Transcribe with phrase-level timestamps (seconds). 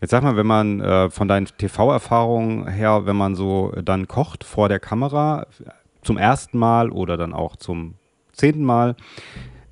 [0.00, 4.44] Jetzt sag mal, wenn man äh, von deinen TV-Erfahrungen her, wenn man so dann kocht
[4.44, 5.46] vor der Kamera
[6.02, 7.94] zum ersten Mal oder dann auch zum
[8.32, 8.94] zehnten Mal,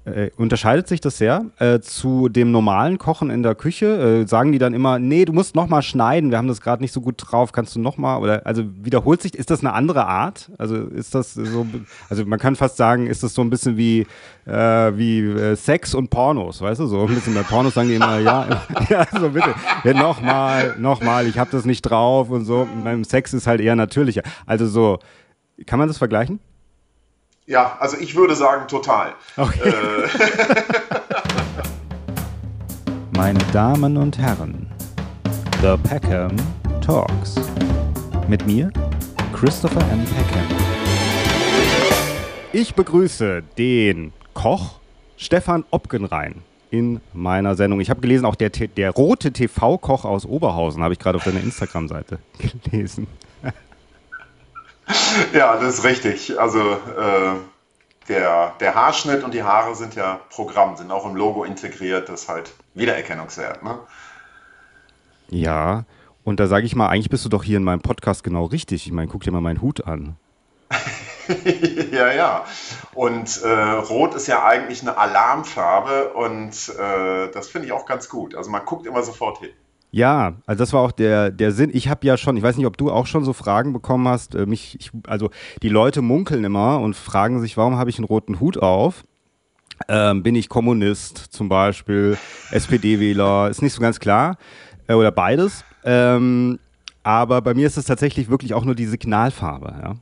[0.07, 4.23] äh, unterscheidet sich das sehr äh, zu dem normalen Kochen in der Küche?
[4.23, 6.83] Äh, sagen die dann immer, nee, du musst noch mal schneiden, wir haben das gerade
[6.83, 9.73] nicht so gut drauf, kannst du noch mal oder also wiederholt sich, ist das eine
[9.73, 10.51] andere Art?
[10.59, 11.67] Also ist das so,
[12.09, 14.07] also man kann fast sagen, ist das so ein bisschen wie
[14.47, 14.53] äh,
[14.97, 18.19] wie äh, Sex und Pornos, weißt du, so ein bisschen bei Pornos sagen die immer,
[18.19, 22.45] ja, ja, so bitte, ja, noch mal, noch mal, ich habe das nicht drauf und
[22.45, 22.61] so.
[22.61, 24.23] Und beim Sex ist halt eher natürlicher.
[24.47, 24.99] Also so,
[25.67, 26.41] kann man das vergleichen?
[27.49, 29.15] Ja, also ich würde sagen total.
[29.37, 29.69] Okay.
[29.69, 30.09] Äh.
[33.17, 34.67] Meine Damen und Herren,
[35.63, 36.35] The Peckham
[36.85, 37.37] Talks.
[38.27, 38.73] Mit mir,
[39.33, 40.05] Christopher M.
[40.07, 40.45] Peckham.
[42.53, 44.81] Ich begrüße den Koch
[45.17, 47.79] Stefan Opgenrein in meiner Sendung.
[47.79, 51.45] Ich habe gelesen, auch der, der rote TV-Koch aus Oberhausen habe ich gerade auf deiner
[51.45, 52.19] Instagram-Seite
[52.65, 53.07] gelesen
[55.33, 56.39] ja, das ist richtig.
[56.39, 57.35] Also äh,
[58.09, 62.23] der, der Haarschnitt und die Haare sind ja Programm, sind auch im Logo integriert, das
[62.23, 63.63] ist halt Wiedererkennungswert.
[63.63, 63.79] Ne?
[65.29, 65.85] Ja,
[66.25, 68.87] und da sage ich mal, eigentlich bist du doch hier in meinem Podcast genau richtig.
[68.87, 70.17] Ich meine, guck dir mal meinen Hut an.
[71.93, 72.45] ja, ja.
[72.95, 78.09] Und äh, Rot ist ja eigentlich eine Alarmfarbe und äh, das finde ich auch ganz
[78.09, 78.35] gut.
[78.35, 79.51] Also man guckt immer sofort hin.
[79.91, 81.71] Ja, also das war auch der, der Sinn.
[81.73, 84.35] Ich habe ja schon, ich weiß nicht, ob du auch schon so Fragen bekommen hast.
[84.35, 85.31] Äh, mich, ich, also
[85.63, 89.05] die Leute munkeln immer und fragen sich, warum habe ich einen roten Hut auf?
[89.89, 92.17] Ähm, bin ich Kommunist zum Beispiel,
[92.51, 94.37] SPD-Wähler, ist nicht so ganz klar.
[94.87, 95.65] Äh, oder beides.
[95.85, 96.59] Ähm,
[97.03, 99.95] aber bei mir ist es tatsächlich wirklich auch nur die Signalfarbe, ja.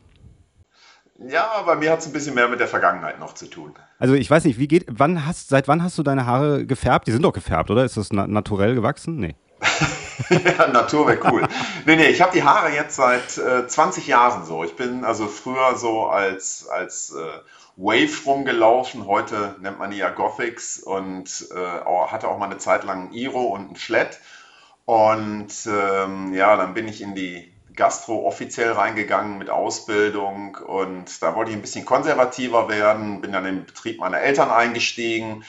[1.29, 3.73] Ja, bei mir hat es ein bisschen mehr mit der Vergangenheit noch zu tun.
[3.98, 7.07] Also ich weiß nicht, wie geht, wann hast, seit wann hast du deine Haare gefärbt?
[7.07, 7.85] Die sind doch gefärbt, oder?
[7.85, 9.17] Ist das na naturell gewachsen?
[9.17, 9.37] Nee.
[10.73, 11.47] Natur wäre cool.
[11.87, 14.65] nee, nee, ich habe die Haare jetzt seit äh, 20 Jahren so.
[14.65, 17.41] Ich bin also früher so als, als äh,
[17.77, 19.07] Wave rumgelaufen.
[19.07, 23.13] Heute nennt man die ja Gothics und äh, hatte auch mal eine Zeit lang ein
[23.13, 24.19] Iro und ein Flat.
[24.85, 31.35] Und ähm, ja, dann bin ich in die Gastro offiziell reingegangen mit Ausbildung und da
[31.35, 35.45] wollte ich ein bisschen konservativer werden, bin dann im Betrieb meiner Eltern eingestiegen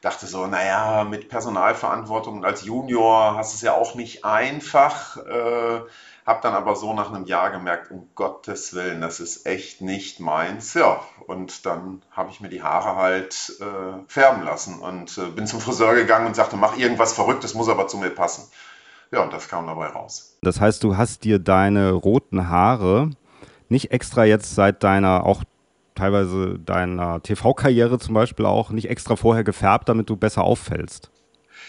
[0.00, 5.16] dachte so, naja, mit Personalverantwortung als Junior hast du es ja auch nicht einfach.
[5.16, 5.80] Äh,
[6.28, 10.20] hab dann aber so nach einem Jahr gemerkt, um Gottes Willen, das ist echt nicht
[10.20, 10.74] meins.
[10.74, 15.46] Ja, und dann habe ich mir die Haare halt äh, färben lassen und äh, bin
[15.46, 18.46] zum Friseur gegangen und sagte, mach irgendwas Verrücktes, muss aber zu mir passen.
[19.10, 20.36] Ja, und das kam dabei raus.
[20.42, 23.10] Das heißt, du hast dir deine roten Haare
[23.70, 25.44] nicht extra jetzt seit deiner auch
[25.98, 31.10] teilweise deiner TV-Karriere zum Beispiel auch nicht extra vorher gefärbt, damit du besser auffällst?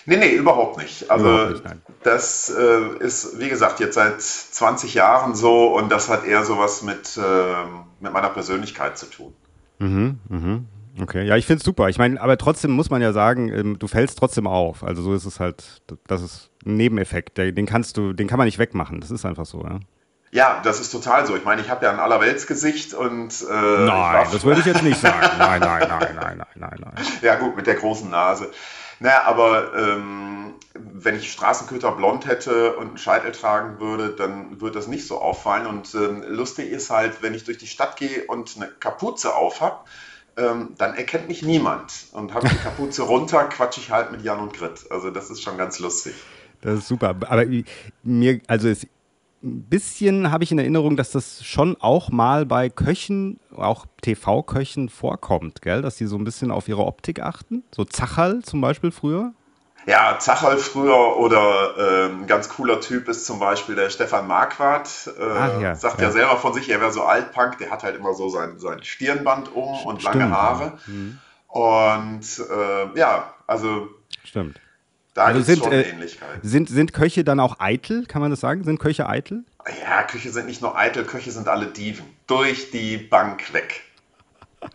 [0.06, 1.10] Nee, nee, überhaupt nicht.
[1.12, 6.10] Also überhaupt nicht, das äh, ist, wie gesagt, jetzt seit 20 Jahren so und das
[6.10, 7.66] hat eher sowas mit, äh,
[8.00, 9.34] mit meiner Persönlichkeit zu tun.
[9.80, 10.66] Mhm, mhm.
[11.02, 11.90] Okay, ja, ich finde es super.
[11.90, 14.84] Ich meine, aber trotzdem muss man ja sagen, ähm, du fällst trotzdem auf.
[14.84, 17.38] Also so ist es halt, das ist ein Nebeneffekt.
[17.38, 19.00] Den kannst du, den kann man nicht wegmachen.
[19.00, 19.80] Das ist einfach so, ja.
[20.32, 21.36] Ja, das ist total so.
[21.36, 23.34] Ich meine, ich habe ja ein Allerweltsgesicht und.
[23.42, 25.20] Äh, nein, das würde ich jetzt nicht sagen.
[25.40, 27.06] Nein, nein, nein, nein, nein, nein, nein.
[27.22, 28.52] Ja, gut, mit der großen Nase.
[29.00, 34.76] Naja, aber ähm, wenn ich Straßenköter blond hätte und einen Scheitel tragen würde, dann würde
[34.76, 35.66] das nicht so auffallen.
[35.66, 39.62] Und ähm, lustig ist halt, wenn ich durch die Stadt gehe und eine Kapuze auf
[39.62, 39.80] habe,
[40.38, 42.08] ähm, dann erkennt mich niemand.
[42.12, 44.86] Und habe die Kapuze runter, quatsche ich halt mit Jan und Grit.
[44.92, 46.14] Also das ist schon ganz lustig.
[46.62, 47.16] Das ist super.
[47.28, 47.46] Aber
[48.04, 48.86] mir, also es
[49.42, 54.90] ein bisschen habe ich in Erinnerung, dass das schon auch mal bei Köchen, auch TV-Köchen
[54.90, 55.82] vorkommt, gell?
[55.82, 57.64] dass die so ein bisschen auf ihre Optik achten.
[57.74, 59.34] So Zacherl zum Beispiel früher.
[59.86, 65.10] Ja, Zacherl früher oder ein ganz cooler Typ ist zum Beispiel der Stefan Marquardt.
[65.18, 66.08] Äh, ja, sagt ja.
[66.08, 66.12] ja.
[66.12, 69.56] selber von sich, er wäre so altpunk, der hat halt immer so sein, sein Stirnband
[69.56, 70.78] um und Stimmt, lange Haare.
[70.86, 71.20] Mhm.
[71.48, 73.88] Und äh, ja, also.
[74.24, 74.60] Stimmt.
[75.19, 75.84] Da also sind, schon äh,
[76.44, 78.63] Sind, sind Köche dann auch eitel, kann man das sagen?
[78.63, 79.44] Sind Köche eitel?
[79.83, 82.06] Ja, Köche sind nicht nur eitel, Köche sind alle Dieven.
[82.25, 83.81] Durch die Bank weg.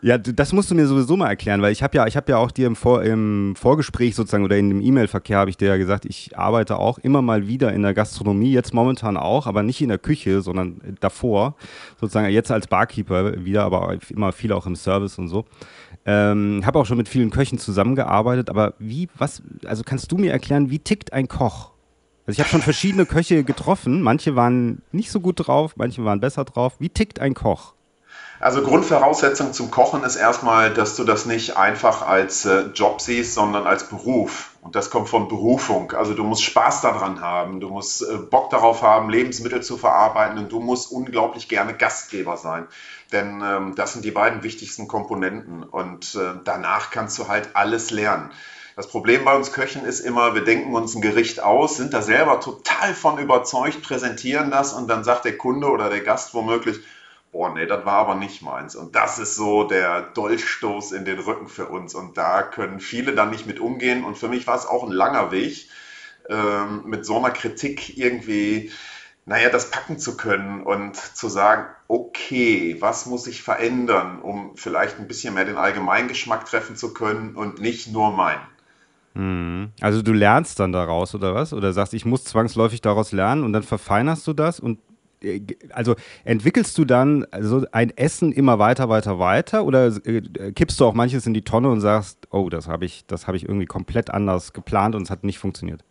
[0.00, 2.38] Ja, das musst du mir sowieso mal erklären, weil ich habe ja, ich habe ja
[2.38, 5.76] auch dir im, Vor, im Vorgespräch sozusagen oder in dem E-Mail-Verkehr habe ich dir ja
[5.76, 9.80] gesagt, ich arbeite auch immer mal wieder in der Gastronomie, jetzt momentan auch, aber nicht
[9.80, 11.56] in der Küche, sondern davor,
[12.00, 15.46] sozusagen jetzt als Barkeeper wieder, aber immer viel auch im Service und so.
[16.06, 20.32] Ähm, habe auch schon mit vielen Köchen zusammengearbeitet, aber wie, was, also kannst du mir
[20.32, 21.72] erklären, wie tickt ein Koch?
[22.26, 26.20] Also ich habe schon verschiedene Köche getroffen, manche waren nicht so gut drauf, manche waren
[26.20, 26.76] besser drauf.
[26.78, 27.73] Wie tickt ein Koch?
[28.44, 33.32] Also Grundvoraussetzung zum Kochen ist erstmal, dass du das nicht einfach als äh, Job siehst,
[33.32, 34.50] sondern als Beruf.
[34.60, 35.92] Und das kommt von Berufung.
[35.92, 40.36] Also du musst Spaß daran haben, du musst äh, Bock darauf haben, Lebensmittel zu verarbeiten
[40.36, 42.66] und du musst unglaublich gerne Gastgeber sein.
[43.12, 45.62] Denn ähm, das sind die beiden wichtigsten Komponenten.
[45.62, 48.30] Und äh, danach kannst du halt alles lernen.
[48.76, 52.02] Das Problem bei uns Köchen ist immer, wir denken uns ein Gericht aus, sind da
[52.02, 56.80] selber total von überzeugt, präsentieren das und dann sagt der Kunde oder der Gast womöglich,
[57.34, 58.76] boah, nee, das war aber nicht meins.
[58.76, 61.92] Und das ist so der Dolchstoß in den Rücken für uns.
[61.94, 64.04] Und da können viele dann nicht mit umgehen.
[64.04, 65.68] Und für mich war es auch ein langer Weg,
[66.30, 68.70] ähm, mit so einer Kritik irgendwie,
[69.26, 75.00] naja, das packen zu können und zu sagen, okay, was muss ich verändern, um vielleicht
[75.00, 78.46] ein bisschen mehr den Allgemeingeschmack treffen zu können und nicht nur meinen.
[79.14, 79.72] Mhm.
[79.80, 81.52] Also du lernst dann daraus oder was?
[81.52, 84.78] Oder sagst, ich muss zwangsläufig daraus lernen und dann verfeinerst du das und
[85.70, 85.94] also
[86.24, 90.94] entwickelst du dann also ein Essen immer weiter, weiter, weiter oder äh, kippst du auch
[90.94, 94.52] manches in die Tonne und sagst, oh, das habe ich, das ich irgendwie komplett anders
[94.52, 95.84] geplant und es hat nicht funktioniert?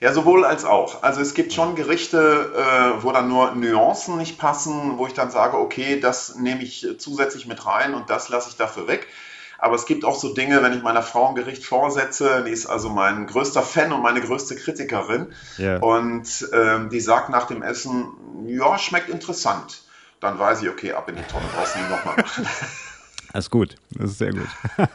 [0.00, 1.02] Ja, sowohl als auch.
[1.02, 5.30] Also es gibt schon Gerichte, äh, wo dann nur Nuancen nicht passen, wo ich dann
[5.30, 9.08] sage, okay, das nehme ich zusätzlich mit rein und das lasse ich dafür weg.
[9.58, 12.66] Aber es gibt auch so Dinge, wenn ich meiner Frau ein Gericht vorsetze, die ist
[12.66, 15.32] also mein größter Fan und meine größte Kritikerin.
[15.58, 15.82] Yeah.
[15.82, 18.06] Und ähm, die sagt nach dem Essen,
[18.46, 19.82] ja, schmeckt interessant.
[20.20, 22.46] Dann weiß ich, okay, ab in die Tonne, brauchst du nochmal machen.
[23.34, 24.48] Das ist gut, das ist sehr gut.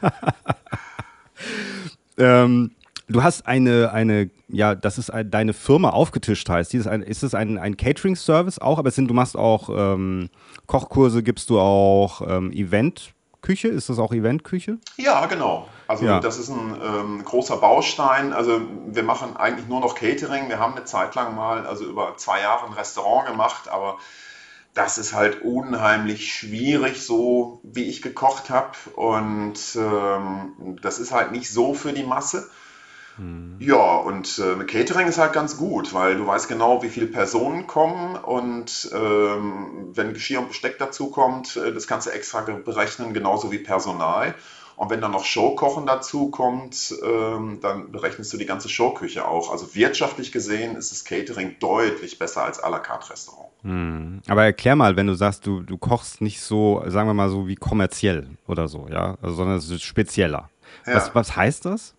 [2.18, 2.72] ähm,
[3.08, 6.74] du hast eine, eine, ja, das ist ein, deine Firma aufgetischt heißt.
[6.74, 10.32] Ist, ein, ist es ein, ein Catering-Service auch, aber sind, du machst auch ähm,
[10.66, 13.68] Kochkurse, gibst du auch ähm, Event- Küche?
[13.68, 14.80] Ist das auch Eventküche?
[14.98, 15.68] Ja, genau.
[15.88, 16.20] Also ja.
[16.20, 18.34] das ist ein ähm, großer Baustein.
[18.34, 20.50] Also wir machen eigentlich nur noch Catering.
[20.50, 24.00] Wir haben eine Zeit lang mal, also über zwei Jahre ein Restaurant gemacht, aber
[24.74, 28.72] das ist halt unheimlich schwierig, so wie ich gekocht habe.
[28.96, 32.50] Und ähm, das ist halt nicht so für die Masse.
[33.18, 33.58] Mhm.
[33.60, 37.68] Ja, und äh, Catering ist halt ganz gut, weil du weißt genau, wie viele Personen
[37.68, 43.14] kommen und ähm, wenn Geschirr und Besteck dazu kommt, äh, das kannst du extra berechnen,
[43.14, 44.36] genauso wie Personal.
[44.76, 49.52] Und wenn dann noch Showkochen dazu kommt, ähm, dann berechnest du die ganze Showküche auch.
[49.52, 53.50] Also wirtschaftlich gesehen ist das Catering deutlich besser als à la carte Restaurant.
[53.62, 54.22] Hm.
[54.28, 57.48] Aber erklär mal, wenn du sagst, du, du kochst nicht so, sagen wir mal so
[57.48, 60.50] wie kommerziell oder so, ja, also, sondern es ist spezieller.
[60.88, 60.96] Ja.
[60.96, 61.94] Was, was heißt das?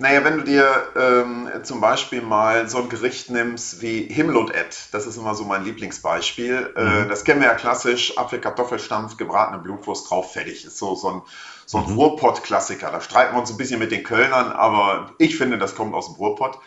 [0.00, 4.54] Naja, wenn du dir ähm, zum Beispiel mal so ein Gericht nimmst wie Himmel und
[4.54, 6.72] Ed, das ist immer so mein Lieblingsbeispiel.
[6.76, 7.02] Äh, mhm.
[7.02, 10.64] Äh, das kennen wir ja klassisch, Apfel, Kartoffelstampf, gebratene Blutwurst drauf, fertig.
[10.64, 11.22] Ist so, so ein,
[11.66, 11.98] so ein mhm.
[11.98, 12.92] Ruhrpott-Klassiker.
[12.92, 16.06] Da streiten wir uns ein bisschen mit den Kölnern, aber ich finde, das kommt aus
[16.06, 16.60] dem Ruhrpott.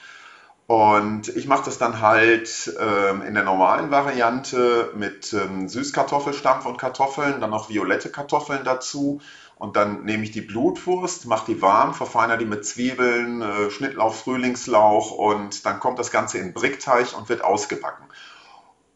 [0.68, 6.78] Und ich mache das dann halt ähm, in der normalen Variante mit ähm, Süßkartoffelstampf und
[6.78, 9.22] Kartoffeln, dann noch violette Kartoffeln dazu
[9.62, 14.16] und dann nehme ich die Blutwurst, mache die warm, verfeinere die mit Zwiebeln, äh, Schnittlauch,
[14.16, 18.08] Frühlingslauch und dann kommt das Ganze in Brickteig und wird ausgebacken.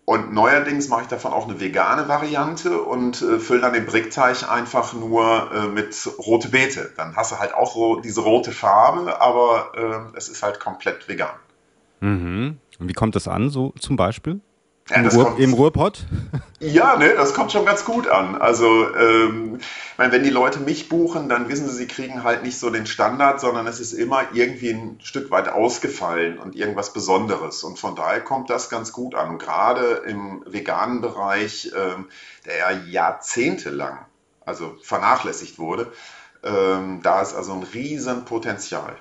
[0.05, 4.49] Und neuerdings mache ich davon auch eine vegane Variante und äh, fülle dann den Brickteig
[4.49, 6.91] einfach nur äh, mit rote Beete.
[6.97, 9.71] Dann hast du halt auch so diese rote Farbe, aber
[10.13, 11.35] äh, es ist halt komplett vegan.
[11.99, 12.57] Mhm.
[12.79, 14.41] Und wie kommt das an, so zum Beispiel?
[14.89, 16.05] Ja, Im, Ruhr, kommt, Im, Ruhrpott?
[16.59, 18.39] Ja, ne, das kommt schon ganz gut an.
[18.39, 19.57] Also, ähm,
[19.97, 22.85] meine, wenn die Leute mich buchen, dann wissen sie, sie kriegen halt nicht so den
[22.85, 27.63] Standard, sondern es ist immer irgendwie ein Stück weit ausgefallen und irgendwas Besonderes.
[27.63, 29.31] Und von daher kommt das ganz gut an.
[29.31, 32.05] Und gerade im veganen Bereich, ähm,
[32.45, 33.97] der ja jahrzehntelang
[34.45, 35.91] also vernachlässigt wurde,
[36.43, 38.95] ähm, da ist also ein Riesenpotenzial.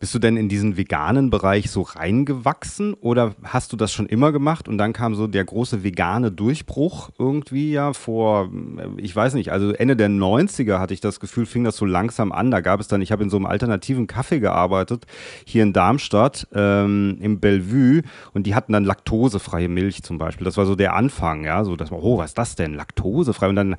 [0.00, 4.30] Bist du denn in diesen veganen Bereich so reingewachsen oder hast du das schon immer
[4.30, 8.48] gemacht und dann kam so der große vegane Durchbruch irgendwie ja vor,
[8.96, 12.30] ich weiß nicht, also Ende der 90er hatte ich das Gefühl, fing das so langsam
[12.30, 12.50] an.
[12.52, 15.06] Da gab es dann, ich habe in so einem alternativen Kaffee gearbeitet,
[15.44, 18.02] hier in Darmstadt, ähm, im Bellevue
[18.34, 20.44] und die hatten dann laktosefreie Milch zum Beispiel.
[20.44, 22.74] Das war so der Anfang, ja, so dass man, oh, was ist das denn?
[22.74, 23.48] Laktosefrei.
[23.48, 23.76] Und dann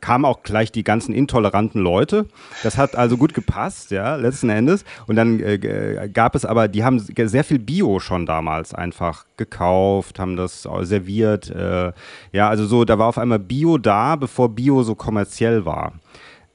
[0.00, 2.26] kamen auch gleich die ganzen intoleranten Leute.
[2.62, 4.84] Das hat also gut gepasst, ja, letzten Endes.
[5.06, 10.18] Und dann äh, gab es aber, die haben sehr viel Bio schon damals einfach gekauft,
[10.18, 11.50] haben das serviert.
[11.50, 11.92] Äh,
[12.32, 15.92] ja, also so, da war auf einmal Bio da, bevor Bio so kommerziell war.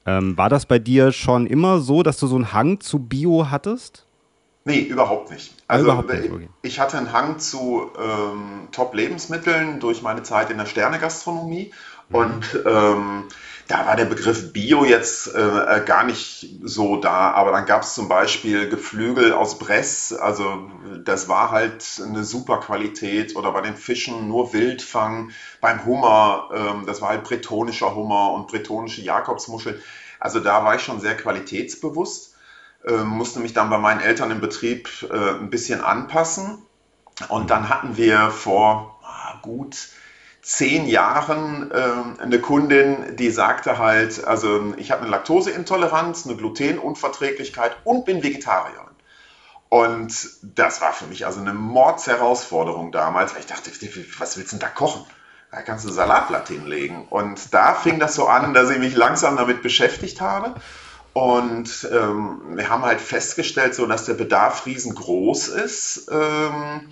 [0.04, 3.50] Ähm, war das bei dir schon immer so, dass du so einen Hang zu Bio
[3.50, 4.04] hattest?
[4.64, 5.54] Nee, überhaupt nicht.
[5.66, 6.48] Also überhaupt nicht, okay.
[6.62, 11.72] ich hatte einen Hang zu ähm, Top-Lebensmitteln durch meine Zeit in der Sternegastronomie
[12.08, 12.14] mhm.
[12.14, 13.24] und ähm,
[13.68, 17.82] da war der Begriff Bio jetzt äh, äh gar nicht so da, aber dann gab
[17.82, 20.70] es zum Beispiel Geflügel aus Bress, also
[21.04, 26.86] das war halt eine super Qualität oder bei den Fischen nur Wildfang, beim Hummer, ähm,
[26.86, 29.80] das war halt bretonischer Hummer und bretonische Jakobsmuscheln,
[30.20, 32.32] also da war ich schon sehr qualitätsbewusst
[32.84, 36.58] äh, musste mich dann bei meinen Eltern im Betrieb äh, ein bisschen anpassen.
[37.28, 39.88] Und dann hatten wir vor ah, gut
[40.42, 47.76] zehn Jahren äh, eine Kundin, die sagte halt, also ich habe eine Laktoseintoleranz, eine Glutenunverträglichkeit
[47.84, 48.92] und bin Vegetarierin.
[49.68, 53.70] Und das war für mich also eine Mordsherausforderung damals, ich dachte,
[54.18, 55.06] was willst du denn da kochen?
[55.50, 57.06] Da kannst du Salatblatt hinlegen.
[57.08, 60.54] Und da fing das so an, dass ich mich langsam damit beschäftigt habe.
[61.12, 66.08] Und ähm, wir haben halt festgestellt, so dass der Bedarf riesengroß ist.
[66.10, 66.88] Ähm,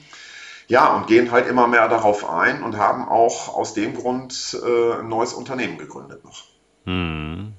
[0.71, 5.01] ja, und gehen halt immer mehr darauf ein und haben auch aus dem Grund äh,
[5.01, 6.45] ein neues Unternehmen gegründet noch.
[6.85, 7.55] Hm.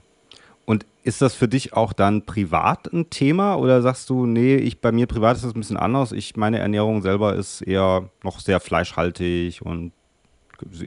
[0.63, 4.79] Und ist das für dich auch dann privat ein Thema oder sagst du, nee, ich
[4.79, 6.13] bei mir privat ist das ein bisschen anders.
[6.13, 9.91] Ich meine Ernährung selber ist eher noch sehr fleischhaltig und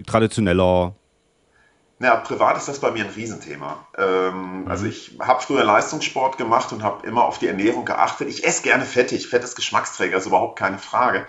[0.07, 0.95] traditioneller.
[2.01, 3.87] Ja, privat ist das bei mir ein Riesenthema.
[3.99, 4.69] Ähm, mhm.
[4.69, 8.29] Also ich habe früher Leistungssport gemacht und habe immer auf die Ernährung geachtet.
[8.31, 11.27] Ich esse gerne fettig, Fett ist Geschmacksträger, ist überhaupt keine Frage.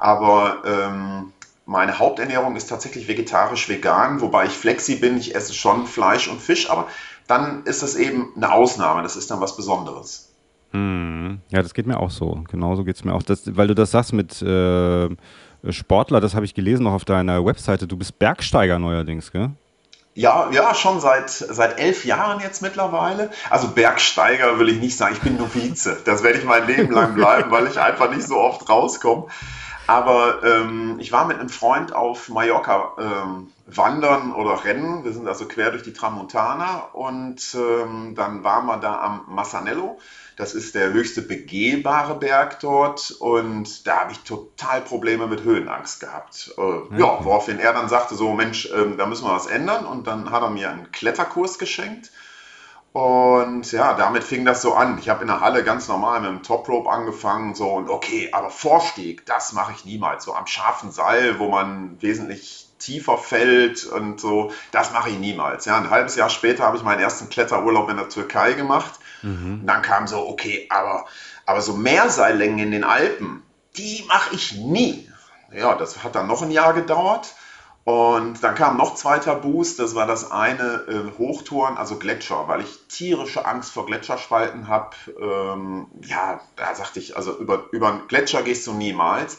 [0.00, 1.32] Aber ähm,
[1.66, 5.16] meine Haupternährung ist tatsächlich vegetarisch-vegan, wobei ich flexi bin.
[5.18, 6.88] Ich esse schon Fleisch und Fisch, aber
[7.28, 9.02] dann ist es eben eine Ausnahme.
[9.02, 10.32] Das ist dann was Besonderes.
[10.72, 11.40] Hm.
[11.50, 12.42] Ja, das geht mir auch so.
[12.50, 13.22] Genauso geht es mir auch.
[13.22, 15.08] Das, weil du das sagst mit äh,
[15.68, 17.86] Sportler, das habe ich gelesen noch auf deiner Webseite.
[17.86, 19.50] Du bist Bergsteiger neuerdings, gell?
[20.14, 23.30] Ja, ja, schon seit, seit elf Jahren jetzt mittlerweile.
[23.48, 25.98] Also Bergsteiger will ich nicht sagen, ich bin Novize.
[26.04, 29.26] Das werde ich mein Leben lang bleiben, weil ich einfach nicht so oft rauskomme.
[29.90, 35.02] Aber ähm, ich war mit einem Freund auf Mallorca ähm, wandern oder rennen.
[35.02, 39.98] Wir sind also quer durch die Tramontana und ähm, dann waren wir da am Massanello.
[40.36, 45.98] Das ist der höchste begehbare Berg dort und da habe ich total Probleme mit Höhenangst
[45.98, 46.54] gehabt.
[46.56, 50.06] Äh, ja, woraufhin er dann sagte, so Mensch, äh, da müssen wir was ändern und
[50.06, 52.12] dann hat er mir einen Kletterkurs geschenkt.
[52.92, 54.98] Und ja, damit fing das so an.
[54.98, 58.30] Ich habe in der Halle ganz normal mit dem Top Rope angefangen, so und okay,
[58.32, 60.24] aber Vorstieg, das mache ich niemals.
[60.24, 65.66] So am scharfen Seil, wo man wesentlich tiefer fällt und so, das mache ich niemals.
[65.66, 69.60] Ja, ein halbes Jahr später habe ich meinen ersten Kletterurlaub in der Türkei gemacht Mhm.
[69.60, 71.06] Und dann kam so, okay, aber,
[71.46, 73.42] aber so Mehrseillängen in den Alpen,
[73.76, 75.08] die mache ich nie.
[75.52, 77.34] Ja, das hat dann noch ein Jahr gedauert.
[77.84, 82.60] Und dann kam noch zweiter Boost, das war das eine äh, Hochtouren, also Gletscher, weil
[82.60, 84.94] ich tierische Angst vor Gletscherspalten habe.
[85.18, 89.38] Ähm, ja, da sagte ich, also über, über einen Gletscher gehst du niemals.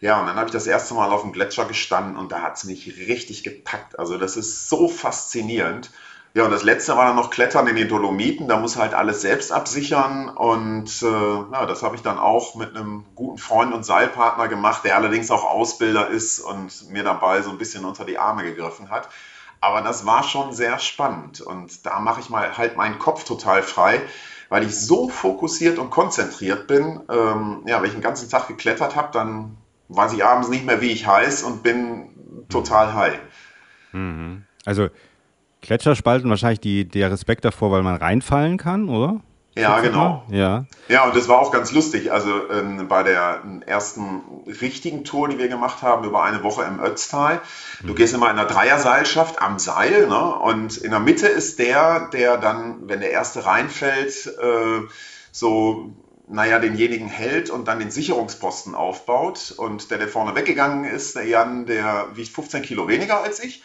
[0.00, 2.56] Ja, und dann habe ich das erste Mal auf dem Gletscher gestanden und da hat
[2.56, 3.98] es mich richtig gepackt.
[3.98, 5.90] Also das ist so faszinierend.
[6.34, 8.48] Ja, und das letzte war dann noch Klettern in den Dolomiten.
[8.48, 10.28] Da muss halt alles selbst absichern.
[10.28, 14.84] Und äh, ja, das habe ich dann auch mit einem guten Freund und Seilpartner gemacht,
[14.84, 18.90] der allerdings auch Ausbilder ist und mir dabei so ein bisschen unter die Arme gegriffen
[18.90, 19.08] hat.
[19.60, 21.40] Aber das war schon sehr spannend.
[21.40, 24.00] Und da mache ich mal halt meinen Kopf total frei,
[24.48, 27.00] weil ich so fokussiert und konzentriert bin.
[27.10, 29.56] Ähm, ja, wenn ich den ganzen Tag geklettert habe, dann
[29.88, 33.18] weiß ich abends nicht mehr, wie ich heiß und bin total high.
[33.92, 34.44] Mhm.
[34.64, 34.88] Also
[35.62, 39.20] Gletscherspalten wahrscheinlich die, der Respekt davor, weil man reinfallen kann, oder?
[39.58, 40.22] Ja, genau.
[40.30, 40.66] Ja.
[40.88, 42.12] ja, und das war auch ganz lustig.
[42.12, 46.78] Also ähm, bei der ersten richtigen Tour, die wir gemacht haben, über eine Woche im
[46.78, 47.40] Ötztal,
[47.80, 47.96] du mhm.
[47.96, 50.34] gehst immer in einer Dreierseilschaft am Seil, ne?
[50.36, 54.86] Und in der Mitte ist der, der dann, wenn der erste reinfällt, äh,
[55.32, 55.92] so
[56.28, 59.54] naja, denjenigen hält und dann den Sicherungsposten aufbaut.
[59.56, 63.64] Und der, der vorne weggegangen ist, der Jan, der wiegt 15 Kilo weniger als ich.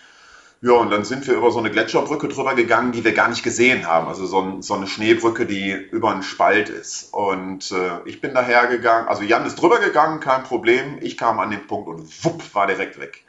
[0.65, 3.43] Ja, und dann sind wir über so eine Gletscherbrücke drüber gegangen, die wir gar nicht
[3.43, 4.08] gesehen haben.
[4.08, 7.13] Also so, so eine Schneebrücke, die über einen Spalt ist.
[7.13, 11.00] Und äh, ich bin daher gegangen, also Jan ist drüber gegangen, kein Problem.
[11.01, 13.25] Ich kam an den Punkt und wupp, war direkt weg.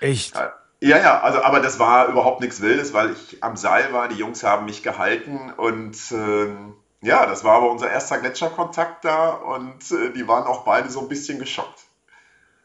[0.00, 0.34] Echt?
[0.80, 4.16] Ja, ja, also aber das war überhaupt nichts Wildes, weil ich am Seil war, die
[4.16, 9.92] Jungs haben mich gehalten und äh, ja, das war aber unser erster Gletscherkontakt da und
[9.92, 11.84] äh, die waren auch beide so ein bisschen geschockt.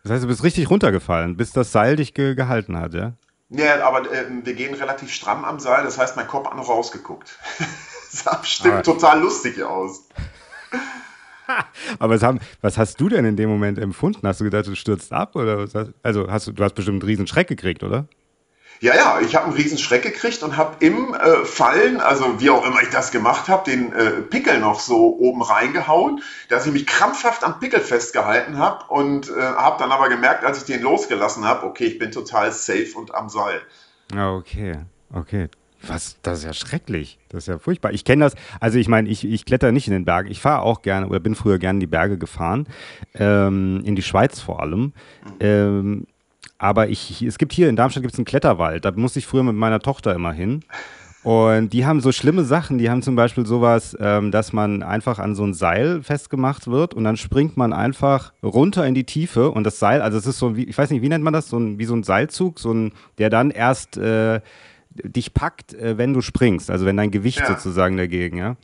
[0.02, 3.14] Das heißt, du bist richtig runtergefallen, bis das Seil dich ge gehalten hat, ja?
[3.50, 6.70] Ja, aber äh, wir gehen relativ stramm am Seil, das heißt, mein Kopf hat noch
[6.70, 7.38] rausgeguckt.
[7.58, 10.08] das sah bestimmt aber total lustig aus.
[12.00, 14.28] aber haben, was hast du denn in dem Moment empfunden?
[14.28, 15.36] Hast du gedacht, du stürzt ab?
[15.36, 18.08] Oder was hast, also hast du, du hast bestimmt einen riesen Schreck gekriegt, oder?
[18.82, 22.50] Ja, ja, ich habe einen riesen Schreck gekriegt und habe im äh, Fallen, also wie
[22.50, 26.72] auch immer ich das gemacht habe, den äh, Pickel noch so oben reingehauen, dass ich
[26.72, 30.82] mich krampfhaft am Pickel festgehalten habe und äh, habe dann aber gemerkt, als ich den
[30.82, 33.62] losgelassen habe, okay, ich bin total safe und am Seil.
[34.16, 34.78] Okay,
[35.14, 35.50] okay.
[35.82, 37.20] Was, das ist ja schrecklich.
[37.30, 37.94] Das ist ja furchtbar.
[37.94, 40.30] Ich kenne das, also ich meine, ich, ich kletter nicht in den Berg.
[40.30, 42.68] Ich fahre auch gerne oder bin früher gerne in die Berge gefahren,
[43.16, 44.94] ähm, in die Schweiz vor allem.
[45.40, 46.06] Ähm,
[46.60, 48.86] aber ich, es gibt hier in Darmstadt gibt es einen Kletterwald.
[48.86, 50.64] Da musste ich früher mit meiner Tochter immer hin.
[51.24, 52.78] Und die haben so schlimme Sachen.
[52.78, 56.94] Die haben zum Beispiel sowas, ähm, dass man einfach an so ein Seil festgemacht wird
[56.94, 60.40] und dann springt man einfach runter in die Tiefe und das Seil, also es ist
[60.40, 62.60] so, wie, ich weiß nicht, wie nennt man das, so ein, wie so ein Seilzug,
[62.60, 64.40] so ein, der dann erst äh,
[64.92, 67.48] dich packt, äh, wenn du springst, also wenn dein Gewicht ja.
[67.48, 68.56] sozusagen dagegen, ja.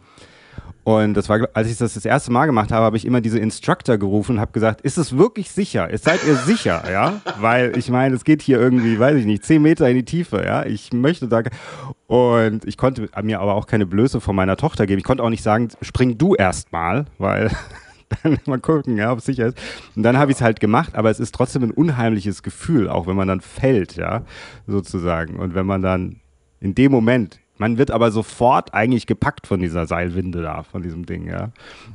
[0.85, 3.39] Und das war, als ich das das erste Mal gemacht habe, habe ich immer diese
[3.39, 5.89] Instructor gerufen und habe gesagt, ist es wirklich sicher?
[5.97, 7.21] Seid ihr sicher, ja?
[7.39, 10.45] Weil ich meine, es geht hier irgendwie, weiß ich nicht, zehn Meter in die Tiefe,
[10.45, 10.63] ja?
[10.63, 11.41] Ich möchte da
[12.05, 14.99] und ich konnte mir aber auch keine Blöße von meiner Tochter geben.
[14.99, 17.49] Ich konnte auch nicht sagen, spring du erst mal, weil
[18.23, 19.57] dann mal gucken, ja, ob es sicher ist.
[19.95, 23.07] Und dann habe ich es halt gemacht, aber es ist trotzdem ein unheimliches Gefühl, auch
[23.07, 24.21] wenn man dann fällt, ja,
[24.67, 25.37] sozusagen.
[25.37, 26.21] Und wenn man dann
[26.59, 31.05] in dem Moment man wird aber sofort eigentlich gepackt von dieser Seilwinde da, von diesem
[31.05, 31.49] Ding, ja.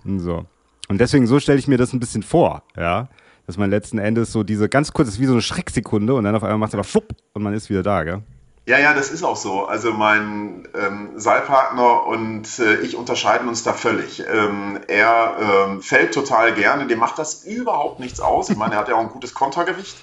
[0.04, 0.46] Und so.
[0.88, 3.08] Und deswegen so stelle ich mir das ein bisschen vor, ja.
[3.46, 6.36] Dass man letzten Endes so diese ganz kurz, ist wie so eine Schrecksekunde und dann
[6.36, 8.22] auf einmal macht es aber flupp und man ist wieder da, gell?
[8.66, 9.66] Ja, ja, das ist auch so.
[9.66, 14.22] Also mein ähm, Seilpartner und äh, ich unterscheiden uns da völlig.
[14.32, 18.48] Ähm, er ähm, fällt total gerne, dem macht das überhaupt nichts aus.
[18.50, 19.96] Ich meine, er hat ja auch ein gutes Kontergewicht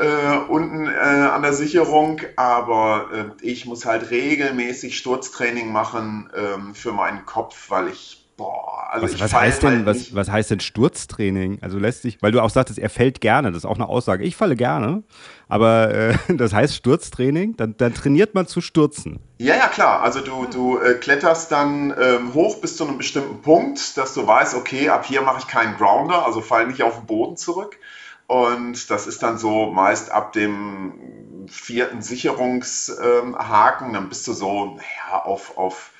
[0.00, 6.74] äh, unten äh, an der Sicherung, aber äh, ich muss halt regelmäßig Sturztraining machen ähm,
[6.74, 10.50] für meinen Kopf, weil ich Boah, also was, was heißt denn, halt was, was heißt
[10.50, 11.58] denn Sturztraining?
[11.60, 14.24] Also lässt sich, weil du auch sagtest, er fällt gerne, das ist auch eine Aussage.
[14.24, 15.02] Ich falle gerne,
[15.48, 19.20] aber äh, das heißt Sturztraining, dann, dann, trainiert man zu stürzen.
[19.38, 20.00] Ja, ja, klar.
[20.00, 24.26] Also du, du äh, kletterst dann ähm, hoch bis zu einem bestimmten Punkt, dass du
[24.26, 27.78] weißt, okay, ab hier mache ich keinen Grounder, also fall nicht auf den Boden zurück.
[28.26, 34.78] Und das ist dann so meist ab dem vierten Sicherungshaken, dann bist du so
[35.10, 35.90] ja, auf, auf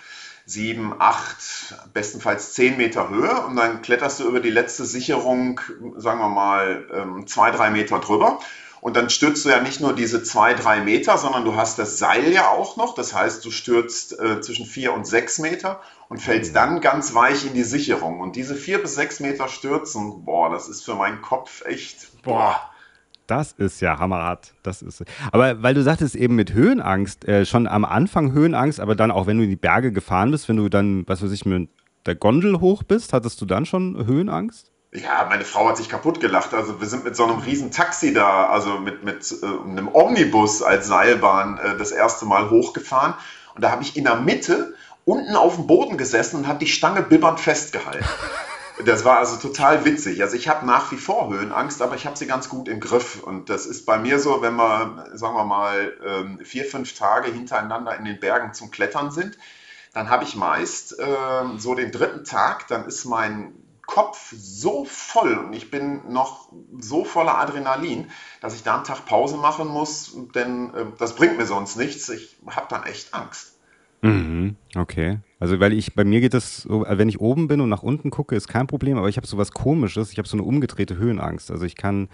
[0.47, 5.61] sieben, acht, bestenfalls zehn Meter Höhe und dann kletterst du über die letzte Sicherung,
[5.97, 8.41] sagen wir mal, ähm, zwei, drei Meter drüber.
[8.81, 11.99] Und dann stürzt du ja nicht nur diese zwei, drei Meter, sondern du hast das
[11.99, 12.97] Seil ja auch noch.
[12.97, 16.55] Das heißt, du stürzt äh, zwischen vier und sechs Meter und fällst mhm.
[16.55, 18.19] dann ganz weich in die Sicherung.
[18.19, 22.57] Und diese vier bis sechs Meter Stürzen, boah, das ist für meinen Kopf echt, boah.
[23.27, 24.53] Das ist ja hammerhart.
[24.63, 25.05] Das ist.
[25.31, 29.27] Aber weil du sagtest eben mit Höhenangst, äh, schon am Anfang Höhenangst, aber dann auch
[29.27, 31.69] wenn du in die Berge gefahren bist, wenn du dann, was weiß ich, mit
[32.05, 34.73] der Gondel hoch bist, hattest du dann schon Höhenangst?
[34.93, 36.53] Ja, meine Frau hat sich kaputt gelacht.
[36.53, 40.63] Also wir sind mit so einem riesen Taxi da, also mit, mit äh, einem Omnibus
[40.63, 43.15] als Seilbahn äh, das erste Mal hochgefahren.
[43.55, 46.67] Und da habe ich in der Mitte unten auf dem Boden gesessen und habe die
[46.67, 48.05] Stange bibbernd festgehalten.
[48.85, 50.23] Das war also total witzig.
[50.23, 53.23] Also ich habe nach wie vor Höhenangst, aber ich habe sie ganz gut im Griff.
[53.23, 57.31] Und das ist bei mir so, wenn wir, sagen wir mal, ähm, vier, fünf Tage
[57.31, 59.37] hintereinander in den Bergen zum Klettern sind,
[59.93, 63.53] dann habe ich meist ähm, so den dritten Tag, dann ist mein
[63.87, 69.05] Kopf so voll und ich bin noch so voller Adrenalin, dass ich da einen Tag
[69.05, 72.09] Pause machen muss, denn äh, das bringt mir sonst nichts.
[72.09, 73.59] Ich habe dann echt Angst.
[74.01, 75.19] Mhm, okay.
[75.43, 78.11] Also weil ich, bei mir geht das so, wenn ich oben bin und nach unten
[78.11, 80.97] gucke, ist kein Problem, aber ich habe so was komisches, ich habe so eine umgedrehte
[80.97, 81.51] Höhenangst.
[81.51, 82.09] Also ich kann,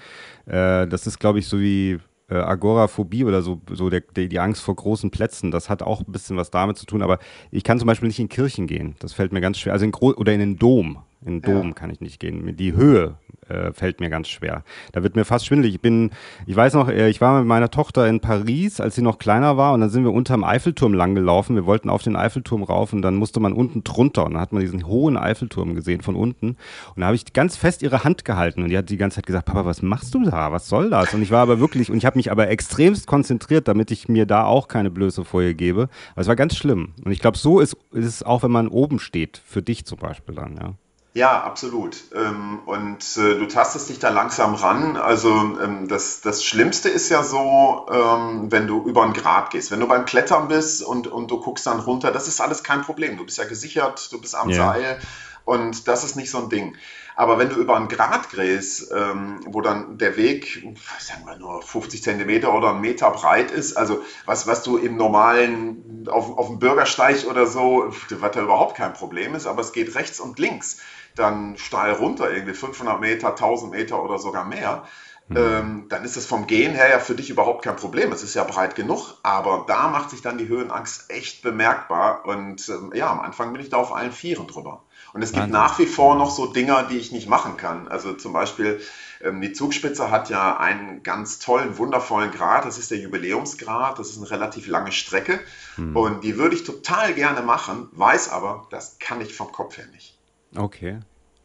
[0.47, 1.99] äh, das ist glaube ich so wie
[2.31, 6.01] äh, Agoraphobie oder so, so der, der, die Angst vor großen Plätzen, das hat auch
[6.01, 7.19] ein bisschen was damit zu tun, aber
[7.51, 8.97] ich kann zum Beispiel nicht in Kirchen gehen.
[9.01, 9.75] Das fällt mir ganz schwer.
[9.75, 11.01] Also in Gro oder in den Dom.
[11.21, 11.75] In den Dom ja.
[11.75, 12.57] kann ich nicht gehen.
[12.57, 14.62] Die Höhe äh, fällt mir ganz schwer.
[14.92, 15.74] Da wird mir fast schwindelig.
[15.74, 16.11] Ich bin,
[16.46, 19.56] ich weiß noch, äh, ich war mit meiner Tochter in Paris, als sie noch kleiner
[19.56, 21.56] war, und dann sind wir unterm Eiffelturm langgelaufen.
[21.56, 24.52] Wir wollten auf den Eiffelturm rauf und dann musste man unten drunter und dann hat
[24.52, 26.56] man diesen hohen Eiffelturm gesehen von unten.
[26.94, 29.26] Und da habe ich ganz fest ihre Hand gehalten und die hat die ganze Zeit
[29.26, 30.52] gesagt, Papa, was machst du da?
[30.52, 31.14] Was soll das?
[31.14, 34.26] Und ich war aber wirklich, und ich habe mich aber extremst konzentriert, damit ich mir
[34.26, 35.88] da auch keine Blöße vor ihr gebe.
[36.12, 36.94] Aber es war ganz schlimm.
[37.04, 39.98] Und ich glaube, so ist, ist es auch, wenn man oben steht, für dich zum
[39.98, 40.74] Beispiel dann, ja.
[41.18, 41.96] Ja, absolut.
[42.14, 44.96] Ähm, und äh, du tastest dich da langsam ran.
[44.96, 49.72] Also ähm, das, das Schlimmste ist ja so, ähm, wenn du über einen Grat gehst.
[49.72, 52.83] Wenn du beim Klettern bist und, und du guckst dann runter, das ist alles kein
[52.83, 53.16] Problem.
[53.16, 54.74] Du bist ja gesichert, du bist am yeah.
[54.74, 54.98] Seil
[55.44, 56.76] und das ist nicht so ein Ding.
[57.16, 60.62] Aber wenn du über einen Grat gehst, wo dann der Weg,
[61.00, 64.96] sagen wir nur 50 Zentimeter oder einen Meter breit ist, also was, was du im
[64.96, 69.72] normalen, auf, auf dem Bürgersteig oder so, was da überhaupt kein Problem ist, aber es
[69.72, 70.76] geht rechts und links
[71.18, 74.85] dann steil runter, irgendwie 500 Meter, 1000 Meter oder sogar mehr,
[75.28, 75.37] mhm.
[75.37, 78.12] ähm, dann ist es vom Gehen her ja für dich überhaupt kein Problem.
[78.12, 82.24] Es ist ja breit genug, aber da macht sich dann die Höhenangst echt bemerkbar.
[82.24, 84.83] Und ähm, ja, am Anfang bin ich da auf allen Vieren drüber.
[85.12, 85.52] Und es gibt Wahnsinn.
[85.52, 87.88] nach wie vor noch so Dinger, die ich nicht machen kann.
[87.88, 88.81] Also zum Beispiel,
[89.22, 92.66] ähm, die Zugspitze hat ja einen ganz tollen, wundervollen Grad.
[92.66, 93.98] Das ist der Jubiläumsgrad.
[93.98, 95.40] Das ist eine relativ lange Strecke.
[95.76, 95.96] Mhm.
[95.96, 99.87] Und die würde ich total gerne machen, weiß aber, das kann ich vom Kopf her
[99.92, 100.17] nicht.
[100.56, 100.98] Okay.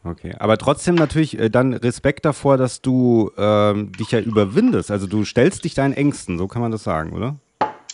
[0.06, 4.90] Okay, aber trotzdem natürlich äh, dann Respekt davor, dass du ähm, dich ja überwindest.
[4.90, 7.36] Also du stellst dich deinen Ängsten, so kann man das sagen, oder?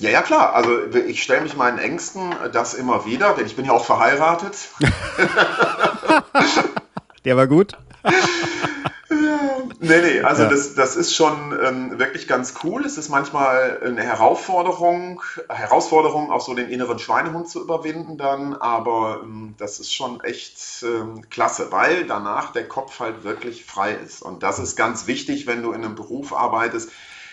[0.00, 0.54] Ja, ja, klar.
[0.54, 0.70] Also
[1.06, 4.56] ich stelle mich meinen Ängsten das immer wieder, denn ich bin ja auch verheiratet.
[7.24, 7.74] Der war gut.
[9.80, 10.48] nee, nee, also ja.
[10.48, 12.84] das, das ist schon ähm, wirklich ganz cool.
[12.84, 19.20] Es ist manchmal eine Herausforderung, Herausforderung, auch so den inneren Schweinehund zu überwinden dann, aber
[19.22, 24.22] ähm, das ist schon echt ähm, klasse, weil danach der Kopf halt wirklich frei ist.
[24.22, 26.90] Und das ist ganz wichtig, wenn du in einem Beruf arbeitest,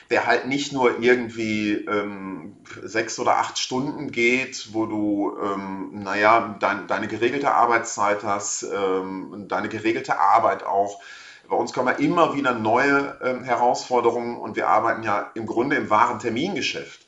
[0.10, 6.56] der halt nicht nur irgendwie ähm, sechs oder acht Stunden geht, wo du, ähm, naja,
[6.60, 11.02] dein, deine geregelte Arbeitszeit hast, ähm, deine geregelte Arbeit auch,
[11.50, 15.76] bei uns kommen ja immer wieder neue ähm, Herausforderungen und wir arbeiten ja im Grunde
[15.76, 17.06] im wahren Termingeschäft.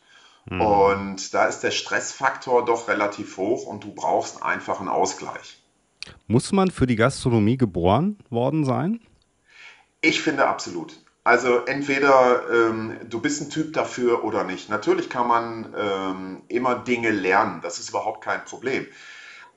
[0.49, 0.61] Mhm.
[0.61, 5.61] Und da ist der Stressfaktor doch relativ hoch und du brauchst einfach einen Ausgleich.
[6.27, 9.01] Muss man für die Gastronomie geboren worden sein?
[10.01, 10.97] Ich finde absolut.
[11.23, 14.69] Also entweder ähm, du bist ein Typ dafür oder nicht.
[14.69, 18.87] Natürlich kann man ähm, immer Dinge lernen, das ist überhaupt kein Problem.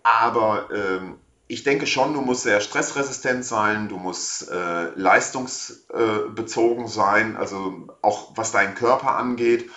[0.03, 1.17] Aber ähm,
[1.53, 7.89] ich denke schon, du musst sehr stressresistent sein, du musst äh, leistungsbezogen äh, sein, also
[8.01, 9.69] auch was deinen Körper angeht.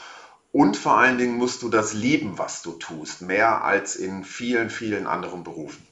[0.53, 4.69] Und vor allen Dingen musst du das lieben, was du tust, mehr als in vielen,
[4.69, 5.85] vielen anderen Berufen.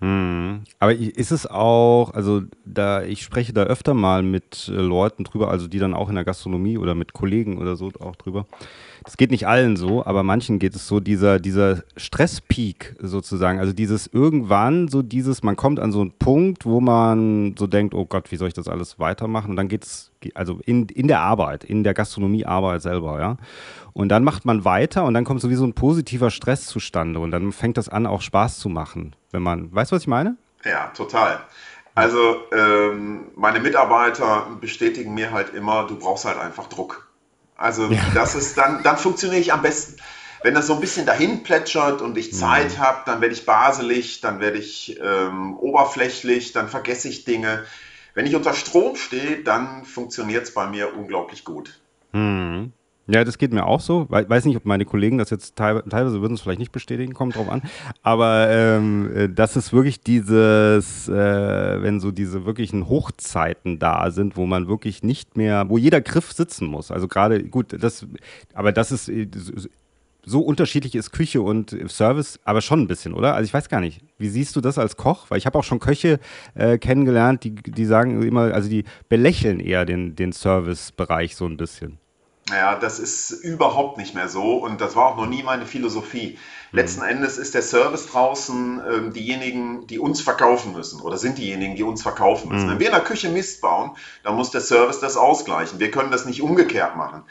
[0.00, 0.62] Hm.
[0.78, 5.50] Aber ist es auch, also da ich spreche da öfter mal mit äh, Leuten drüber,
[5.50, 8.46] also die dann auch in der Gastronomie oder mit Kollegen oder so auch drüber.
[9.04, 13.72] Das geht nicht allen so, aber manchen geht es so, dieser, dieser Stresspeak sozusagen, also
[13.72, 18.04] dieses irgendwann, so dieses, man kommt an so einen Punkt, wo man so denkt, oh
[18.04, 19.50] Gott, wie soll ich das alles weitermachen?
[19.50, 23.36] Und dann geht es, also in, in der Arbeit, in der Gastronomiearbeit selber, ja.
[23.92, 27.52] Und dann macht man weiter und dann kommt sowieso ein positiver Stress zustande und dann
[27.52, 30.36] fängt das an, auch Spaß zu machen, wenn man, weißt du, was ich meine?
[30.64, 31.40] Ja, total.
[31.94, 37.08] Also ähm, meine Mitarbeiter bestätigen mir halt immer, du brauchst halt einfach Druck.
[37.56, 38.00] Also ja.
[38.14, 39.96] das ist dann, dann funktioniere ich am besten.
[40.42, 42.78] Wenn das so ein bisschen dahin plätschert und ich Zeit mhm.
[42.78, 47.64] habe, dann werde ich baselig, dann werde ich ähm, oberflächlich, dann vergesse ich Dinge.
[48.14, 51.78] Wenn ich unter Strom stehe, dann funktioniert es bei mir unglaublich gut.
[52.12, 52.72] Mhm.
[53.10, 54.06] Ja, das geht mir auch so.
[54.08, 57.34] Weiß nicht, ob meine Kollegen das jetzt teilweise, teilweise würden es vielleicht nicht bestätigen, kommt
[57.34, 57.62] drauf an.
[58.02, 64.36] Aber ähm, äh, das ist wirklich dieses, äh, wenn so diese wirklichen Hochzeiten da sind,
[64.36, 66.92] wo man wirklich nicht mehr, wo jeder Griff sitzen muss.
[66.92, 68.06] Also gerade, gut, das,
[68.54, 69.26] aber das ist äh,
[70.24, 73.34] so unterschiedlich ist Küche und Service, aber schon ein bisschen, oder?
[73.34, 74.02] Also ich weiß gar nicht.
[74.18, 75.26] Wie siehst du das als Koch?
[75.30, 76.20] Weil ich habe auch schon Köche
[76.54, 81.56] äh, kennengelernt, die, die sagen immer, also die belächeln eher den, den Servicebereich so ein
[81.56, 81.99] bisschen.
[82.50, 86.38] Ja, das ist überhaupt nicht mehr so und das war auch noch nie meine Philosophie.
[86.72, 86.76] Mhm.
[86.76, 91.76] Letzten Endes ist der Service draußen ähm, diejenigen, die uns verkaufen müssen oder sind diejenigen,
[91.76, 92.66] die uns verkaufen müssen.
[92.66, 92.70] Mhm.
[92.72, 95.78] Wenn wir in der Küche Mist bauen, dann muss der Service das ausgleichen.
[95.78, 97.24] Wir können das nicht umgekehrt machen.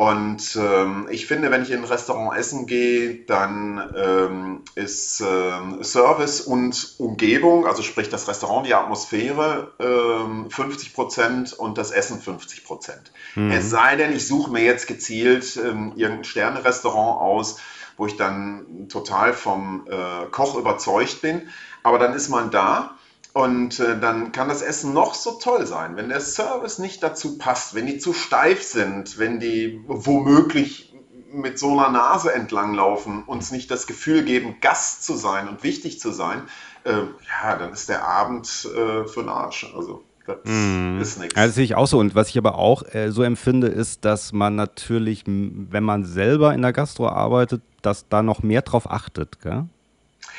[0.00, 5.84] Und ähm, ich finde, wenn ich in ein Restaurant essen gehe, dann ähm, ist ähm,
[5.84, 12.18] Service und Umgebung, also sprich das Restaurant, die Atmosphäre, ähm, 50 Prozent und das Essen
[12.18, 13.12] 50 Prozent.
[13.34, 13.50] Mhm.
[13.50, 17.58] Es sei denn, ich suche mir jetzt gezielt ähm, irgendein Sternerestaurant aus,
[17.98, 21.50] wo ich dann total vom äh, Koch überzeugt bin.
[21.82, 22.96] Aber dann ist man da
[23.32, 25.96] und äh, dann kann das Essen noch so toll sein.
[25.96, 30.92] Wenn der Service nicht dazu passt, wenn die zu steif sind, wenn die womöglich
[31.32, 36.00] mit so einer Nase entlanglaufen, uns nicht das Gefühl geben, Gast zu sein und wichtig
[36.00, 36.42] zu sein,
[36.84, 39.72] äh, ja, dann ist der Abend äh, für den Arsch.
[39.76, 41.00] Also das mm.
[41.00, 41.34] ist nichts.
[41.34, 41.98] das sehe ich auch so.
[41.98, 46.52] Und was ich aber auch äh, so empfinde, ist, dass man natürlich, wenn man selber
[46.52, 49.66] in der Gastro arbeitet, dass da noch mehr drauf achtet, gell?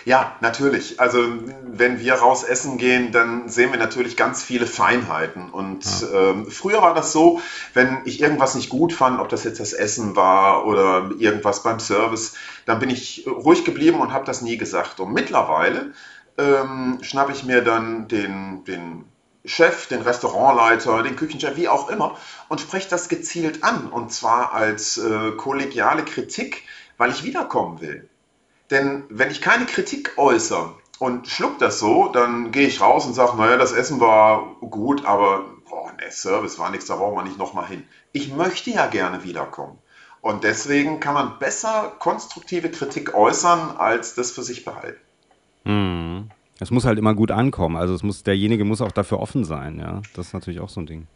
[0.06, 1.00] Ja, natürlich.
[1.00, 1.24] Also
[1.64, 5.50] wenn wir raus essen gehen, dann sehen wir natürlich ganz viele Feinheiten.
[5.50, 6.32] Und ja.
[6.32, 7.40] ähm, früher war das so,
[7.74, 11.80] wenn ich irgendwas nicht gut fand, ob das jetzt das Essen war oder irgendwas beim
[11.80, 12.34] Service,
[12.66, 15.00] dann bin ich ruhig geblieben und habe das nie gesagt.
[15.00, 15.94] Und mittlerweile
[16.38, 19.06] ähm, schnappe ich mir dann den, den
[19.46, 23.88] Chef, den Restaurantleiter, den Küchenchef, wie auch immer, und spreche das gezielt an.
[23.88, 26.64] Und zwar als äh, kollegiale Kritik,
[26.98, 28.08] weil ich wiederkommen will.
[28.72, 33.14] Denn wenn ich keine Kritik äußere und schluck das so, dann gehe ich raus und
[33.14, 37.24] sage, naja, das Essen war gut, aber boah, der Service war nichts, da brauchen wir
[37.24, 37.84] nicht nochmal hin.
[38.14, 39.78] Ich möchte ja gerne wiederkommen.
[40.22, 45.02] Und deswegen kann man besser konstruktive Kritik äußern, als das für sich behalten.
[45.66, 46.30] Hm.
[46.60, 47.76] Es muss halt immer gut ankommen.
[47.76, 50.02] Also es muss, derjenige muss auch dafür offen sein, ja.
[50.16, 51.08] Das ist natürlich auch so ein Ding.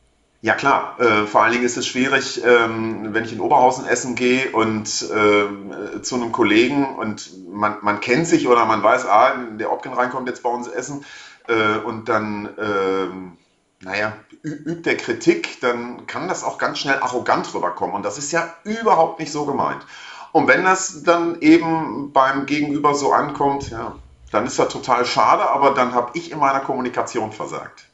[0.41, 4.15] Ja klar, äh, vor allen Dingen ist es schwierig, ähm, wenn ich in Oberhausen essen
[4.15, 9.34] gehe und äh, zu einem Kollegen und man, man kennt sich oder man weiß, ah,
[9.60, 11.04] der Opken reinkommt jetzt bei uns essen
[11.48, 13.38] äh, und dann, ähm,
[13.82, 18.32] naja, übt der Kritik, dann kann das auch ganz schnell arrogant rüberkommen und das ist
[18.32, 19.84] ja überhaupt nicht so gemeint.
[20.32, 23.95] Und wenn das dann eben beim Gegenüber so ankommt, ja,
[24.32, 27.86] dann ist das total schade, aber dann habe ich in meiner Kommunikation versagt.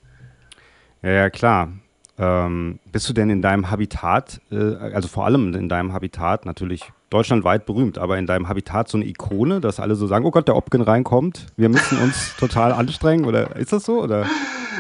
[1.02, 1.70] Ja, ja, klar.
[2.18, 6.92] Ähm, bist du denn in deinem Habitat, äh, also vor allem in deinem Habitat, natürlich
[7.10, 10.48] deutschlandweit berühmt, aber in deinem Habitat so eine Ikone, dass alle so sagen, oh Gott,
[10.48, 14.02] der Opgen reinkommt, wir müssen uns total anstrengen oder ist das so?
[14.02, 14.26] Oder?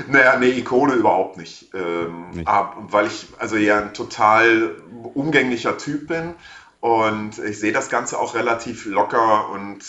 [0.08, 1.70] Naja, nee, Ikone überhaupt nicht.
[1.74, 2.48] Ähm, nicht.
[2.48, 4.76] Ab, weil ich also ja ein total
[5.14, 6.34] umgänglicher Typ bin
[6.80, 9.80] und ich sehe das Ganze auch relativ locker und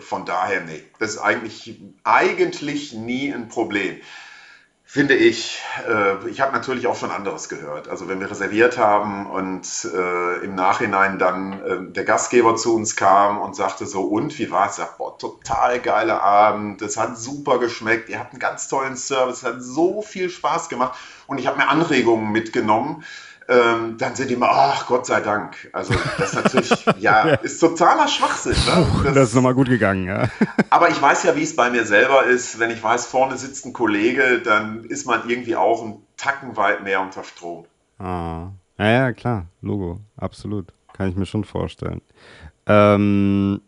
[0.00, 3.96] von daher, nee, das ist eigentlich, eigentlich nie ein Problem
[4.90, 7.88] finde ich, äh, ich habe natürlich auch schon anderes gehört.
[7.88, 12.96] Also wenn wir reserviert haben und äh, im Nachhinein dann äh, der Gastgeber zu uns
[12.96, 14.76] kam und sagte so, und wie war es?
[14.76, 19.38] Sagt, boah, total geiler Abend, es hat super geschmeckt, ihr habt einen ganz tollen Service,
[19.38, 23.04] es hat so viel Spaß gemacht und ich habe mir Anregungen mitgenommen
[23.48, 25.70] ähm, dann sind die immer, ach Gott sei Dank.
[25.72, 28.52] Also das ist natürlich, ja, ist totaler Schwachsinn.
[28.52, 28.86] Ne?
[29.04, 30.28] Das, das ist nochmal gut gegangen, ja.
[30.70, 32.58] aber ich weiß ja, wie es bei mir selber ist.
[32.58, 36.84] Wenn ich weiß, vorne sitzt ein Kollege, dann ist man irgendwie auch einen Tacken weit
[36.84, 37.64] mehr unter Strom.
[37.98, 38.48] Ah.
[38.78, 40.72] Ja, ja, klar, Logo, absolut.
[40.92, 42.00] Kann ich mir schon vorstellen.
[42.66, 43.60] Ähm,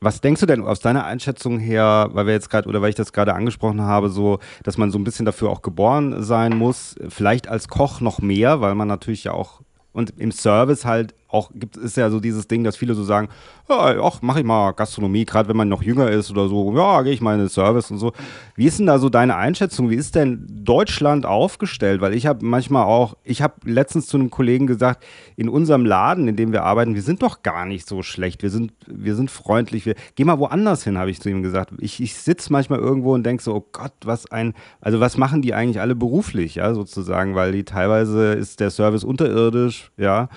[0.00, 2.94] was denkst du denn aus deiner Einschätzung her, weil wir jetzt gerade oder weil ich
[2.94, 6.94] das gerade angesprochen habe, so, dass man so ein bisschen dafür auch geboren sein muss,
[7.08, 9.60] vielleicht als Koch noch mehr, weil man natürlich ja auch
[9.92, 13.28] und im Service halt auch gibt ist ja so dieses Ding, dass viele so sagen,
[13.68, 17.12] ach, mach ich mal Gastronomie, gerade wenn man noch jünger ist oder so, ja, gehe
[17.12, 18.12] ich mal in den Service und so.
[18.56, 19.90] Wie ist denn da so deine Einschätzung?
[19.90, 22.00] Wie ist denn Deutschland aufgestellt?
[22.00, 25.04] Weil ich habe manchmal auch, ich habe letztens zu einem Kollegen gesagt,
[25.36, 28.42] in unserem Laden, in dem wir arbeiten, wir sind doch gar nicht so schlecht.
[28.42, 29.84] Wir sind, wir sind freundlich.
[29.84, 31.72] Wir, geh mal woanders hin, habe ich zu ihm gesagt.
[31.78, 35.42] Ich, ich sitze manchmal irgendwo und denke so, oh Gott, was ein, also was machen
[35.42, 40.28] die eigentlich alle beruflich, ja, sozusagen, weil die teilweise ist der Service unterirdisch, ja.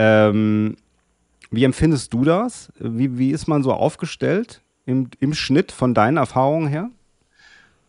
[0.00, 0.76] Ähm,
[1.50, 2.68] wie empfindest du das?
[2.78, 6.90] Wie, wie ist man so aufgestellt im, im Schnitt von deinen Erfahrungen her?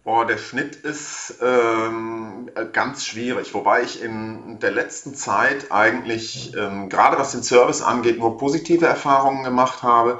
[0.03, 6.89] Boah, der Schnitt ist ähm, ganz schwierig, wobei ich in der letzten Zeit eigentlich, ähm,
[6.89, 10.19] gerade was den Service angeht, nur positive Erfahrungen gemacht habe.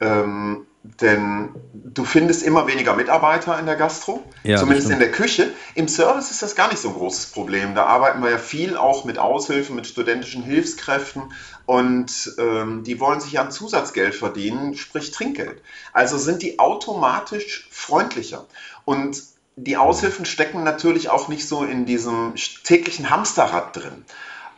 [0.00, 0.66] Ähm,
[1.00, 5.50] denn du findest immer weniger Mitarbeiter in der Gastro, ja, zumindest in der Küche.
[5.74, 7.74] Im Service ist das gar nicht so ein großes Problem.
[7.74, 11.32] Da arbeiten wir ja viel auch mit Aushilfen, mit studentischen Hilfskräften
[11.66, 15.60] und ähm, die wollen sich ja ein Zusatzgeld verdienen, sprich Trinkgeld.
[15.92, 18.46] Also sind die automatisch freundlicher.
[18.84, 19.22] Und
[19.56, 24.04] die Aushilfen stecken natürlich auch nicht so in diesem täglichen Hamsterrad drin.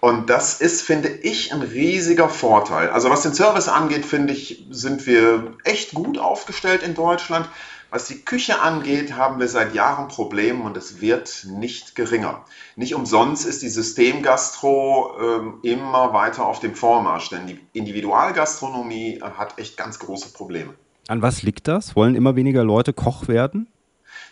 [0.01, 2.91] Und das ist, finde ich, ein riesiger Vorteil.
[2.91, 7.49] Also was den Service angeht, finde ich, sind wir echt gut aufgestellt in Deutschland.
[7.91, 12.45] Was die Küche angeht, haben wir seit Jahren Probleme und es wird nicht geringer.
[12.77, 19.59] Nicht umsonst ist die Systemgastro ähm, immer weiter auf dem Vormarsch, denn die Individualgastronomie hat
[19.59, 20.75] echt ganz große Probleme.
[21.09, 21.97] An was liegt das?
[21.97, 23.69] Wollen immer weniger Leute Koch werden?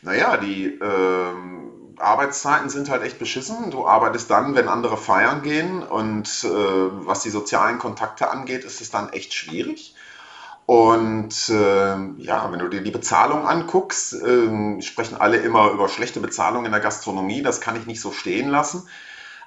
[0.03, 3.71] Naja, die ähm, Arbeitszeiten sind halt echt beschissen.
[3.71, 8.81] Du arbeitest dann, wenn andere feiern gehen und äh, was die sozialen Kontakte angeht, ist
[8.81, 9.95] es dann echt schwierig.
[10.67, 16.19] Und äh, ja, wenn du dir die Bezahlung anguckst, äh, sprechen alle immer über schlechte
[16.19, 17.43] Bezahlung in der Gastronomie.
[17.43, 18.89] Das kann ich nicht so stehen lassen.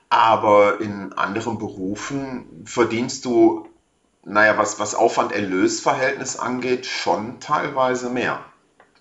[0.09, 3.67] Aber in anderen Berufen verdienst du,
[4.23, 8.39] naja, was, was Aufwand-Erlös-Verhältnis angeht, schon teilweise mehr.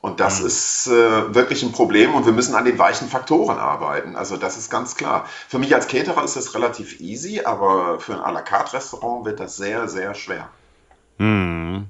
[0.01, 0.47] Und das mhm.
[0.47, 4.15] ist äh, wirklich ein Problem und wir müssen an den weichen Faktoren arbeiten.
[4.15, 5.25] Also das ist ganz klar.
[5.49, 9.25] Für mich als Caterer ist das relativ easy, aber für ein à la carte Restaurant
[9.25, 10.49] wird das sehr, sehr schwer.
[11.19, 11.87] Mhm.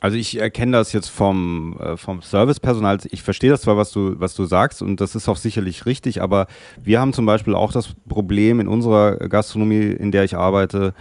[0.00, 2.98] Also ich erkenne das jetzt vom, äh, vom Servicepersonal.
[3.10, 6.22] Ich verstehe das zwar, was du, was du sagst, und das ist auch sicherlich richtig,
[6.22, 6.46] aber
[6.80, 10.94] wir haben zum Beispiel auch das Problem in unserer Gastronomie, in der ich arbeite,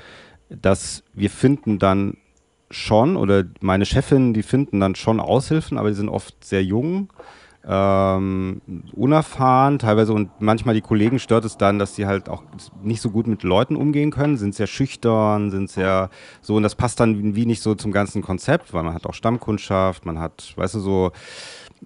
[0.50, 2.18] dass wir finden dann
[2.70, 7.10] schon, oder meine Chefin, die finden dann schon Aushilfen, aber die sind oft sehr jung,
[7.70, 8.62] ähm,
[8.94, 12.44] unerfahren, teilweise und manchmal die Kollegen stört es dann, dass sie halt auch
[12.82, 16.10] nicht so gut mit Leuten umgehen können, sind sehr schüchtern, sind sehr
[16.42, 19.14] so und das passt dann wie nicht so zum ganzen Konzept, weil man hat auch
[19.14, 21.12] Stammkundschaft, man hat, weißt du, so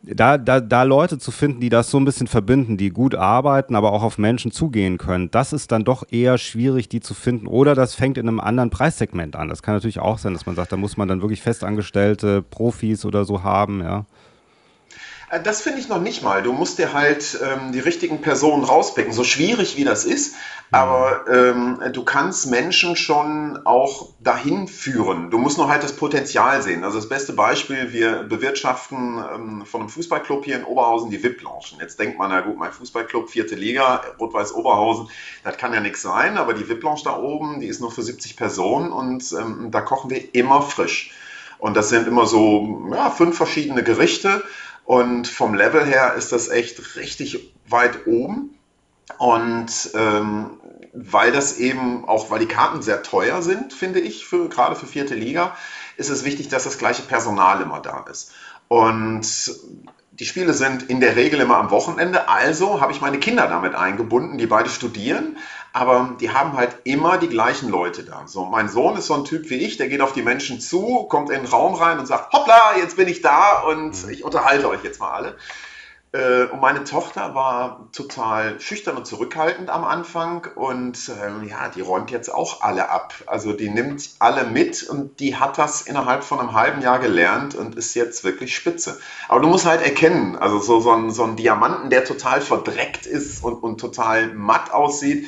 [0.03, 3.75] da, da, da Leute zu finden, die das so ein bisschen verbinden, die gut arbeiten,
[3.75, 7.47] aber auch auf Menschen zugehen können, das ist dann doch eher schwierig, die zu finden.
[7.47, 9.49] Oder das fängt in einem anderen Preissegment an.
[9.49, 13.05] Das kann natürlich auch sein, dass man sagt, da muss man dann wirklich festangestellte Profis
[13.05, 14.05] oder so haben, ja.
[15.31, 16.43] Äh, das finde ich noch nicht mal.
[16.43, 20.35] Du musst dir halt ähm, die richtigen Personen rauspicken, so schwierig wie das ist.
[20.73, 25.29] Aber ähm, du kannst Menschen schon auch dahin führen.
[25.29, 26.85] Du musst nur halt das Potenzial sehen.
[26.85, 31.77] Also das beste Beispiel, wir bewirtschaften ähm, von einem Fußballclub hier in Oberhausen die VIP-Lounge.
[31.81, 35.09] Jetzt denkt man, na gut, mein Fußballclub, vierte Liga, Rot-Weiß Oberhausen,
[35.43, 36.37] das kann ja nichts sein.
[36.37, 40.09] Aber die VIP-Lounge da oben, die ist nur für 70 Personen und ähm, da kochen
[40.09, 41.11] wir immer frisch.
[41.61, 44.41] Und das sind immer so ja, fünf verschiedene Gerichte.
[44.85, 48.57] Und vom Level her ist das echt richtig weit oben.
[49.17, 50.51] Und ähm,
[50.93, 54.87] weil das eben auch, weil die Karten sehr teuer sind, finde ich, für, gerade für
[54.87, 55.55] vierte Liga,
[55.97, 58.33] ist es wichtig, dass das gleiche Personal immer da ist.
[58.67, 59.25] Und
[60.11, 63.75] die Spiele sind in der Regel immer am Wochenende, also habe ich meine Kinder damit
[63.75, 65.37] eingebunden, die beide studieren,
[65.73, 68.23] aber die haben halt immer die gleichen Leute da.
[68.25, 71.05] So, mein Sohn ist so ein Typ wie ich, der geht auf die Menschen zu,
[71.09, 74.09] kommt in den Raum rein und sagt, hoppla, jetzt bin ich da und mhm.
[74.09, 75.37] ich unterhalte euch jetzt mal alle.
[76.13, 81.79] Äh, und meine Tochter war total schüchtern und zurückhaltend am Anfang und ähm, ja, die
[81.79, 83.13] räumt jetzt auch alle ab.
[83.27, 87.55] Also die nimmt alle mit und die hat das innerhalb von einem halben Jahr gelernt
[87.55, 88.99] und ist jetzt wirklich spitze.
[89.29, 93.05] Aber du musst halt erkennen, also so, so, ein, so ein Diamanten, der total verdreckt
[93.05, 95.27] ist und, und total matt aussieht,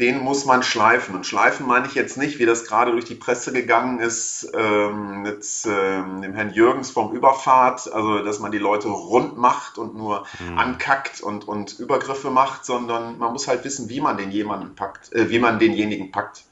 [0.00, 1.14] den muss man schleifen.
[1.14, 5.22] Und schleifen meine ich jetzt nicht, wie das gerade durch die Presse gegangen ist ähm,
[5.22, 9.96] mit ähm, dem Herrn Jürgens vom Überfahrt, also dass man die Leute rund macht und
[9.96, 10.58] nur mhm.
[10.58, 15.12] ankackt und, und Übergriffe macht, sondern man muss halt wissen, wie man den jemanden packt,
[15.12, 16.44] äh, wie man denjenigen packt.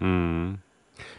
[0.00, 0.58] Mhm.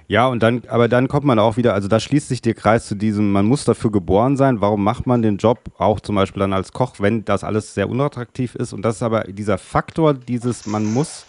[0.08, 2.88] Ja, und dann, aber dann kommt man auch wieder, also da schließt sich der Kreis
[2.88, 4.62] zu diesem, man muss dafür geboren sein.
[4.62, 7.90] Warum macht man den Job auch zum Beispiel dann als Koch, wenn das alles sehr
[7.90, 8.72] unattraktiv ist?
[8.72, 11.26] Und das ist aber dieser Faktor, dieses, man muss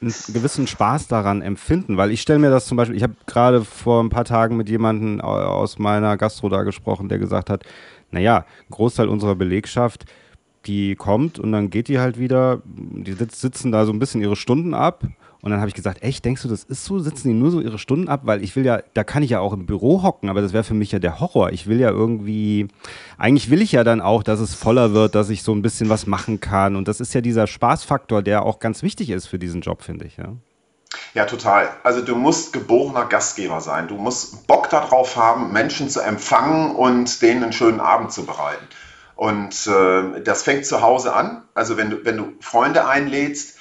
[0.00, 3.64] einen gewissen Spaß daran empfinden, weil ich stelle mir das zum Beispiel, ich habe gerade
[3.64, 7.64] vor ein paar Tagen mit jemandem aus meiner Gastro da gesprochen, der gesagt hat,
[8.10, 10.04] naja, ein Großteil unserer Belegschaft,
[10.66, 14.36] die kommt und dann geht die halt wieder, die sitzen da so ein bisschen ihre
[14.36, 15.04] Stunden ab
[15.42, 16.98] und dann habe ich gesagt, echt, denkst du, das ist so?
[16.98, 18.22] Sitzen die nur so ihre Stunden ab?
[18.24, 20.64] Weil ich will ja, da kann ich ja auch im Büro hocken, aber das wäre
[20.64, 21.52] für mich ja der Horror.
[21.52, 22.68] Ich will ja irgendwie,
[23.18, 25.88] eigentlich will ich ja dann auch, dass es voller wird, dass ich so ein bisschen
[25.88, 26.76] was machen kann.
[26.76, 30.06] Und das ist ja dieser Spaßfaktor, der auch ganz wichtig ist für diesen Job, finde
[30.06, 30.16] ich.
[30.16, 30.32] Ja.
[31.14, 31.68] Ja, total.
[31.82, 33.88] Also du musst geborener Gastgeber sein.
[33.88, 38.66] Du musst Bock darauf haben, Menschen zu empfangen und denen einen schönen Abend zu bereiten.
[39.14, 41.42] Und äh, das fängt zu Hause an.
[41.54, 43.55] Also wenn du, wenn du Freunde einlädst,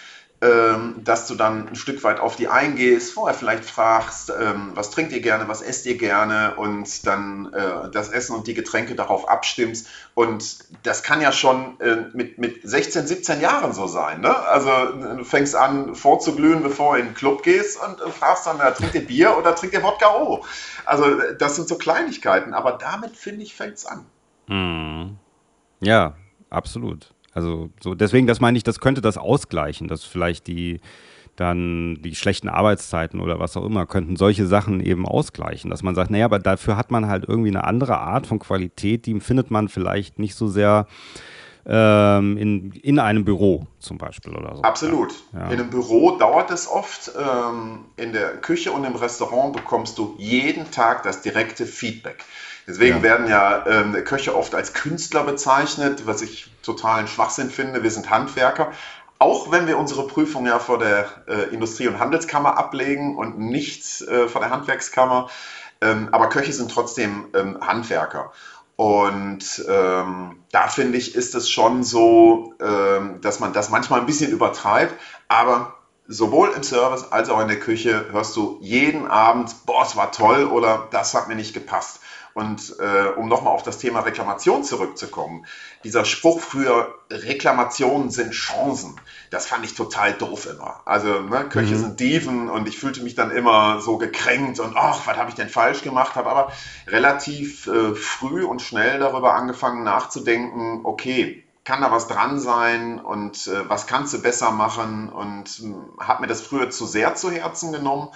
[1.03, 5.13] dass du dann ein Stück weit auf die eingehst, vorher vielleicht fragst, ähm, was trinkt
[5.13, 9.29] ihr gerne, was esst ihr gerne und dann äh, das Essen und die Getränke darauf
[9.29, 9.87] abstimmst.
[10.13, 14.21] Und das kann ja schon äh, mit, mit 16, 17 Jahren so sein.
[14.21, 14.35] Ne?
[14.35, 14.69] Also
[15.17, 18.95] du fängst an vorzuglühen, bevor du in den Club gehst und äh, fragst dann, trinkt
[18.95, 20.43] ihr Bier oder trinkt ihr Wodka O?
[20.85, 21.05] Also
[21.39, 24.05] das sind so Kleinigkeiten, aber damit, finde ich, fängt es an.
[24.47, 25.17] Hm.
[25.79, 26.15] Ja,
[26.49, 27.14] absolut.
[27.35, 30.79] Also so deswegen, das meine ich, das könnte das ausgleichen, dass vielleicht die
[31.35, 35.93] dann die schlechten Arbeitszeiten oder was auch immer könnten solche Sachen eben ausgleichen, dass man
[35.93, 39.51] sagt, naja, aber dafür hat man halt irgendwie eine andere Art von Qualität, die findet
[39.51, 40.87] man vielleicht nicht so sehr
[41.67, 44.61] ähm, in, in einem Büro zum Beispiel oder so.
[44.61, 45.13] Absolut.
[45.33, 45.47] Ja.
[45.47, 47.11] In einem Büro dauert es oft.
[47.19, 52.23] Ähm, in der Küche und im Restaurant bekommst du jeden Tag das direkte Feedback.
[52.67, 53.03] Deswegen ja.
[53.03, 57.83] werden ja ähm, Köche oft als Künstler bezeichnet, was ich totalen Schwachsinn finde.
[57.83, 58.71] Wir sind Handwerker.
[59.19, 64.01] Auch wenn wir unsere Prüfung ja vor der äh, Industrie- und Handelskammer ablegen und nicht
[64.01, 65.29] äh, vor der Handwerkskammer.
[65.81, 68.31] Ähm, aber Köche sind trotzdem ähm, Handwerker.
[68.75, 74.05] Und ähm, da finde ich, ist es schon so, ähm, dass man das manchmal ein
[74.05, 74.93] bisschen übertreibt.
[75.29, 75.75] Aber
[76.07, 80.11] sowohl im Service als auch in der Küche hörst du jeden Abend, boah, es war
[80.11, 82.01] toll oder das hat mir nicht gepasst.
[82.35, 85.45] Und äh, um nochmal auf das Thema Reklamation zurückzukommen,
[85.85, 88.99] dieser Spruch früher, Reklamationen sind Chancen,
[89.31, 90.81] das fand ich total doof immer.
[90.83, 91.79] Also ne, Köche mhm.
[91.79, 95.35] sind Dieven und ich fühlte mich dann immer so gekränkt und ach, was habe ich
[95.35, 96.51] denn falsch gemacht, habe aber
[96.87, 103.47] relativ äh, früh und schnell darüber angefangen nachzudenken, okay, kann da was dran sein und
[103.47, 107.31] äh, was kannst du besser machen und äh, habe mir das früher zu sehr zu
[107.31, 108.09] Herzen genommen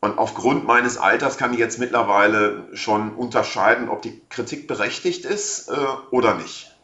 [0.00, 5.68] und aufgrund meines Alters kann ich jetzt mittlerweile schon unterscheiden, ob die Kritik berechtigt ist
[5.68, 5.74] äh,
[6.10, 6.76] oder nicht.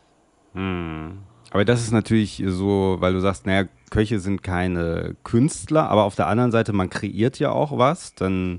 [0.55, 1.19] Hm.
[1.51, 6.17] Aber das ist natürlich so, weil du sagst, naja, Köche sind keine Künstler, aber auf
[6.17, 8.59] der anderen Seite, man kreiert ja auch was, dann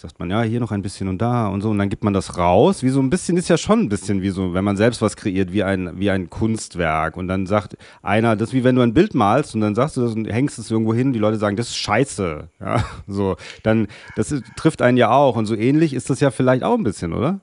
[0.00, 1.70] sagt man, ja, hier noch ein bisschen und da und so.
[1.70, 2.84] Und dann gibt man das raus.
[2.84, 5.16] Wie so ein bisschen ist ja schon ein bisschen wie so, wenn man selbst was
[5.16, 7.16] kreiert, wie ein, wie ein Kunstwerk.
[7.16, 9.96] Und dann sagt einer, das ist wie wenn du ein Bild malst und dann sagst
[9.96, 11.12] du das und hängst es irgendwo hin.
[11.12, 12.48] Die Leute sagen, das ist scheiße.
[12.60, 13.36] Ja, so.
[13.62, 15.36] Dann, das trifft einen ja auch.
[15.36, 17.40] Und so ähnlich ist das ja vielleicht auch ein bisschen, oder?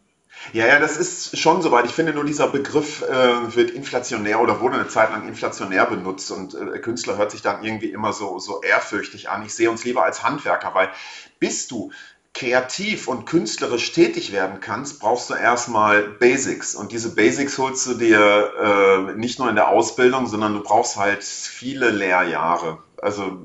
[0.54, 1.86] Ja, ja, das ist schon soweit.
[1.86, 6.32] Ich finde nur, dieser Begriff äh, wird inflationär oder wurde eine Zeit lang inflationär benutzt
[6.32, 9.46] und äh, Künstler hört sich dann irgendwie immer so, so ehrfürchtig an.
[9.46, 10.90] Ich sehe uns lieber als Handwerker, weil
[11.40, 11.92] bist du
[12.36, 16.76] kreativ und künstlerisch tätig werden kannst, brauchst du erstmal Basics.
[16.76, 20.98] Und diese Basics holst du dir äh, nicht nur in der Ausbildung, sondern du brauchst
[20.98, 22.78] halt viele Lehrjahre.
[23.02, 23.40] Also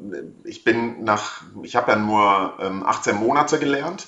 [0.44, 4.06] ich bin nach, ich habe ja nur ähm, 18 Monate gelernt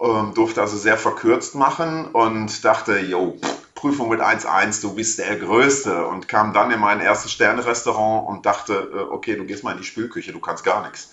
[0.00, 3.38] ähm, durfte also sehr verkürzt machen und dachte, jo,
[3.74, 8.46] Prüfung mit 1-1, du bist der Größte und kam dann in mein erstes Sterne-Restaurant und
[8.46, 11.12] dachte, äh, okay, du gehst mal in die Spülküche, du kannst gar nichts.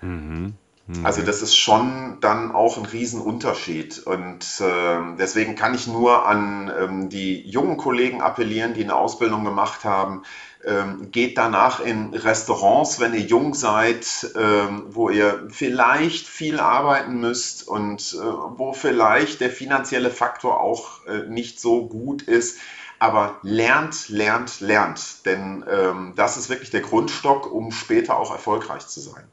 [0.00, 0.54] Mhm.
[0.88, 1.04] Mhm.
[1.04, 4.06] Also das ist schon dann auch ein Riesenunterschied.
[4.06, 9.44] Und äh, deswegen kann ich nur an ähm, die jungen Kollegen appellieren, die eine Ausbildung
[9.44, 10.22] gemacht haben,
[10.64, 17.20] ähm, geht danach in Restaurants, wenn ihr jung seid, ähm, wo ihr vielleicht viel arbeiten
[17.20, 18.24] müsst und äh,
[18.56, 22.58] wo vielleicht der finanzielle Faktor auch äh, nicht so gut ist.
[22.98, 25.24] Aber lernt, lernt, lernt.
[25.26, 29.24] Denn ähm, das ist wirklich der Grundstock, um später auch erfolgreich zu sein.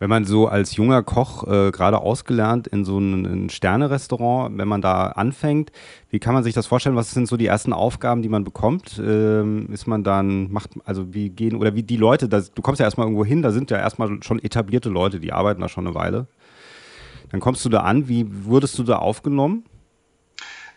[0.00, 4.68] Wenn man so als junger Koch äh, gerade ausgelernt in so ein, ein Sterne-Restaurant, wenn
[4.68, 5.72] man da anfängt,
[6.10, 6.94] wie kann man sich das vorstellen?
[6.94, 9.00] Was sind so die ersten Aufgaben, die man bekommt?
[9.04, 12.78] Ähm, ist man dann, macht, also wie gehen, oder wie die Leute, das, du kommst
[12.78, 15.86] ja erstmal irgendwo hin, da sind ja erstmal schon etablierte Leute, die arbeiten da schon
[15.86, 16.28] eine Weile.
[17.30, 19.64] Dann kommst du da an, wie wurdest du da aufgenommen?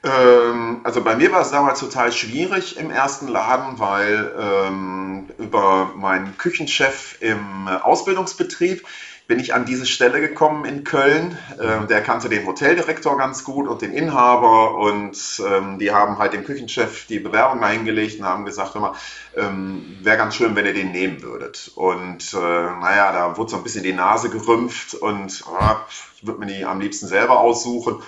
[0.04, 5.92] Ähm, also bei mir war es damals total schwierig im ersten Laden, weil ähm, über
[5.96, 8.84] meinen Küchenchef im Ausbildungsbetrieb
[9.32, 11.38] bin ich an diese Stelle gekommen in Köln.
[11.58, 16.34] Ähm, der kannte den Hoteldirektor ganz gut und den Inhaber und ähm, die haben halt
[16.34, 18.94] dem Küchenchef die Bewerbung eingelegt und haben gesagt, hör mal,
[19.38, 21.72] ähm, wäre ganz schön, wenn ihr den nehmen würdet.
[21.76, 25.76] Und äh, naja, da wurde so ein bisschen die Nase gerümpft und äh,
[26.18, 28.02] ich würde mir die am liebsten selber aussuchen.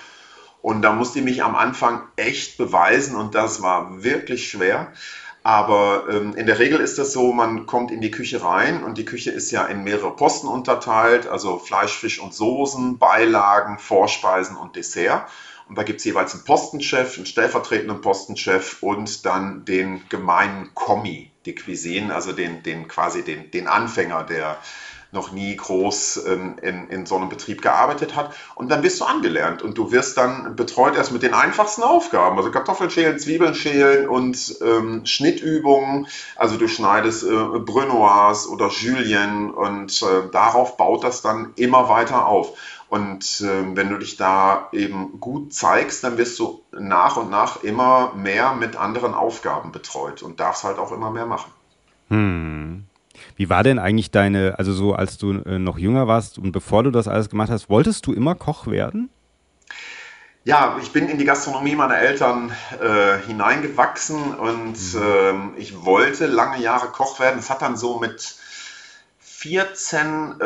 [0.60, 4.92] Und da musste ich mich am Anfang echt beweisen und das war wirklich schwer.
[5.46, 8.96] Aber ähm, in der Regel ist das so, man kommt in die Küche rein und
[8.96, 14.56] die Küche ist ja in mehrere Posten unterteilt, also Fleisch, Fisch und Soßen, Beilagen, Vorspeisen
[14.56, 15.28] und Dessert.
[15.68, 21.30] Und da gibt es jeweils einen Postenchef, einen stellvertretenden Postenchef und dann den gemeinen Kommi,
[21.44, 24.56] die Cuisine, also den, den quasi den, den Anfänger, der
[25.14, 28.34] noch nie groß in, in, in, so einem Betrieb gearbeitet hat.
[28.54, 32.36] Und dann wirst du angelernt und du wirst dann betreut erst mit den einfachsten Aufgaben,
[32.36, 36.06] also Kartoffeln schälen, Zwiebeln schälen und ähm, Schnittübungen.
[36.36, 42.26] Also du schneidest äh, Brunoise oder Julien und äh, darauf baut das dann immer weiter
[42.26, 42.58] auf.
[42.88, 47.62] Und äh, wenn du dich da eben gut zeigst, dann wirst du nach und nach
[47.62, 51.50] immer mehr mit anderen Aufgaben betreut und darfst halt auch immer mehr machen.
[52.08, 52.84] Hm.
[53.36, 56.82] Wie war denn eigentlich deine, also so als du äh, noch jünger warst und bevor
[56.82, 59.10] du das alles gemacht hast, wolltest du immer Koch werden?
[60.44, 65.54] Ja, ich bin in die Gastronomie meiner Eltern äh, hineingewachsen und mhm.
[65.56, 67.38] äh, ich wollte lange Jahre Koch werden.
[67.38, 68.36] Es hat dann so mit
[69.44, 70.44] 14 äh,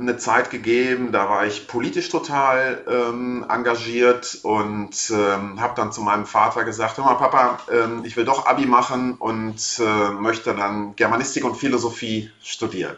[0.00, 6.00] eine Zeit gegeben, da war ich politisch total ähm, engagiert und ähm, habe dann zu
[6.00, 10.54] meinem Vater gesagt, hör mal Papa, ähm, ich will doch Abi machen und äh, möchte
[10.54, 12.96] dann Germanistik und Philosophie studieren.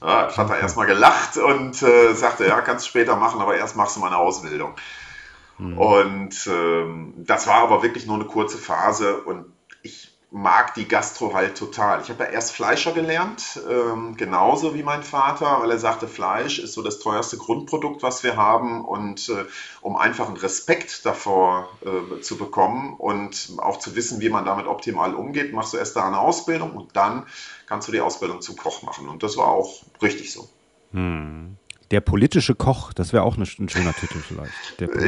[0.00, 0.62] Ja, Vater okay.
[0.62, 4.16] erstmal gelacht und äh, sagte, ja, kannst du später machen, aber erst machst du meine
[4.16, 4.76] Ausbildung.
[5.58, 5.76] Mhm.
[5.76, 9.44] Und ähm, das war aber wirklich nur eine kurze Phase und
[10.30, 12.02] mag die Gastro halt total.
[12.02, 16.58] Ich habe ja erst Fleischer gelernt, ähm, genauso wie mein Vater, weil er sagte, Fleisch
[16.58, 18.84] ist so das teuerste Grundprodukt, was wir haben.
[18.84, 19.46] Und äh,
[19.80, 24.66] um einfach einen Respekt davor äh, zu bekommen und auch zu wissen, wie man damit
[24.66, 27.26] optimal umgeht, machst du erst da eine Ausbildung und dann
[27.66, 29.08] kannst du die Ausbildung zum Koch machen.
[29.08, 30.48] Und das war auch richtig so.
[30.92, 31.56] Hm.
[31.90, 34.52] Der politische Koch, das wäre auch ein schöner Titel vielleicht.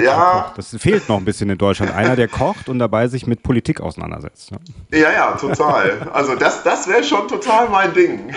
[0.02, 0.46] Ja.
[0.48, 0.54] Koch.
[0.54, 1.92] Das fehlt noch ein bisschen in Deutschland.
[1.92, 4.50] Einer, der kocht und dabei sich mit Politik auseinandersetzt.
[4.90, 6.08] Ja, ja, ja total.
[6.12, 8.34] Also das, das wäre schon total mein Ding.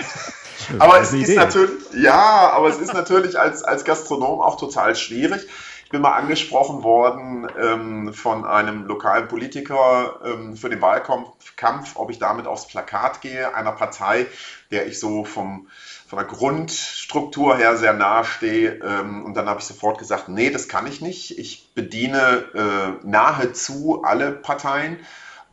[0.78, 5.46] Aber es ist natürlich, ja, aber es ist natürlich als, als Gastronom auch total schwierig.
[5.84, 12.10] Ich bin mal angesprochen worden ähm, von einem lokalen Politiker ähm, für den Wahlkampf, ob
[12.10, 14.26] ich damit aufs Plakat gehe, einer Partei,
[14.70, 15.68] der ich so vom
[16.06, 18.80] von der Grundstruktur her sehr nahe stehe.
[18.82, 21.38] Ähm, und dann habe ich sofort gesagt, nee, das kann ich nicht.
[21.38, 24.98] Ich bediene äh, nahezu alle Parteien.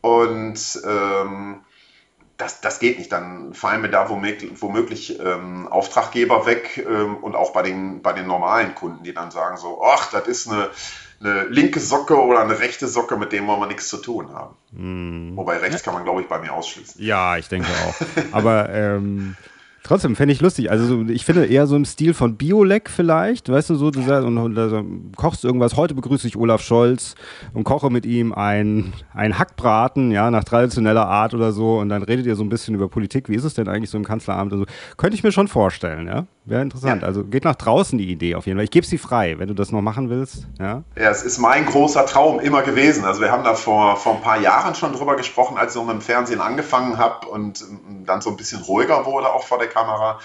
[0.02, 1.60] Und ähm,
[2.36, 3.12] das, das geht nicht.
[3.12, 8.12] Dann fallen mir da womöglich, womöglich ähm, Auftraggeber weg ähm, und auch bei den, bei
[8.12, 10.68] den normalen Kunden, die dann sagen so, ach, das ist eine,
[11.20, 14.56] eine linke Socke oder eine rechte Socke, mit dem wollen wir nichts zu tun haben.
[14.72, 15.36] Mm.
[15.36, 17.00] Wobei rechts kann man, glaube ich, bei mir ausschließen.
[17.00, 17.94] Ja, ich denke auch.
[18.32, 19.36] Aber ähm,
[19.84, 20.70] Trotzdem fände ich lustig.
[20.70, 24.00] Also so, ich finde eher so im Stil von Biolek vielleicht, weißt du, so, du
[24.02, 24.84] sagst, und, und also,
[25.16, 25.76] kochst irgendwas.
[25.76, 27.16] Heute begrüße ich Olaf Scholz
[27.52, 31.80] und koche mit ihm ein, ein Hackbraten, ja, nach traditioneller Art oder so.
[31.80, 33.28] Und dann redet ihr so ein bisschen über Politik.
[33.28, 34.52] Wie ist es denn eigentlich so im Kanzleramt?
[34.52, 34.66] Also,
[34.96, 36.26] könnte ich mir schon vorstellen, ja.
[36.44, 37.02] Wäre interessant.
[37.02, 37.08] Ja.
[37.08, 38.64] Also geht nach draußen die Idee auf jeden Fall.
[38.64, 40.48] Ich gebe sie frei, wenn du das noch machen willst.
[40.58, 40.82] Ja?
[40.96, 43.04] ja, es ist mein großer Traum immer gewesen.
[43.04, 45.84] Also wir haben da vor, vor ein paar Jahren schon drüber gesprochen, als ich so
[45.84, 49.58] mit dem Fernsehen angefangen habe und ähm, dann so ein bisschen ruhiger wurde auch vor
[49.58, 50.18] der Kamera.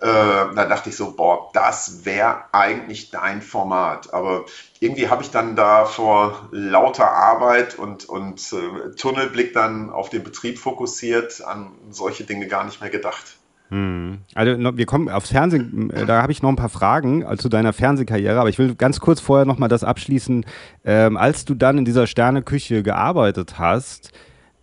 [0.00, 4.14] Äh, da dachte ich so, boah, das wäre eigentlich dein Format.
[4.14, 4.46] Aber
[4.78, 10.22] irgendwie habe ich dann da vor lauter Arbeit und, und äh, Tunnelblick dann auf den
[10.24, 13.36] Betrieb fokussiert, an solche Dinge gar nicht mehr gedacht.
[13.70, 14.18] Hm.
[14.34, 17.48] Also wir kommen aufs Fernsehen, äh, da habe ich noch ein paar Fragen äh, zu
[17.48, 20.44] deiner Fernsehkarriere, aber ich will ganz kurz vorher nochmal das abschließen.
[20.84, 24.12] Ähm, als du dann in dieser Sterneküche gearbeitet hast,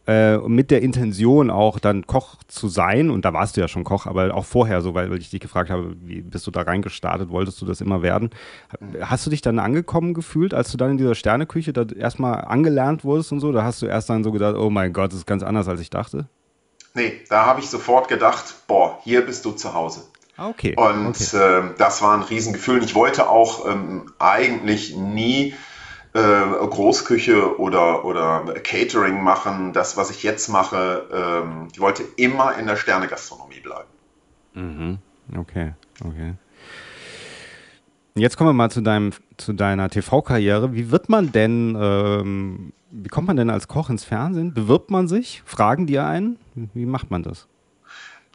[0.07, 3.85] äh, mit der Intention auch dann Koch zu sein, und da warst du ja schon
[3.85, 6.61] Koch, aber auch vorher so, weil, weil ich dich gefragt habe, wie bist du da
[6.61, 8.29] reingestartet, wolltest du das immer werden?
[9.01, 13.03] Hast du dich dann angekommen gefühlt, als du dann in dieser Sterneküche da erstmal angelernt
[13.05, 13.53] wurdest und so?
[13.53, 15.79] Da hast du erst dann so gedacht, oh mein Gott, das ist ganz anders, als
[15.79, 16.27] ich dachte?
[16.97, 20.01] Nee, da habe ich sofort gedacht, boah, hier bist du zu Hause.
[20.35, 20.75] Ah, okay.
[20.75, 21.37] Und okay.
[21.37, 22.83] Äh, das war ein Riesengefühl.
[22.83, 25.53] Ich wollte auch ähm, eigentlich nie
[26.13, 29.73] äh, Großküche oder, oder Catering machen.
[29.73, 33.89] Das, was ich jetzt mache, ähm, ich wollte immer in der Sternegastronomie bleiben.
[34.55, 34.97] Mhm.
[35.37, 35.73] Okay,
[36.03, 36.33] okay.
[38.17, 40.73] Jetzt kommen wir mal zu, deinem, zu deiner TV-Karriere.
[40.73, 44.53] Wie wird man denn, ähm, wie kommt man denn als Koch ins Fernsehen?
[44.53, 45.43] Bewirbt man sich?
[45.45, 46.39] Fragen die einen?
[46.73, 47.47] Wie macht man das?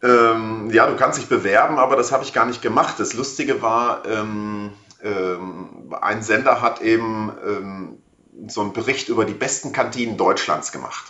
[0.03, 2.95] Ähm, ja, du kannst dich bewerben, aber das habe ich gar nicht gemacht.
[2.99, 4.70] Das Lustige war, ähm,
[5.03, 5.68] ähm,
[6.01, 7.99] ein Sender hat eben ähm,
[8.47, 11.07] so einen Bericht über die besten Kantinen Deutschlands gemacht.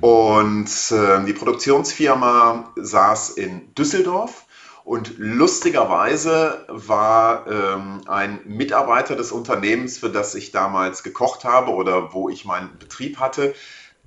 [0.00, 4.44] Und äh, die Produktionsfirma saß in Düsseldorf
[4.90, 12.12] und lustigerweise war ähm, ein Mitarbeiter des Unternehmens, für das ich damals gekocht habe oder
[12.12, 13.54] wo ich meinen Betrieb hatte,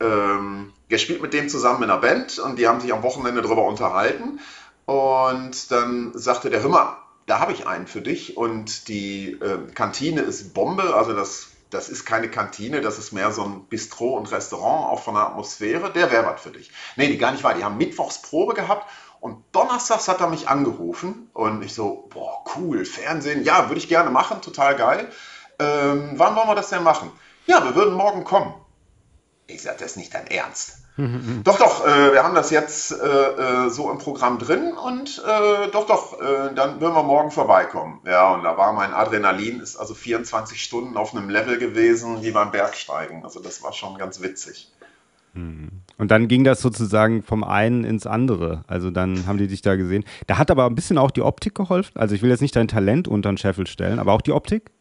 [0.01, 3.41] ähm, der spielt mit dem zusammen in einer Band und die haben sich am Wochenende
[3.41, 4.41] darüber unterhalten.
[4.83, 10.19] Und dann sagte der Hümmer, da habe ich einen für dich und die äh, Kantine
[10.19, 14.29] ist Bombe, also das, das ist keine Kantine, das ist mehr so ein Bistro und
[14.33, 16.71] Restaurant, auch von der Atmosphäre, der wäre was für dich.
[16.97, 18.85] Nee, die gar nicht wahr, die haben Mittwochsprobe gehabt
[19.23, 23.87] und donnerstags hat er mich angerufen und ich so, boah, cool, Fernsehen, ja, würde ich
[23.87, 25.09] gerne machen, total geil.
[25.59, 27.09] Ähm, wann wollen wir das denn machen?
[27.45, 28.53] Ja, wir würden morgen kommen.
[29.47, 30.79] Ich sage, das ist nicht dein Ernst.
[31.45, 35.69] doch, doch, äh, wir haben das jetzt äh, äh, so im Programm drin und äh,
[35.71, 38.01] doch, doch, äh, dann würden wir morgen vorbeikommen.
[38.05, 42.31] Ja, und da war mein Adrenalin, ist also 24 Stunden auf einem Level gewesen wie
[42.31, 43.23] beim Bergsteigen.
[43.23, 44.69] Also das war schon ganz witzig.
[45.33, 45.69] Mhm.
[45.97, 48.63] Und dann ging das sozusagen vom einen ins andere.
[48.67, 50.03] Also dann haben die dich da gesehen.
[50.27, 51.97] Da hat aber ein bisschen auch die Optik geholfen.
[51.97, 54.71] Also ich will jetzt nicht dein Talent unter den Scheffel stellen, aber auch die Optik?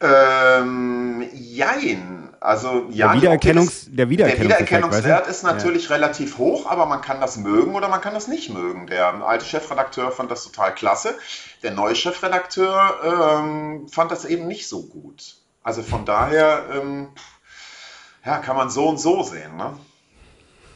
[0.00, 2.28] Ähm, jein.
[2.40, 5.96] Also ja, der, Wiedererkennungs, der, Wiedererkennungswert, der Wiedererkennungswert ist natürlich ja.
[5.96, 8.86] relativ hoch, aber man kann das mögen oder man kann das nicht mögen.
[8.86, 11.16] Der alte Chefredakteur fand das total klasse.
[11.64, 15.38] Der neue Chefredakteur ähm, fand das eben nicht so gut.
[15.64, 17.08] Also von daher ähm,
[18.28, 19.56] ja, kann man so und so sehen.
[19.56, 19.72] Ne?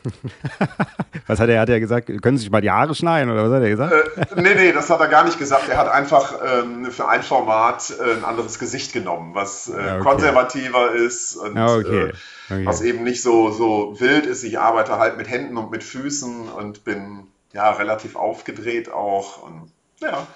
[1.26, 1.61] was hat er?
[1.61, 3.92] Hat er gesagt, können Sie sich mal die Haare schneiden oder was hat er gesagt?
[3.92, 5.68] Äh, nee, nee, das hat er gar nicht gesagt.
[5.68, 10.00] Er hat einfach ähm, für ein Format äh, ein anderes Gesicht genommen, was äh, okay.
[10.00, 12.05] konservativer ist und okay.
[12.05, 12.12] Äh,
[12.48, 12.64] okay.
[12.64, 14.44] was eben nicht so, so wild ist.
[14.44, 19.42] Ich arbeite halt mit Händen und mit Füßen und bin ja relativ aufgedreht auch.
[19.42, 20.26] Und ja.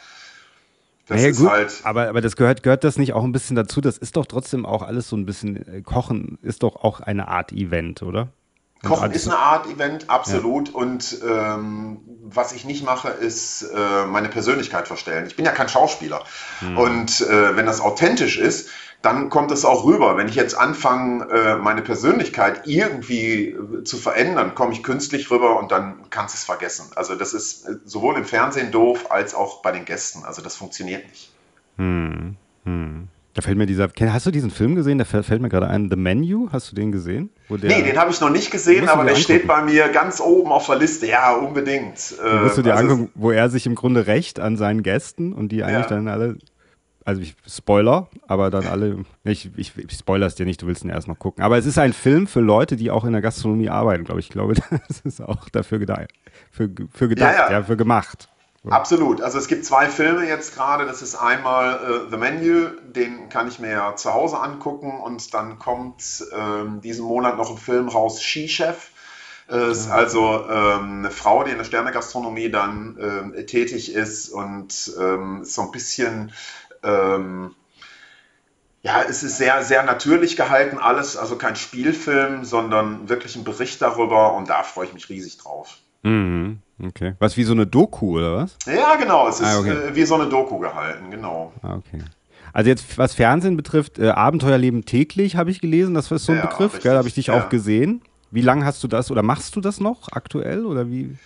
[1.07, 1.73] Das naja, ist gut, halt.
[1.85, 3.81] Aber, aber das gehört, gehört das nicht auch ein bisschen dazu?
[3.81, 7.29] Das ist doch trotzdem auch alles so ein bisschen, äh, Kochen ist doch auch eine
[7.29, 8.29] Art Event, oder?
[8.83, 10.69] Kochen ist eine Art Event, absolut.
[10.69, 10.75] Ja.
[10.75, 15.27] Und ähm, was ich nicht mache, ist äh, meine Persönlichkeit verstellen.
[15.27, 16.25] Ich bin ja kein Schauspieler.
[16.61, 16.79] Mhm.
[16.79, 18.69] Und äh, wenn das authentisch ist,
[19.03, 20.16] dann kommt es auch rüber.
[20.16, 25.59] Wenn ich jetzt anfange, äh, meine Persönlichkeit irgendwie äh, zu verändern, komme ich künstlich rüber
[25.59, 26.86] und dann kannst du es vergessen.
[26.97, 30.24] Also das ist äh, sowohl im Fernsehen doof als auch bei den Gästen.
[30.24, 31.32] Also das funktioniert nicht.
[31.76, 32.36] Hm.
[32.64, 33.09] Hm.
[33.36, 33.90] Da fällt mir dieser.
[34.01, 34.97] Hast du diesen Film gesehen?
[34.97, 35.90] Da fällt mir gerade ein.
[35.90, 36.49] The Menu.
[36.53, 37.28] Hast du den gesehen?
[37.49, 39.22] Wo der, nee, den habe ich noch nicht gesehen, aber der angucken.
[39.22, 41.07] steht bei mir ganz oben auf der Liste.
[41.07, 42.14] Ja, unbedingt.
[42.18, 45.34] Den musst du dir also angucken, wo er sich im Grunde rächt an seinen Gästen
[45.34, 45.97] und die eigentlich ja.
[45.97, 46.38] dann alle
[47.07, 50.85] also ich Spoiler, aber dann alle, ich, ich, ich spoiler es dir nicht, du willst
[50.85, 51.45] ihn erst noch gucken.
[51.45, 54.27] Aber es ist ein Film für Leute, die auch in der Gastronomie arbeiten, glaube ich.
[54.27, 54.55] Ich glaube,
[54.89, 56.09] das ist auch dafür gedacht,
[56.51, 57.53] für, für gedacht, ja, ja.
[57.53, 58.29] ja für gemacht.
[58.69, 59.23] Absolut.
[59.23, 60.87] Also es gibt zwei Filme jetzt gerade.
[60.87, 65.33] Das ist einmal äh, The Menu, den kann ich mir ja zu Hause angucken und
[65.33, 68.91] dann kommt ähm, diesen Monat noch ein Film raus, Ski-Chef.
[69.49, 74.93] Äh, ist also ähm, eine Frau, die in der Sternegastronomie dann ähm, tätig ist und
[74.99, 76.33] ähm, so ein bisschen
[76.83, 77.55] ähm,
[78.83, 83.83] ja, es ist sehr, sehr natürlich gehalten, alles, also kein Spielfilm, sondern wirklich ein Bericht
[83.83, 85.79] darüber und da freue ich mich riesig drauf.
[86.03, 86.61] Mhm.
[86.83, 87.14] Okay.
[87.18, 88.57] Was wie so eine Doku oder was?
[88.66, 89.29] Ja, genau.
[89.29, 89.70] Es ist ah, okay.
[89.70, 91.53] äh, wie so eine Doku gehalten, genau.
[91.62, 92.03] Ah, okay.
[92.53, 96.39] Also jetzt, was Fernsehen betrifft, äh, Abenteuerleben täglich habe ich gelesen, das ist so ein
[96.39, 97.39] ja, Begriff, Da habe ich dich ja.
[97.39, 98.03] auch gesehen.
[98.31, 101.16] Wie lange hast du das oder machst du das noch aktuell oder wie?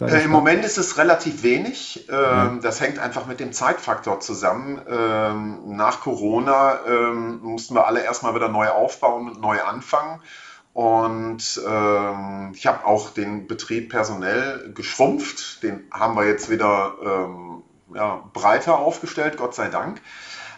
[0.00, 2.06] Äh, Im Moment ist es relativ wenig.
[2.08, 2.58] Ähm, ja.
[2.62, 4.80] Das hängt einfach mit dem Zeitfaktor zusammen.
[4.88, 10.20] Ähm, nach Corona ähm, mussten wir alle erstmal wieder neu aufbauen und neu anfangen.
[10.72, 15.62] Und ähm, ich habe auch den Betrieb personell geschrumpft.
[15.62, 17.62] Den haben wir jetzt wieder ähm,
[17.94, 20.00] ja, breiter aufgestellt, Gott sei Dank.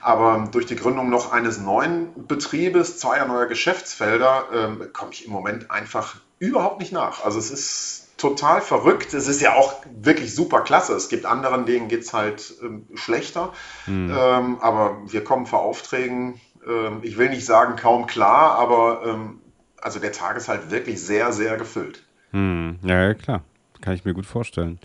[0.02, 5.32] Aber durch die Gründung noch eines neuen Betriebes, zweier neuer Geschäftsfelder, ähm, komme ich im
[5.32, 7.24] Moment einfach überhaupt nicht nach.
[7.24, 9.14] Also es ist total verrückt.
[9.14, 10.94] Es ist ja auch wirklich super klasse.
[10.94, 13.52] Es gibt anderen, denen geht es halt ähm, schlechter.
[13.86, 14.14] Mhm.
[14.16, 19.40] Ähm, aber wir kommen vor Aufträgen, ähm, ich will nicht sagen kaum klar, aber ähm,
[19.80, 22.04] also der Tag ist halt wirklich sehr, sehr gefüllt.
[22.30, 23.42] Hm, ja, ja, klar.
[23.80, 24.78] Kann ich mir gut vorstellen.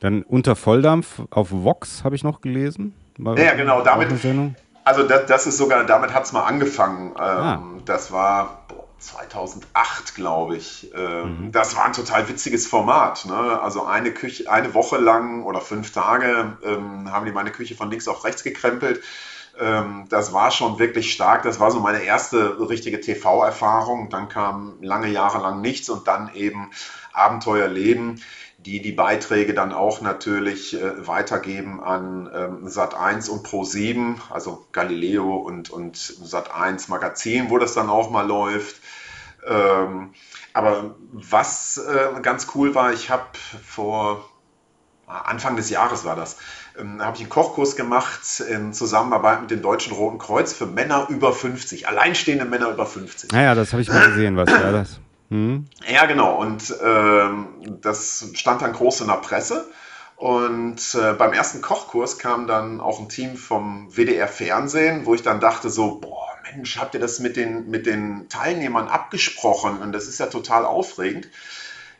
[0.00, 2.94] Dann unter Volldampf auf Vox habe ich noch gelesen.
[3.18, 3.82] Ja, genau.
[3.82, 4.08] Damit,
[4.84, 7.10] also das, das, ist sogar, damit hat es mal angefangen.
[7.10, 7.62] Ähm, ah.
[7.84, 8.64] Das war
[8.98, 10.90] 2008, glaube ich.
[10.94, 11.52] Ähm, mhm.
[11.52, 13.26] Das war ein total witziges Format.
[13.26, 13.60] Ne?
[13.60, 17.90] Also eine Küche, eine Woche lang oder fünf Tage ähm, haben die meine Küche von
[17.90, 19.02] links auf rechts gekrempelt
[19.60, 21.42] ähm, das war schon wirklich stark.
[21.42, 24.08] Das war so meine erste richtige TV-Erfahrung.
[24.08, 26.70] Dann kam lange Jahre lang nichts und dann eben
[27.12, 28.22] Abenteuerleben,
[28.58, 35.36] die die Beiträge dann auch natürlich äh, weitergeben an ähm, Sat1 und Pro7, also Galileo
[35.36, 38.76] und, und Sat1 Magazin, wo das dann auch mal läuft.
[39.46, 40.10] Ähm,
[40.52, 43.26] aber was äh, ganz cool war, ich habe
[43.64, 44.28] vor
[45.06, 46.36] Anfang des Jahres war das,
[46.76, 51.06] ähm, habe ich einen Kochkurs gemacht in Zusammenarbeit mit dem Deutschen Roten Kreuz für Männer
[51.08, 53.30] über 50, alleinstehende Männer über 50.
[53.30, 55.00] Naja, das habe ich mal gesehen, was war das?
[55.30, 55.66] Hm?
[55.86, 56.36] Ja, genau.
[56.36, 59.68] Und ähm, das stand dann groß in der Presse.
[60.16, 65.22] Und äh, beim ersten Kochkurs kam dann auch ein Team vom WDR Fernsehen, wo ich
[65.22, 69.78] dann dachte so, boah, Mensch, habt ihr das mit den, mit den Teilnehmern abgesprochen?
[69.78, 71.28] Und das ist ja total aufregend.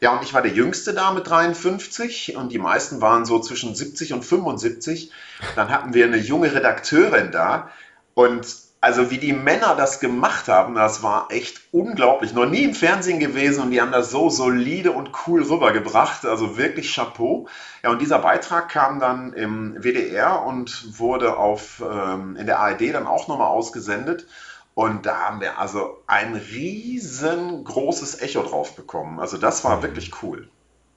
[0.00, 3.74] Ja, und ich war der Jüngste da mit 53 und die meisten waren so zwischen
[3.74, 5.12] 70 und 75.
[5.56, 7.70] Dann hatten wir eine junge Redakteurin da
[8.14, 8.46] und
[8.80, 12.32] also wie die Männer das gemacht haben, das war echt unglaublich.
[12.32, 16.24] Noch nie im Fernsehen gewesen und die haben das so solide und cool rübergebracht.
[16.24, 17.48] Also wirklich Chapeau.
[17.82, 22.94] Ja, und dieser Beitrag kam dann im WDR und wurde auf, ähm, in der ARD
[22.94, 24.26] dann auch nochmal ausgesendet.
[24.74, 29.18] Und da haben wir also ein riesengroßes Echo drauf bekommen.
[29.18, 30.48] Also das war wirklich cool.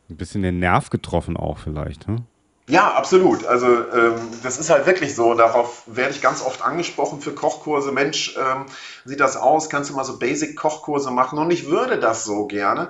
[0.08, 2.26] Ein bisschen den Nerv getroffen auch vielleicht, hm?
[2.68, 3.46] Ja, absolut.
[3.46, 5.34] Also ähm, das ist halt wirklich so.
[5.34, 7.92] Darauf werde ich ganz oft angesprochen für Kochkurse.
[7.92, 8.66] Mensch, ähm,
[9.04, 9.70] sieht das aus?
[9.70, 11.40] Kannst du mal so Basic-Kochkurse machen?
[11.40, 12.90] Und ich würde das so gerne.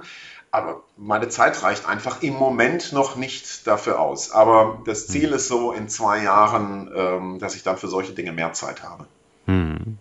[0.52, 4.32] Aber meine Zeit reicht einfach im Moment noch nicht dafür aus.
[4.32, 5.36] Aber das Ziel hm.
[5.36, 9.06] ist so in zwei Jahren, ähm, dass ich dann für solche Dinge mehr Zeit habe.
[9.46, 9.98] Hm.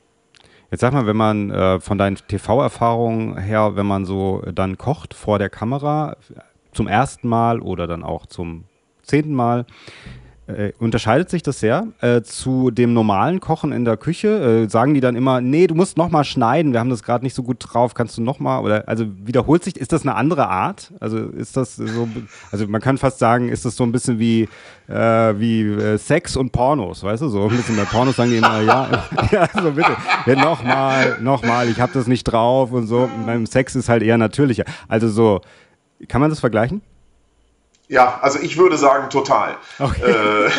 [0.72, 5.14] Jetzt sag mal, wenn man äh, von deinen TV-Erfahrungen her, wenn man so dann kocht
[5.14, 6.16] vor der Kamera
[6.72, 8.64] zum ersten Mal oder dann auch zum
[9.10, 9.66] zehnten Mal,
[10.50, 14.64] äh, unterscheidet sich das sehr äh, zu dem normalen Kochen in der Küche?
[14.64, 17.34] Äh, sagen die dann immer, nee, du musst nochmal schneiden, wir haben das gerade nicht
[17.34, 18.62] so gut drauf, kannst du nochmal?
[18.62, 20.92] Oder also wiederholt sich, ist das eine andere Art?
[21.00, 22.08] Also ist das so,
[22.50, 24.48] also man kann fast sagen, ist das so ein bisschen wie,
[24.88, 27.28] äh, wie äh, Sex und Pornos, weißt du?
[27.28, 28.88] So ein bisschen bei Pornos sagen die immer, ja,
[29.30, 29.96] ja, so bitte,
[30.26, 33.08] ja, nochmal, nochmal, ich habe das nicht drauf und so.
[33.26, 34.64] beim Sex ist halt eher natürlicher.
[34.88, 35.40] Also so,
[36.08, 36.82] kann man das vergleichen?
[37.90, 39.56] Ja, also ich würde sagen total.
[39.80, 40.00] Okay.
[40.00, 40.50] Äh,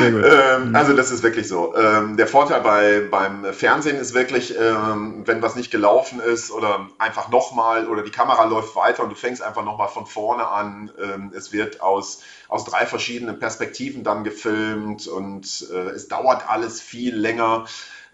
[0.00, 1.74] ähm, also das ist wirklich so.
[1.76, 6.88] Ähm, der Vorteil bei, beim Fernsehen ist wirklich, ähm, wenn was nicht gelaufen ist oder
[6.98, 10.92] einfach nochmal oder die Kamera läuft weiter und du fängst einfach nochmal von vorne an.
[11.02, 16.80] Ähm, es wird aus, aus drei verschiedenen Perspektiven dann gefilmt und äh, es dauert alles
[16.80, 17.66] viel länger.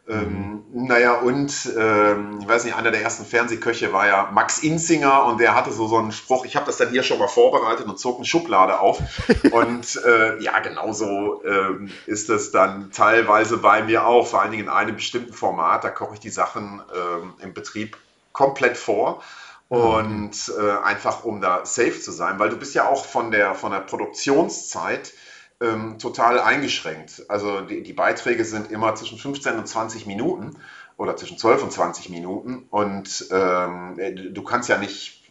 [0.09, 5.27] Ähm, naja, und ähm, ich weiß nicht, einer der ersten Fernsehköche war ja Max Inzinger
[5.27, 7.87] und der hatte so, so einen Spruch, ich habe das dann hier schon mal vorbereitet
[7.87, 8.99] und zog eine Schublade auf.
[9.53, 14.65] und äh, ja, genauso ähm, ist es dann teilweise bei mir auch, vor allen Dingen
[14.65, 17.97] in einem bestimmten Format, da koche ich die Sachen ähm, im Betrieb
[18.33, 19.23] komplett vor.
[19.71, 23.31] Ah, und äh, einfach um da safe zu sein, weil du bist ja auch von
[23.31, 25.15] der, von der Produktionszeit
[25.63, 27.25] ähm, total eingeschränkt.
[27.29, 30.57] Also die, die, Beiträge sind immer zwischen 15 und 20 Minuten
[30.97, 33.99] oder zwischen 12 und 20 Minuten und ähm,
[34.33, 35.23] du kannst ja nicht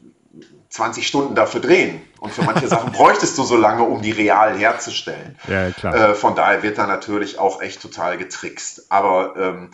[0.69, 2.01] 20 Stunden dafür drehen.
[2.19, 5.37] Und für manche Sachen bräuchtest du so lange, um die real herzustellen.
[5.47, 5.67] Ja.
[5.67, 8.89] Äh, von daher wird da natürlich auch echt total getrickst.
[8.89, 9.71] Aber ähm,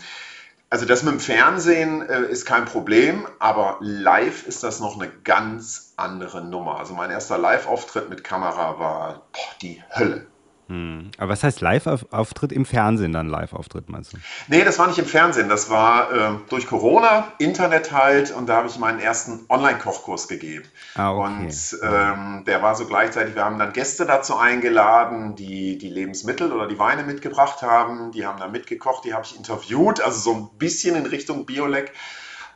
[0.69, 5.09] also das mit dem Fernsehen äh, ist kein Problem, aber live ist das noch eine
[5.23, 6.79] ganz andere Nummer.
[6.79, 10.25] Also mein erster Live-Auftritt mit Kamera war boah, die Hölle.
[10.67, 11.11] Hm.
[11.17, 14.17] Aber was heißt Live-Auftritt im Fernsehen dann Live-Auftritt, meinst du?
[14.47, 15.47] Nee, das war nicht im Fernsehen.
[15.47, 20.65] Das war äh, durch Corona, Internet halt und da habe ich meinen ersten Online-Kochkurs gegeben.
[20.95, 21.45] Ah, okay.
[21.45, 26.51] Und ähm, der war so gleichzeitig, wir haben dann Gäste dazu eingeladen, die die Lebensmittel
[26.51, 28.11] oder die Weine mitgebracht haben.
[28.11, 31.93] Die haben dann mitgekocht, die habe ich interviewt, also so ein bisschen in Richtung Biolek.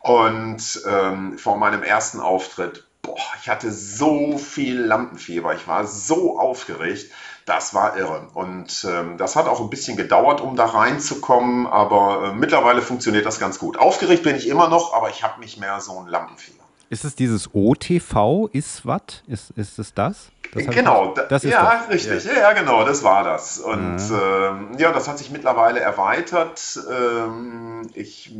[0.01, 6.39] Und ähm, vor meinem ersten Auftritt, boah, ich hatte so viel Lampenfieber, ich war so
[6.39, 7.12] aufgeregt.
[7.45, 8.27] Das war irre.
[8.33, 13.25] Und ähm, das hat auch ein bisschen gedauert, um da reinzukommen, aber äh, mittlerweile funktioniert
[13.25, 13.77] das ganz gut.
[13.77, 16.63] Aufgeregt bin ich immer noch, aber ich habe nicht mehr so ein Lampenfieber.
[16.89, 19.23] Ist es dieses OTV, ist was?
[19.25, 20.29] Ist, ist es das?
[20.53, 21.89] das genau, das ist ja, das.
[21.89, 22.25] richtig.
[22.25, 22.33] Ja.
[22.33, 22.53] ja.
[22.53, 23.59] genau, das war das.
[23.59, 26.77] Und ja, ähm, ja das hat sich mittlerweile erweitert.
[26.91, 28.35] Ähm, ich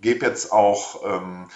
[0.00, 1.46] gebe jetzt auch ähm,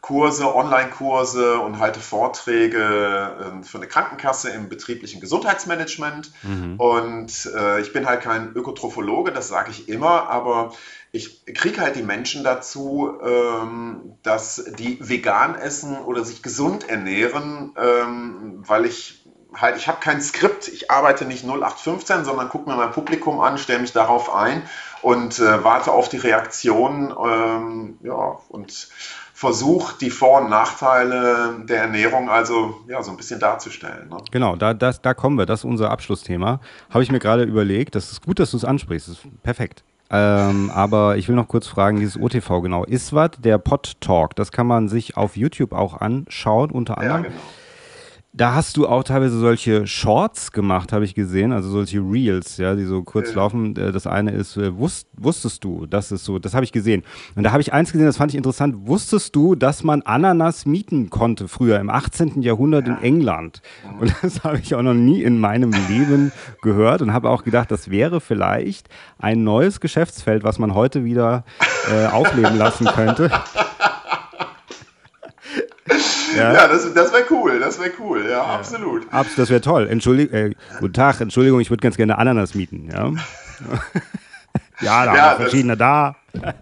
[0.00, 6.32] Kurse, Online-Kurse und halte Vorträge äh, für eine Krankenkasse im betrieblichen Gesundheitsmanagement.
[6.42, 6.76] Mhm.
[6.76, 10.72] Und äh, ich bin halt kein Ökotrophologe, das sage ich immer, aber
[11.12, 17.74] ich kriege halt die Menschen dazu, ähm, dass die vegan essen oder sich gesund ernähren,
[17.76, 19.24] ähm, weil ich
[19.54, 23.58] halt, ich habe kein Skript, ich arbeite nicht 0815, sondern gucke mir mein Publikum an,
[23.58, 24.62] stelle mich darauf ein
[25.02, 27.14] und äh, warte auf die Reaktion.
[27.24, 28.88] Ähm, ja, und
[29.40, 34.10] versucht, die Vor- und Nachteile der Ernährung also ja, so ein bisschen darzustellen.
[34.10, 34.18] Ne?
[34.30, 35.46] Genau, da, das, da kommen wir.
[35.46, 36.60] Das ist unser Abschlussthema.
[36.90, 37.94] Habe ich mir gerade überlegt.
[37.94, 39.08] Das ist gut, dass du es ansprichst.
[39.08, 39.82] Das ist perfekt.
[40.10, 42.84] Ähm, aber ich will noch kurz fragen, dieses OTV genau.
[42.84, 44.36] Ist was der Pod Talk?
[44.36, 47.24] Das kann man sich auf YouTube auch anschauen, unter anderem.
[47.24, 47.40] Ja, genau.
[48.32, 52.76] Da hast du auch teilweise solche Shorts gemacht, habe ich gesehen, also solche Reels, ja,
[52.76, 53.36] die so kurz ja.
[53.36, 53.74] laufen.
[53.76, 57.02] Äh, das eine ist, äh, wusst, wusstest du, das ist so, das habe ich gesehen.
[57.34, 58.76] Und da habe ich eins gesehen, das fand ich interessant.
[58.86, 62.40] Wusstest du, dass man Ananas mieten konnte früher im 18.
[62.42, 62.94] Jahrhundert ja.
[62.94, 63.62] in England?
[63.98, 66.30] Und das habe ich auch noch nie in meinem Leben
[66.62, 71.44] gehört und habe auch gedacht, das wäre vielleicht ein neues Geschäftsfeld, was man heute wieder
[71.92, 73.32] äh, aufleben lassen könnte.
[76.36, 79.12] Ja, ja das, das wäre cool, das wäre cool, ja, ja, absolut.
[79.12, 79.88] Abs, das wäre toll.
[79.88, 83.10] Entschuldigung, äh, guten Tag, Entschuldigung, ich würde ganz gerne Ananas mieten, ja.
[84.80, 86.16] ja, da ja, haben wir verschiedene da.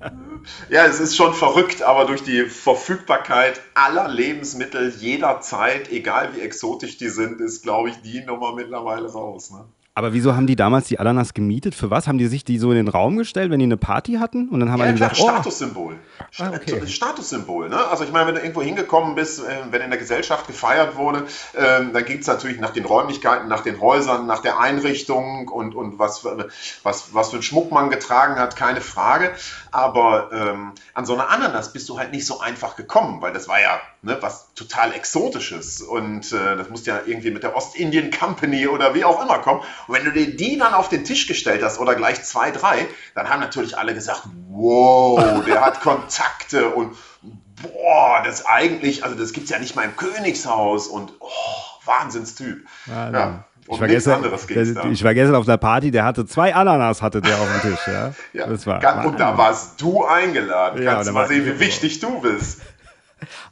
[0.71, 6.97] Ja, es ist schon verrückt, aber durch die Verfügbarkeit aller Lebensmittel jederzeit, egal wie exotisch
[6.97, 9.51] die sind, ist, glaube ich, die Nummer mittlerweile raus.
[9.51, 9.67] Ne?
[9.99, 11.75] Aber wieso haben die damals die Ananas gemietet?
[11.75, 12.07] Für was?
[12.07, 14.49] Haben die sich die so in den Raum gestellt, wenn die eine Party hatten?
[14.49, 15.95] Und dann haben ja, alle klar, gesagt, Statussymbol.
[15.95, 16.43] Oh.
[16.45, 16.87] Ah, okay.
[16.87, 17.69] Statussymbol.
[17.69, 17.85] Ne?
[17.85, 21.25] Also ich meine, wenn du irgendwo hingekommen bist, äh, wenn in der Gesellschaft gefeiert wurde,
[21.57, 25.75] ähm, dann ging es natürlich nach den Räumlichkeiten, nach den Häusern, nach der Einrichtung und,
[25.75, 26.25] und was,
[26.85, 29.33] was, was für einen Schmuck man getragen hat, keine Frage.
[29.71, 33.49] Aber ähm, an so eine Ananas bist du halt nicht so einfach gekommen, weil das
[33.49, 35.81] war ja ne, was total Exotisches.
[35.83, 39.61] Und äh, das musste ja irgendwie mit der Ostindien Company oder wie auch immer kommen.
[39.87, 42.87] Und wenn du dir die dann auf den Tisch gestellt hast oder gleich zwei, drei,
[43.15, 46.97] dann haben natürlich alle gesagt, wow, der hat Kontakte und
[47.63, 51.29] boah, das eigentlich, also das gibt es ja nicht mal im Königshaus und oh,
[51.85, 52.67] Wahnsinnstyp.
[53.13, 53.75] Ja, ja.
[53.75, 57.21] Ich war, gestern, der, ich war, gestern, auf einer Party, der hatte zwei Ananas hatte
[57.21, 57.87] der auf dem Tisch.
[57.87, 58.15] Ja.
[58.33, 58.47] ja.
[58.47, 60.83] Das war, war und da warst du eingeladen.
[60.83, 62.61] Ja, Kannst du mal sehen, wie wichtig du bist.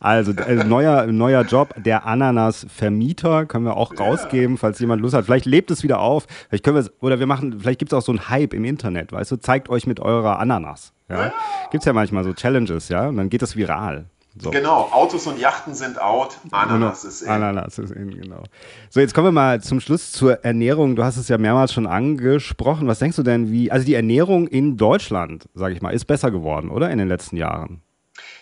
[0.01, 4.05] Also, also neuer, neuer Job, der Ananas-Vermieter, können wir auch ja.
[4.05, 5.25] rausgeben, falls jemand Lust hat.
[5.25, 6.27] Vielleicht lebt es wieder auf.
[6.49, 9.13] Vielleicht können wir oder wir machen, vielleicht gibt es auch so einen Hype im Internet,
[9.13, 10.93] weißt du, zeigt euch mit eurer Ananas.
[11.09, 11.27] Ja?
[11.27, 11.33] ja.
[11.71, 14.07] Gibt es ja manchmal so Challenges, ja, und dann geht das viral.
[14.39, 14.51] So.
[14.51, 17.29] Genau, Autos und Yachten sind out, Ananas ist in.
[17.29, 18.43] Ananas ist in, genau.
[18.91, 20.95] So, jetzt kommen wir mal zum Schluss zur Ernährung.
[20.95, 22.87] Du hast es ja mehrmals schon angesprochen.
[22.87, 26.31] Was denkst du denn, wie, also die Ernährung in Deutschland, sage ich mal, ist besser
[26.31, 27.83] geworden, oder in den letzten Jahren?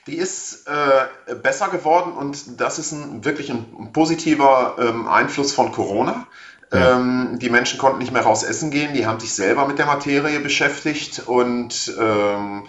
[0.06, 5.72] die ist äh, besser geworden und das ist ein, wirklich ein positiver ähm, Einfluss von
[5.72, 6.26] Corona.
[6.72, 6.96] Ja.
[6.96, 9.86] Ähm, die Menschen konnten nicht mehr raus essen gehen, die haben sich selber mit der
[9.86, 12.64] Materie beschäftigt und ähm,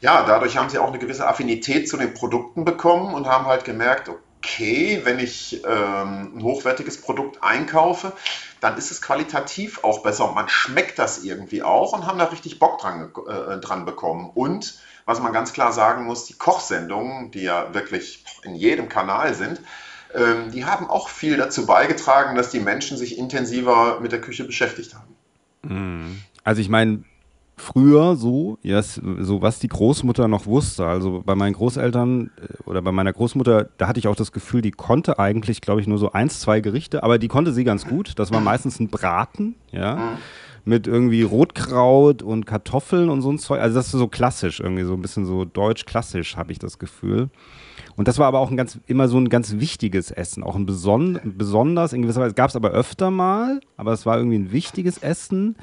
[0.00, 3.64] ja, dadurch haben sie auch eine gewisse Affinität zu den Produkten bekommen und haben halt
[3.64, 8.12] gemerkt, okay, wenn ich ähm, ein hochwertiges Produkt einkaufe,
[8.60, 12.24] dann ist es qualitativ auch besser und man schmeckt das irgendwie auch und haben da
[12.26, 14.30] richtig Bock dran, äh, dran bekommen.
[14.34, 19.34] Und was man ganz klar sagen muss, die Kochsendungen, die ja wirklich in jedem Kanal
[19.34, 19.60] sind,
[20.14, 24.44] ähm, die haben auch viel dazu beigetragen, dass die Menschen sich intensiver mit der Küche
[24.44, 25.14] beschäftigt haben.
[25.62, 26.22] Mhm.
[26.44, 27.04] Also ich meine,
[27.56, 30.86] früher so, yes, so was die Großmutter noch wusste.
[30.86, 34.60] Also bei meinen Großeltern äh, oder bei meiner Großmutter, da hatte ich auch das Gefühl,
[34.60, 37.86] die konnte eigentlich, glaube ich, nur so eins, zwei Gerichte, aber die konnte sie ganz
[37.86, 38.18] gut.
[38.18, 40.18] Das war meistens ein Braten, ja.
[40.64, 43.60] Mit irgendwie Rotkraut und Kartoffeln und so ein Zeug.
[43.60, 47.30] Also das ist so klassisch, irgendwie so ein bisschen so deutsch-klassisch, habe ich das Gefühl.
[47.96, 50.66] Und das war aber auch ein ganz, immer so ein ganz wichtiges Essen, auch ein
[50.66, 54.52] beson besonders, in gewisser Weise gab es aber öfter mal, aber es war irgendwie ein
[54.52, 55.56] wichtiges Essen.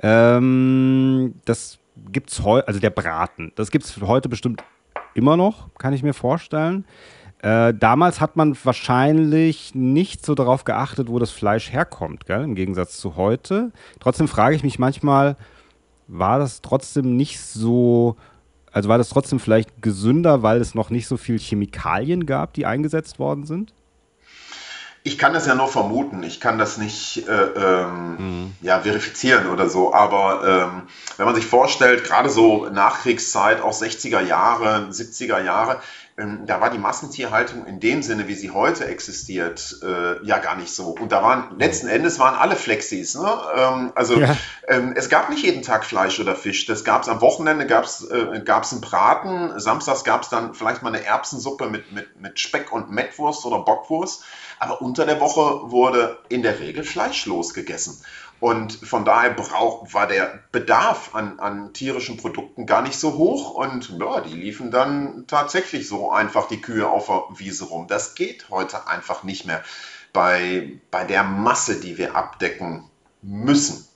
[0.00, 1.78] Ähm, das
[2.26, 4.62] es heute, also der Braten, das gibt es heute bestimmt
[5.14, 6.84] immer noch, kann ich mir vorstellen.
[7.42, 12.42] Äh, damals hat man wahrscheinlich nicht so darauf geachtet, wo das Fleisch herkommt, gell?
[12.42, 13.72] im Gegensatz zu heute.
[13.98, 15.36] Trotzdem frage ich mich manchmal,
[16.06, 18.16] war das trotzdem nicht so
[18.72, 22.66] also war das trotzdem vielleicht gesünder, weil es noch nicht so viel Chemikalien gab, die
[22.66, 23.74] eingesetzt worden sind?
[25.02, 28.52] Ich kann das ja nur vermuten, ich kann das nicht äh, ähm, mhm.
[28.60, 30.82] ja, verifizieren oder so, aber ähm,
[31.16, 35.80] wenn man sich vorstellt, gerade so Nachkriegszeit, auch 60er Jahre, 70er Jahre,
[36.46, 40.72] da war die Massentierhaltung in dem Sinne, wie sie heute existiert, äh, ja gar nicht
[40.72, 40.88] so.
[40.88, 43.14] Und da waren, letzten Endes waren alle Flexis.
[43.14, 43.38] Ne?
[43.56, 44.36] Ähm, also ja.
[44.68, 46.66] ähm, es gab nicht jeden Tag Fleisch oder Fisch.
[46.66, 50.82] Das gab es am Wochenende, gab es äh, einen Braten, samstags gab es dann vielleicht
[50.82, 54.24] mal eine Erbsensuppe mit, mit, mit Speck und Mettwurst oder Bockwurst.
[54.58, 58.02] Aber unter der Woche wurde in der Regel fleischlos gegessen.
[58.40, 63.50] Und von daher brauch, war der Bedarf an, an tierischen Produkten gar nicht so hoch.
[63.54, 67.86] Und ja, die liefen dann tatsächlich so einfach die Kühe auf der Wiese rum.
[67.86, 69.62] Das geht heute einfach nicht mehr
[70.14, 72.88] bei, bei der Masse, die wir abdecken
[73.20, 73.86] müssen.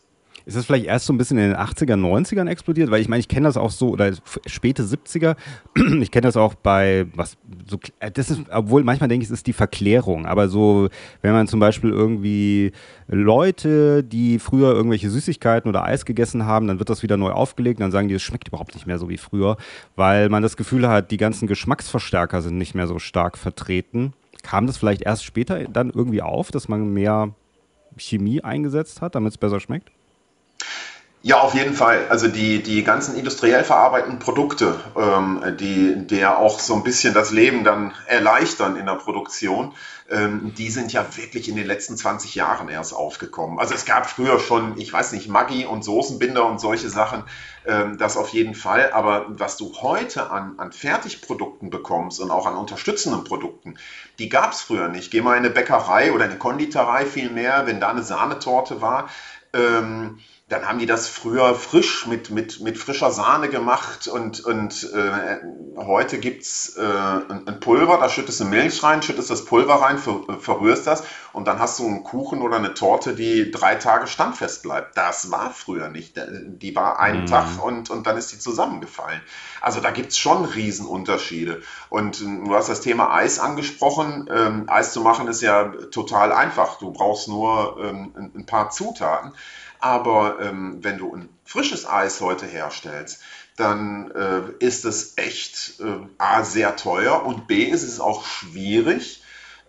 [0.46, 2.90] Ist das vielleicht erst so ein bisschen in den 80er, 90ern explodiert?
[2.90, 4.12] Weil ich meine, ich kenne das auch so, oder
[4.44, 5.36] späte 70er,
[6.00, 9.38] ich kenne das auch bei, was, so, äh, das ist, obwohl manchmal denke ich, es
[9.38, 10.88] ist die Verklärung, aber so,
[11.22, 12.72] wenn man zum Beispiel irgendwie
[13.08, 17.80] Leute, die früher irgendwelche Süßigkeiten oder Eis gegessen haben, dann wird das wieder neu aufgelegt,
[17.80, 19.56] dann sagen die, es schmeckt überhaupt nicht mehr so wie früher,
[19.96, 24.12] weil man das Gefühl hat, die ganzen Geschmacksverstärker sind nicht mehr so stark vertreten.
[24.42, 27.34] Kam das vielleicht erst später dann irgendwie auf, dass man mehr
[27.96, 29.90] Chemie eingesetzt hat, damit es besser schmeckt?
[31.26, 32.08] Ja, auf jeden Fall.
[32.10, 37.30] Also die, die ganzen industriell verarbeiteten Produkte, ähm, die, ja auch so ein bisschen das
[37.30, 39.72] Leben dann erleichtern in der Produktion,
[40.10, 43.58] ähm, die sind ja wirklich in den letzten 20 Jahren erst aufgekommen.
[43.58, 47.24] Also es gab früher schon, ich weiß nicht, Maggi und Soßenbinder und solche Sachen,
[47.64, 48.92] ähm, das auf jeden Fall.
[48.92, 53.78] Aber was du heute an, an Fertigprodukten bekommst und auch an unterstützenden Produkten,
[54.18, 55.10] die gab es früher nicht.
[55.10, 59.08] Geh mal in eine Bäckerei oder eine Konditorei vielmehr, wenn da eine Sahnetorte war.
[59.54, 60.18] Ähm,
[60.54, 65.38] dann haben die das früher frisch mit, mit, mit frischer Sahne gemacht und, und äh,
[65.76, 69.74] heute gibt es äh, ein, ein, Pulver, da schüttest du Milch rein, schüttest das Pulver
[69.74, 71.02] rein, ver, verrührst das
[71.32, 74.96] und dann hast du einen Kuchen oder eine Torte, die drei Tage standfest bleibt.
[74.96, 76.14] Das war früher nicht.
[76.16, 77.26] Die war einen mhm.
[77.26, 79.20] Tag und, und dann ist die zusammengefallen.
[79.60, 81.62] Also da gibt es schon Riesenunterschiede.
[81.88, 84.30] Und äh, du hast das Thema Eis angesprochen.
[84.32, 86.78] Ähm, Eis zu machen ist ja total einfach.
[86.78, 89.32] Du brauchst nur ähm, ein, ein paar Zutaten.
[89.84, 93.20] Aber ähm, wenn du ein frisches Eis heute herstellst,
[93.58, 99.22] dann äh, ist es echt äh, A sehr teuer und B ist es auch schwierig,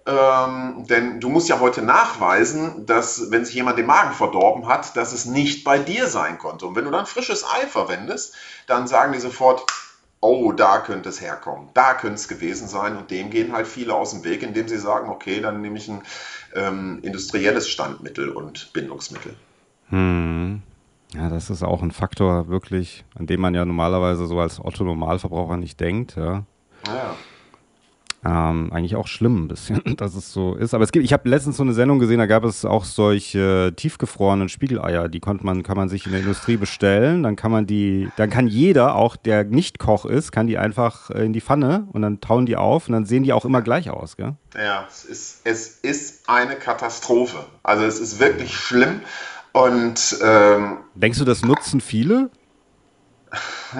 [0.06, 4.96] ähm, denn du musst ja heute nachweisen, dass wenn sich jemand den Magen verdorben hat,
[4.96, 6.66] dass es nicht bei dir sein konnte.
[6.66, 8.36] Und wenn du dann frisches Ei verwendest,
[8.68, 9.66] dann sagen die sofort,
[10.22, 12.96] oh, da könnte es herkommen, da könnte es gewesen sein.
[12.96, 15.90] Und dem gehen halt viele aus dem Weg, indem sie sagen, okay, dann nehme ich
[15.90, 16.04] ein
[16.56, 19.36] ähm, industrielles Standmittel und Bindungsmittel.
[19.90, 20.62] Hm.
[21.14, 25.58] Ja, das ist auch ein Faktor wirklich, an dem man ja normalerweise so als Otto-Normalverbraucher
[25.58, 26.16] nicht denkt.
[26.18, 26.44] Ja.
[26.88, 27.16] ja.
[28.26, 30.74] Ähm, eigentlich auch schlimm ein bisschen, dass es so ist.
[30.74, 33.74] Aber es gibt, ich habe letztens so eine Sendung gesehen, da gab es auch solche
[33.76, 37.22] tiefgefrorenen Spiegeleier, die konnte man, kann man sich in der Industrie bestellen.
[37.22, 41.12] Dann kann man die, dann kann jeder, auch der nicht Koch ist, kann die einfach
[41.12, 43.92] in die Pfanne und dann tauen die auf und dann sehen die auch immer gleich
[43.92, 44.34] aus, gell?
[44.58, 47.46] Ja, es ist, es ist eine Katastrophe.
[47.62, 49.02] Also es ist wirklich schlimm.
[49.56, 52.30] Und ähm, denkst du, das nutzen viele?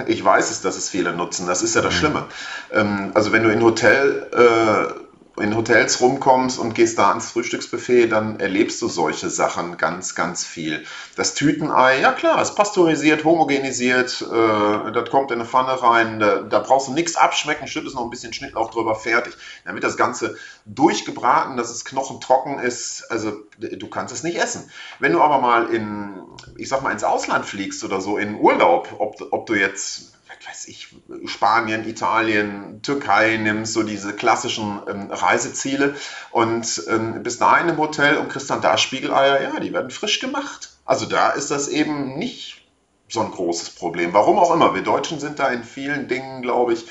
[0.06, 1.46] Ich weiß es, dass es viele nutzen.
[1.46, 1.98] Das ist ja das mhm.
[1.98, 2.24] Schlimme.
[2.72, 5.05] Ähm, also wenn du in Hotel äh,
[5.38, 10.44] in Hotels rumkommst und gehst da ans Frühstücksbuffet, dann erlebst du solche Sachen ganz, ganz
[10.44, 10.84] viel.
[11.14, 16.42] Das Tütenei, ja klar, ist pasteurisiert, homogenisiert, äh, das kommt in eine Pfanne rein, da,
[16.42, 19.34] da brauchst du nichts abschmecken, schüttest noch ein bisschen Schnittlauch drüber, fertig.
[19.64, 24.70] Dann wird das Ganze durchgebraten, dass es knochentrocken ist, also du kannst es nicht essen.
[25.00, 26.14] Wenn du aber mal in,
[26.56, 30.16] ich sag mal, ins Ausland fliegst oder so, in Urlaub, ob, ob du jetzt
[30.48, 30.88] weiß ich,
[31.26, 35.94] Spanien, Italien, Türkei nimmst, so diese klassischen ähm, Reiseziele
[36.30, 40.20] und ähm, bist in einem Hotel und kriegst dann da Spiegeleier, ja, die werden frisch
[40.20, 40.70] gemacht.
[40.84, 42.62] Also da ist das eben nicht
[43.08, 44.12] so ein großes Problem.
[44.12, 44.74] Warum auch immer.
[44.74, 46.86] Wir Deutschen sind da in vielen Dingen, glaube ich,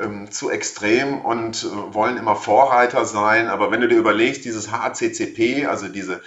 [0.00, 3.48] ähm, zu extrem und äh, wollen immer Vorreiter sein.
[3.48, 6.22] Aber wenn du dir überlegst, dieses HACCP, also diese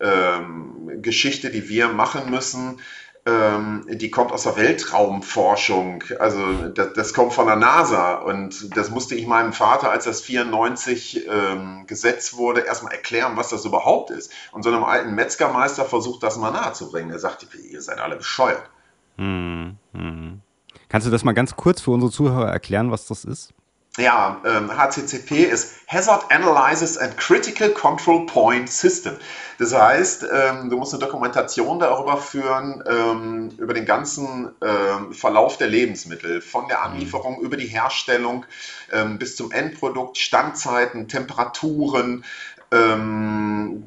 [0.00, 2.80] ähm, Geschichte, die wir machen müssen,
[3.26, 6.04] ähm, die kommt aus der Weltraumforschung.
[6.18, 10.20] Also das, das, kommt von der NASA und das musste ich meinem Vater, als das
[10.20, 14.30] 94 ähm, gesetzt wurde, erstmal erklären, was das überhaupt ist.
[14.52, 17.10] Und so einem alten Metzgermeister versucht das mal nahezubringen.
[17.10, 18.68] Er sagt, ihr seid alle bescheuert.
[19.16, 20.40] Hm, hm.
[20.88, 23.54] Kannst du das mal ganz kurz für unsere Zuhörer erklären, was das ist?
[23.96, 29.16] Ja, ähm, HCCP ist Hazard Analysis and Critical Control Point System.
[29.58, 35.58] Das heißt, ähm, du musst eine Dokumentation darüber führen, ähm, über den ganzen ähm, Verlauf
[35.58, 38.44] der Lebensmittel, von der Anlieferung über die Herstellung
[38.90, 42.24] ähm, bis zum Endprodukt, Standzeiten, Temperaturen,
[42.72, 43.84] ähm,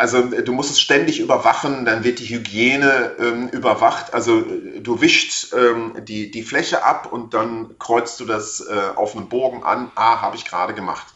[0.00, 4.14] also du musst es ständig überwachen, dann wird die Hygiene ähm, überwacht.
[4.14, 4.42] Also
[4.80, 9.28] du wischst ähm, die, die Fläche ab und dann kreuzt du das äh, auf einem
[9.28, 9.92] Bogen an.
[9.96, 11.06] Ah, habe ich gerade gemacht.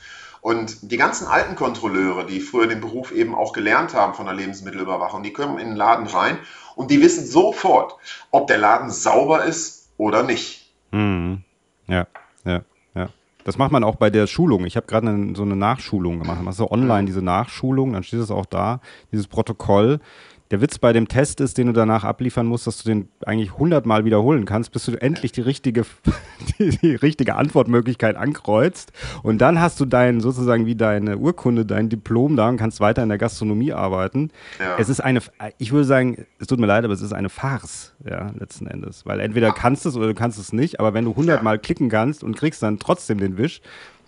[0.43, 4.35] Und die ganzen alten Kontrolleure, die früher den Beruf eben auch gelernt haben von der
[4.35, 6.39] Lebensmittelüberwachung, die kommen in den Laden rein
[6.77, 7.97] und die wissen sofort,
[8.31, 10.71] ob der Laden sauber ist oder nicht.
[10.93, 11.43] Hm.
[11.87, 12.07] Ja,
[12.45, 12.61] ja.
[13.45, 14.65] Das macht man auch bei der Schulung.
[14.65, 16.39] Ich habe gerade so eine Nachschulung gemacht.
[16.39, 18.81] Man machst du online diese Nachschulung, dann steht es auch da,
[19.13, 20.01] dieses Protokoll.
[20.51, 23.57] Der Witz bei dem Test ist, den du danach abliefern musst, dass du den eigentlich
[23.57, 25.85] hundertmal wiederholen kannst, bis du endlich die richtige,
[26.59, 28.93] die, die, richtige Antwortmöglichkeit ankreuzt.
[29.23, 33.03] Und dann hast du dein, sozusagen wie deine Urkunde, dein Diplom da und kannst weiter
[33.03, 34.31] in der Gastronomie arbeiten.
[34.59, 34.77] Ja.
[34.79, 35.21] Es ist eine,
[35.59, 39.07] ich würde sagen, es tut mir leid, aber es ist eine Farce, ja, letzten Endes.
[39.07, 41.89] Weil entweder kannst du es oder du kannst es nicht, aber wenn du hundertmal klicken
[41.89, 43.63] kannst und kriegst dann trotzdem den Wisch,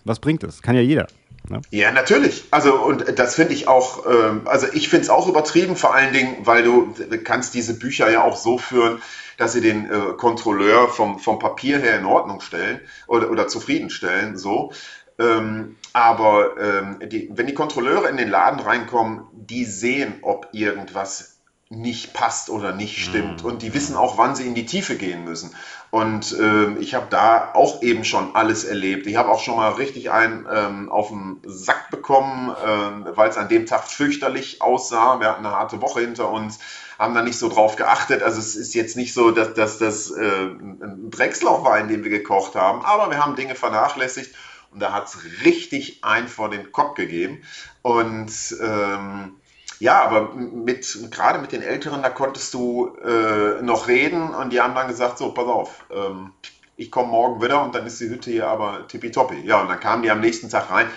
[0.05, 0.61] was bringt es?
[0.61, 1.07] Kann ja jeder.
[1.49, 1.61] Ne?
[1.71, 2.45] Ja, natürlich.
[2.51, 6.13] Also und das finde ich auch, äh, also ich finde es auch übertrieben, vor allen
[6.13, 6.93] Dingen, weil du
[7.23, 9.01] kannst diese Bücher ja auch so führen,
[9.37, 14.37] dass sie den äh, Kontrolleur vom, vom Papier her in Ordnung stellen oder, oder zufriedenstellen,
[14.37, 14.71] so.
[15.19, 21.36] Ähm, aber ähm, die, wenn die Kontrolleure in den Laden reinkommen, die sehen, ob irgendwas
[21.69, 23.43] nicht passt oder nicht stimmt.
[23.43, 23.49] Mhm.
[23.49, 25.53] Und die wissen auch, wann sie in die Tiefe gehen müssen.
[25.89, 29.05] Und äh, ich habe da auch eben schon alles erlebt.
[29.05, 33.37] Ich habe auch schon mal richtig einen ähm, auf den Sack bekommen, äh, weil es
[33.37, 35.19] an dem Tag fürchterlich aussah.
[35.19, 36.59] Wir hatten eine harte Woche hinter uns,
[36.97, 38.23] haben da nicht so drauf geachtet.
[38.23, 42.03] Also es ist jetzt nicht so, dass, dass das äh, ein Dreckslauch war, in dem
[42.03, 44.33] wir gekocht haben, aber wir haben Dinge vernachlässigt.
[44.71, 47.41] Und da hat es richtig ein vor den Kopf gegeben.
[47.81, 49.37] Und ähm,
[49.79, 54.61] ja, aber mit, gerade mit den Älteren, da konntest du äh, noch reden und die
[54.61, 56.33] haben dann gesagt, so, pass auf, ähm,
[56.75, 59.41] ich komme morgen wieder und dann ist die Hütte hier aber tippitoppi.
[59.43, 60.87] Ja, und dann kamen die am nächsten Tag rein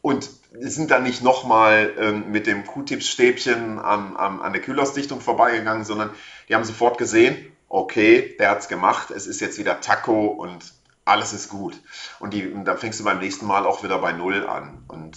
[0.00, 0.30] und
[0.60, 6.10] sind dann nicht nochmal ähm, mit dem Q-Tips-Stäbchen an, an, an der Kühlerdichtung vorbeigegangen, sondern
[6.48, 10.74] die haben sofort gesehen, okay, der hat's gemacht, es ist jetzt wieder Taco und
[11.04, 11.80] alles ist gut.
[12.20, 14.84] Und, die, und dann fängst du beim nächsten Mal auch wieder bei Null an.
[14.88, 15.16] Und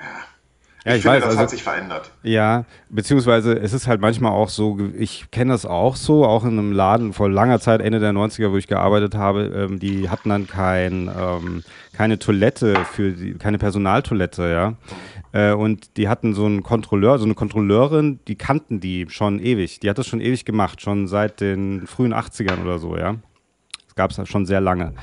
[0.00, 0.22] ja,
[0.84, 2.10] ja, ich, ich finde, weiß, das also, hat sich verändert.
[2.22, 6.58] Ja, beziehungsweise es ist halt manchmal auch so, ich kenne das auch so, auch in
[6.58, 10.28] einem Laden vor langer Zeit, Ende der 90er, wo ich gearbeitet habe, ähm, die hatten
[10.28, 14.74] dann kein, ähm, keine Toilette für die, keine Personaltoilette, ja.
[15.32, 19.80] Äh, und die hatten so einen Kontrolleur, so eine Kontrolleurin, die kannten die schon ewig.
[19.80, 23.16] Die hat das schon ewig gemacht, schon seit den frühen 80ern oder so, ja.
[23.84, 24.94] Das gab es schon sehr lange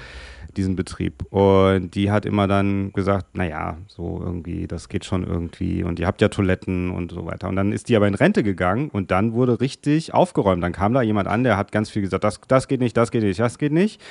[0.58, 1.24] diesen Betrieb.
[1.30, 6.08] Und die hat immer dann gesagt, naja, so irgendwie, das geht schon irgendwie und ihr
[6.08, 7.47] habt ja Toiletten und so weiter.
[7.49, 10.64] Und dann ist die aber in Rente gegangen und dann wurde richtig aufgeräumt.
[10.64, 13.12] Dann kam da jemand an, der hat ganz viel gesagt, das, das geht nicht, das
[13.12, 14.01] geht nicht, das geht nicht.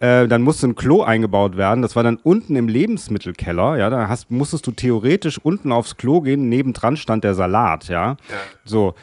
[0.00, 1.82] Äh, dann musste ein Klo eingebaut werden.
[1.82, 3.78] Das war dann unten im Lebensmittelkeller.
[3.78, 6.48] Ja, da hast, musstest du theoretisch unten aufs Klo gehen.
[6.48, 7.88] Nebendran stand der Salat.
[7.88, 8.16] Ja, ja.
[8.64, 8.94] so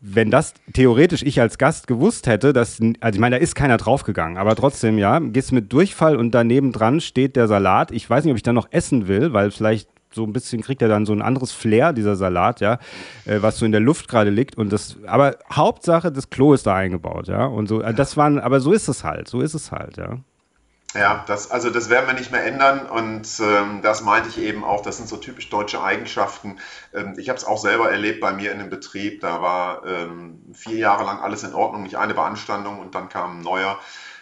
[0.00, 3.76] wenn das theoretisch ich als Gast gewusst hätte, dass, also ich meine, da ist keiner
[3.76, 7.90] draufgegangen, aber trotzdem, ja, gehst mit Durchfall und daneben dran steht der Salat.
[7.90, 10.82] Ich weiß nicht, ob ich da noch essen will, weil vielleicht so ein bisschen kriegt
[10.82, 12.78] er dann so ein anderes Flair, dieser Salat, ja,
[13.24, 14.56] äh, was so in der Luft gerade liegt.
[14.56, 17.46] Und das, aber Hauptsache, das Klo ist da eingebaut, ja.
[17.46, 20.18] Und so, äh, das waren, aber so ist es halt, so ist es halt, ja.
[20.98, 24.64] Ja, das, also das werden wir nicht mehr ändern und ähm, das meinte ich eben
[24.64, 26.58] auch, das sind so typisch deutsche Eigenschaften.
[26.94, 30.40] Ähm, ich habe es auch selber erlebt bei mir in dem Betrieb, da war ähm,
[30.54, 33.78] vier Jahre lang alles in Ordnung, nicht eine Beanstandung und dann kam ein neuer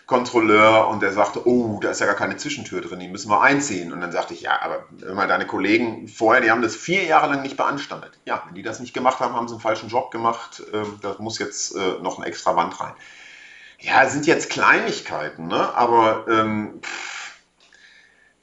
[0.07, 3.41] Kontrolleur und der sagte, oh, da ist ja gar keine Zwischentür drin, die müssen wir
[3.41, 3.91] einziehen.
[3.91, 7.33] Und dann sagte ich, ja, aber immer deine Kollegen vorher, die haben das vier Jahre
[7.33, 8.19] lang nicht beanstandet.
[8.27, 10.63] Ja, wenn die das nicht gemacht haben, haben sie einen falschen Job gemacht.
[10.75, 12.93] Ähm, da muss jetzt äh, noch eine extra Wand rein.
[13.81, 15.75] Ja, sind jetzt Kleinigkeiten, ne?
[15.75, 16.81] aber ähm,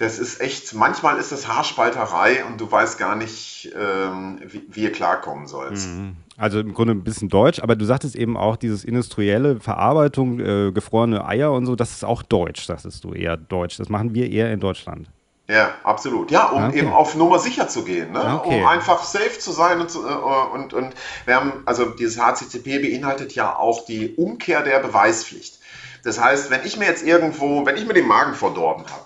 [0.02, 4.82] das ist echt, manchmal ist das Haarspalterei und du weißt gar nicht, ähm, wie, wie
[4.82, 5.90] ihr klarkommen sollst.
[5.90, 6.16] Mhm.
[6.38, 10.72] Also im Grunde ein bisschen deutsch, aber du sagtest eben auch, dieses industrielle Verarbeitung, äh,
[10.72, 13.78] gefrorene Eier und so, das ist auch deutsch, sagtest du, eher deutsch.
[13.78, 15.12] Das machen wir eher in Deutschland.
[15.52, 16.32] Ja, absolut.
[16.32, 16.80] Ja, um okay.
[16.80, 18.40] eben auf Nummer sicher zu gehen, ne?
[18.42, 18.62] okay.
[18.62, 20.94] um einfach safe zu sein und, äh, und, und
[21.26, 25.60] wir haben, also dieses HCCP beinhaltet ja auch die Umkehr der Beweispflicht.
[26.06, 29.06] Das heißt, wenn ich mir jetzt irgendwo, wenn ich mir den Magen verdorben habe,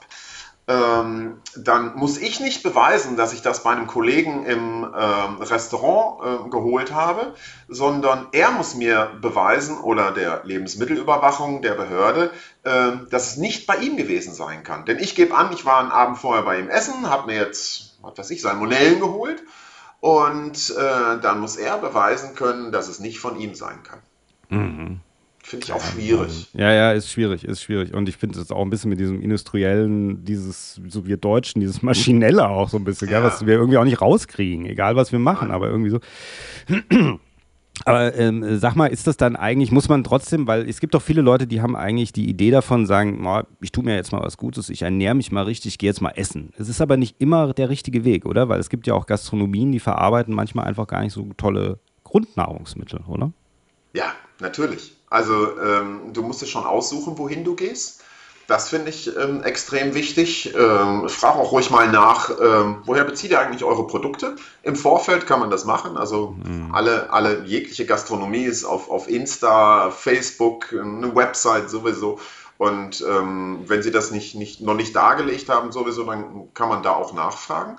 [0.67, 6.47] ähm, dann muss ich nicht beweisen, dass ich das bei einem Kollegen im ähm, Restaurant
[6.47, 7.35] äh, geholt habe,
[7.67, 12.31] sondern er muss mir beweisen oder der Lebensmittelüberwachung der Behörde,
[12.63, 14.85] äh, dass es nicht bei ihm gewesen sein kann.
[14.85, 17.97] Denn ich gebe an, ich war einen Abend vorher bei ihm essen, habe mir jetzt,
[18.01, 19.43] was weiß ich, Salmonellen geholt
[19.99, 23.99] und äh, dann muss er beweisen können, dass es nicht von ihm sein kann.
[24.49, 24.99] Mhm.
[25.45, 26.47] Finde ich auch schwierig.
[26.53, 27.93] Ja, ja, ist schwierig, ist schwierig.
[27.93, 31.83] Und ich finde es auch ein bisschen mit diesem industriellen, dieses, so wir Deutschen, dieses
[31.83, 33.19] Maschinelle auch so ein bisschen, ja.
[33.19, 35.99] gell, was wir irgendwie auch nicht rauskriegen, egal was wir machen, aber irgendwie so.
[37.83, 41.01] Aber ähm, sag mal, ist das dann eigentlich, muss man trotzdem, weil es gibt doch
[41.01, 44.23] viele Leute, die haben eigentlich die Idee davon, sagen, oh, ich tue mir jetzt mal
[44.23, 46.53] was Gutes, ich ernähre mich mal richtig, ich gehe jetzt mal essen.
[46.57, 48.47] Es ist aber nicht immer der richtige Weg, oder?
[48.47, 53.01] Weil es gibt ja auch Gastronomien, die verarbeiten manchmal einfach gar nicht so tolle Grundnahrungsmittel,
[53.07, 53.33] oder?
[53.93, 54.94] Ja, natürlich.
[55.09, 58.01] Also ähm, du musst es schon aussuchen, wohin du gehst.
[58.47, 60.53] Das finde ich ähm, extrem wichtig.
[60.55, 64.35] Ähm, frage auch ruhig mal nach, ähm, woher bezieht ihr eigentlich eure Produkte?
[64.61, 65.97] Im Vorfeld kann man das machen.
[65.97, 66.69] Also mhm.
[66.71, 72.19] alle, alle jegliche Gastronomie ist auf, auf Insta, Facebook, eine Website sowieso.
[72.57, 76.83] Und ähm, wenn sie das nicht, nicht, noch nicht dargelegt haben, sowieso, dann kann man
[76.83, 77.77] da auch nachfragen.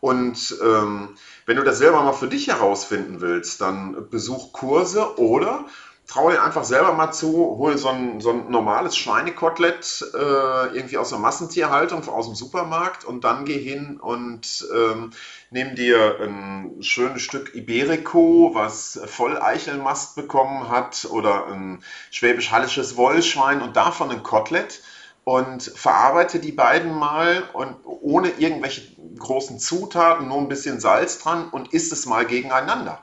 [0.00, 1.10] Und ähm,
[1.46, 5.64] wenn du das selber mal für dich herausfinden willst, dann besuch Kurse oder
[6.06, 10.98] trau dir einfach selber mal zu, hol so ein, so ein normales Schweinekotelett äh, irgendwie
[10.98, 15.10] aus der Massentierhaltung, aus dem Supermarkt und dann geh hin und ähm,
[15.50, 23.60] nimm dir ein schönes Stück Iberico, was voll Eichelmast bekommen hat oder ein schwäbisch-hallisches Wollschwein
[23.62, 24.82] und davon ein Kotelett
[25.24, 28.82] und verarbeite die beiden mal und ohne irgendwelche
[29.18, 33.00] großen Zutaten, nur ein bisschen Salz dran und isst es mal gegeneinander.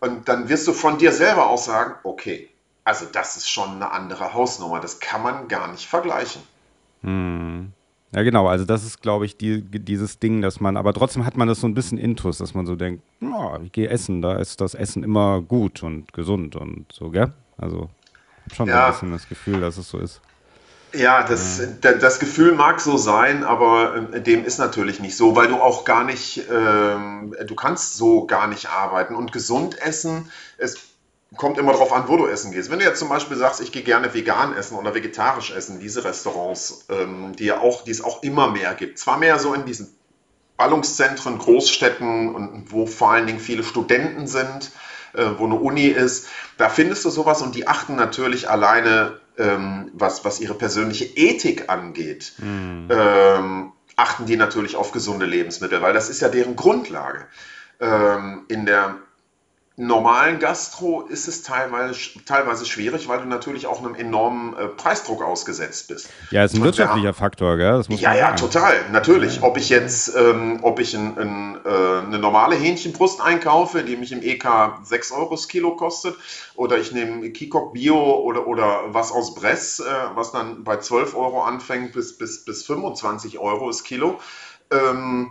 [0.00, 2.48] Und dann wirst du von dir selber auch sagen, okay,
[2.84, 6.42] also das ist schon eine andere Hausnummer, das kann man gar nicht vergleichen.
[7.02, 7.72] Hm.
[8.14, 11.36] Ja, genau, also das ist, glaube ich, die, dieses Ding, dass man, aber trotzdem hat
[11.36, 14.36] man das so ein bisschen Intus, dass man so denkt, oh, ich gehe essen, da
[14.36, 17.32] ist das Essen immer gut und gesund und so, gell?
[17.58, 17.90] Also
[18.38, 18.86] ich habe schon ja.
[18.86, 20.22] ein bisschen das Gefühl, dass es so ist.
[20.92, 25.48] Ja, das, das Gefühl mag so sein, aber ähm, dem ist natürlich nicht so, weil
[25.48, 29.14] du auch gar nicht, ähm, du kannst so gar nicht arbeiten.
[29.14, 30.76] Und gesund essen, es
[31.36, 32.70] kommt immer darauf an, wo du essen gehst.
[32.70, 36.04] Wenn du jetzt zum Beispiel sagst, ich gehe gerne vegan essen oder vegetarisch essen, diese
[36.04, 39.66] Restaurants, ähm, die, ja auch, die es auch immer mehr gibt, zwar mehr so in
[39.66, 39.94] diesen
[40.56, 44.72] Ballungszentren, Großstädten und wo vor allen Dingen viele Studenten sind,
[45.12, 49.90] äh, wo eine Uni ist, da findest du sowas und die achten natürlich alleine ähm,
[49.94, 52.88] was, was ihre persönliche Ethik angeht, mhm.
[52.90, 57.26] ähm, achten die natürlich auf gesunde Lebensmittel, weil das ist ja deren Grundlage.
[57.80, 58.96] Ähm, in der
[59.78, 65.22] normalen Gastro ist es teilweise, teilweise schwierig, weil du natürlich auch einem enormen äh, Preisdruck
[65.22, 66.08] ausgesetzt bist.
[66.32, 67.84] Ja, ist ein wirtschaftlicher Faktor, gell?
[67.90, 69.40] ja, ja, total, natürlich.
[69.42, 74.10] Ob ich jetzt, ähm, ob ich ein, ein, äh, eine normale Hähnchenbrust einkaufe, die mich
[74.10, 74.48] im EK
[74.82, 76.16] 6 Euro das Kilo kostet,
[76.56, 79.84] oder ich nehme Kikok Bio oder, oder was aus Bress, äh,
[80.16, 84.18] was dann bei 12 Euro anfängt bis, bis, bis 25 Euro das Kilo.
[84.72, 85.30] Ähm,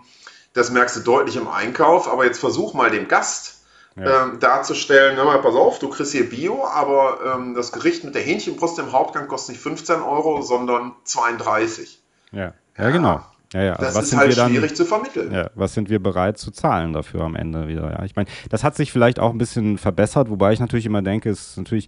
[0.53, 3.56] das merkst du deutlich im Einkauf, aber jetzt versuch mal dem Gast
[3.99, 4.23] ja.
[4.23, 8.15] ähm, darzustellen, hör mal, pass auf, du kriegst hier Bio, aber ähm, das Gericht mit
[8.15, 11.99] der Hähnchenbrust im Hauptgang kostet nicht 15 Euro, sondern 32.
[12.31, 13.21] Ja, ja, genau.
[13.53, 13.73] Ja, ja.
[13.73, 15.33] Also das ist halt dann, schwierig zu vermitteln.
[15.33, 17.89] Ja, was sind wir bereit zu zahlen dafür am Ende wieder?
[17.91, 21.01] Ja, ich meine, das hat sich vielleicht auch ein bisschen verbessert, wobei ich natürlich immer
[21.01, 21.87] denke, es ist natürlich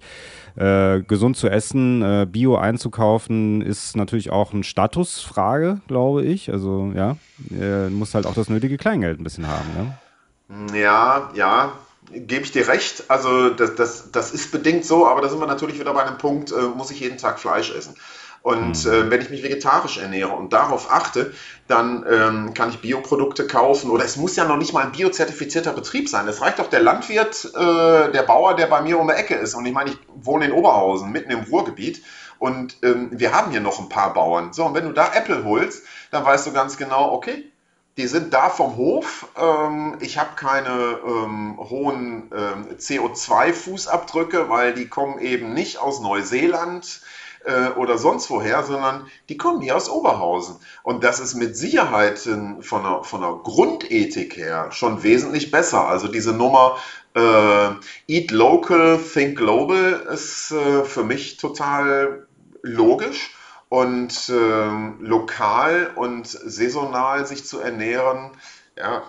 [0.56, 6.52] äh, gesund zu essen, äh, Bio einzukaufen, ist natürlich auch eine Statusfrage, glaube ich.
[6.52, 7.18] Also ja,
[7.52, 9.68] äh, muss halt auch das nötige Kleingeld ein bisschen haben.
[9.76, 10.80] Ne?
[10.80, 11.74] Ja, ja,
[12.12, 13.06] gebe ich dir recht.
[13.08, 16.18] Also das, das, das ist bedingt so, aber da sind wir natürlich wieder bei einem
[16.18, 17.96] Punkt, äh, muss ich jeden Tag Fleisch essen.
[18.42, 18.92] Und mhm.
[18.92, 21.34] äh, wenn ich mich vegetarisch ernähre und darauf achte,
[21.68, 23.92] dann ähm, kann ich Bioprodukte kaufen.
[23.92, 26.28] Oder es muss ja noch nicht mal ein biozertifizierter Betrieb sein.
[26.28, 29.56] Es reicht doch der Landwirt, äh, der Bauer, der bei mir um die Ecke ist.
[29.56, 32.02] Und ich meine, ich wohne in Oberhausen, mitten im Ruhrgebiet.
[32.38, 34.54] Und ähm, wir haben hier noch ein paar Bauern.
[34.54, 37.52] So, und wenn du da Äpfel holst, dann weißt du ganz genau, okay,
[38.00, 39.28] die sind da vom Hof.
[39.36, 47.02] Ähm, ich habe keine ähm, hohen ähm, CO2-Fußabdrücke, weil die kommen eben nicht aus Neuseeland
[47.44, 50.56] äh, oder sonst woher, sondern die kommen hier aus Oberhausen.
[50.82, 55.90] Und das ist mit Sicherheit von einer, von einer Grundethik her schon wesentlich besser.
[55.90, 56.78] Also diese Nummer
[57.16, 57.70] äh,
[58.08, 62.28] Eat Local, Think Global ist äh, für mich total
[62.62, 63.32] logisch
[63.70, 68.32] und ähm, lokal und saisonal sich zu ernähren,
[68.76, 69.04] ja,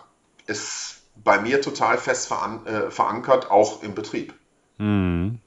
[0.46, 4.34] ist bei mir total fest veran äh, verankert, auch im Betrieb.
[4.78, 5.38] Hm.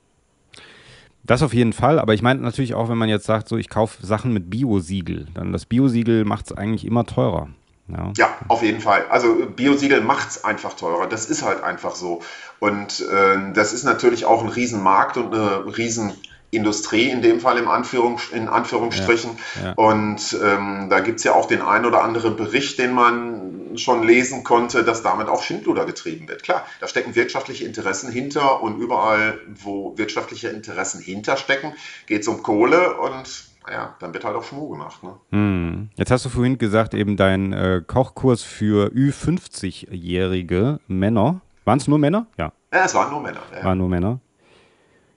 [1.23, 3.69] Das auf jeden Fall, aber ich meine natürlich auch, wenn man jetzt sagt, so ich
[3.69, 7.47] kaufe Sachen mit Biosiegel, dann das Biosiegel macht es eigentlich immer teurer.
[7.87, 8.11] Ja.
[8.17, 8.37] ja.
[8.47, 9.05] auf jeden Fall.
[9.09, 11.07] Also Biosiegel macht es einfach teurer.
[11.07, 12.21] Das ist halt einfach so.
[12.59, 16.13] Und äh, das ist natürlich auch ein Riesenmarkt und eine riesen
[16.55, 19.31] Industrie in dem Fall im Anführung, in Anführungsstrichen.
[19.55, 19.73] Ja, ja.
[19.73, 24.03] Und ähm, da gibt es ja auch den ein oder anderen Bericht, den man schon
[24.03, 26.43] lesen konnte, dass damit auch Schindluder getrieben wird.
[26.43, 31.73] Klar, da stecken wirtschaftliche Interessen hinter und überall, wo wirtschaftliche Interessen hinterstecken,
[32.05, 35.03] geht es um Kohle und ja, dann wird halt auch Schmuh gemacht.
[35.03, 35.13] Ne?
[35.31, 35.89] Hm.
[35.95, 41.41] Jetzt hast du vorhin gesagt, eben dein äh, Kochkurs für Ü50-jährige Männer.
[41.65, 42.27] Waren es nur Männer?
[42.37, 42.51] Ja.
[42.73, 43.41] Ja, es waren nur Männer.
[43.55, 43.63] Ja.
[43.63, 44.19] Waren nur Männer.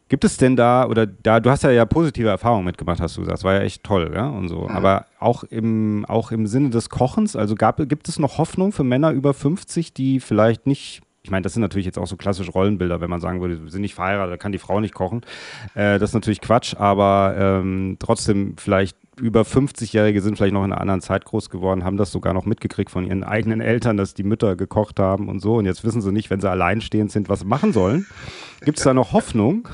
[0.09, 3.23] Gibt es denn da, oder da, du hast ja, ja positive Erfahrungen mitgemacht, hast du
[3.23, 4.63] gesagt, das war ja echt toll, ja, und so.
[4.63, 4.71] Mhm.
[4.71, 8.85] Aber auch im, auch im Sinne des Kochens, also gab, gibt es noch Hoffnung für
[8.85, 12.53] Männer über 50, die vielleicht nicht ich meine, das sind natürlich jetzt auch so klassische
[12.53, 15.23] Rollenbilder, wenn man sagen würde, wir sind nicht verheiratet, da kann die Frau nicht kochen.
[15.75, 20.73] Äh, das ist natürlich Quatsch, aber ähm, trotzdem vielleicht über 50-Jährige sind vielleicht noch in
[20.73, 24.15] einer anderen Zeit groß geworden, haben das sogar noch mitgekriegt von ihren eigenen Eltern, dass
[24.15, 25.57] die Mütter gekocht haben und so.
[25.57, 28.07] Und jetzt wissen sie nicht, wenn sie alleinstehend sind, was sie machen sollen.
[28.61, 29.69] Gibt es da noch Hoffnung?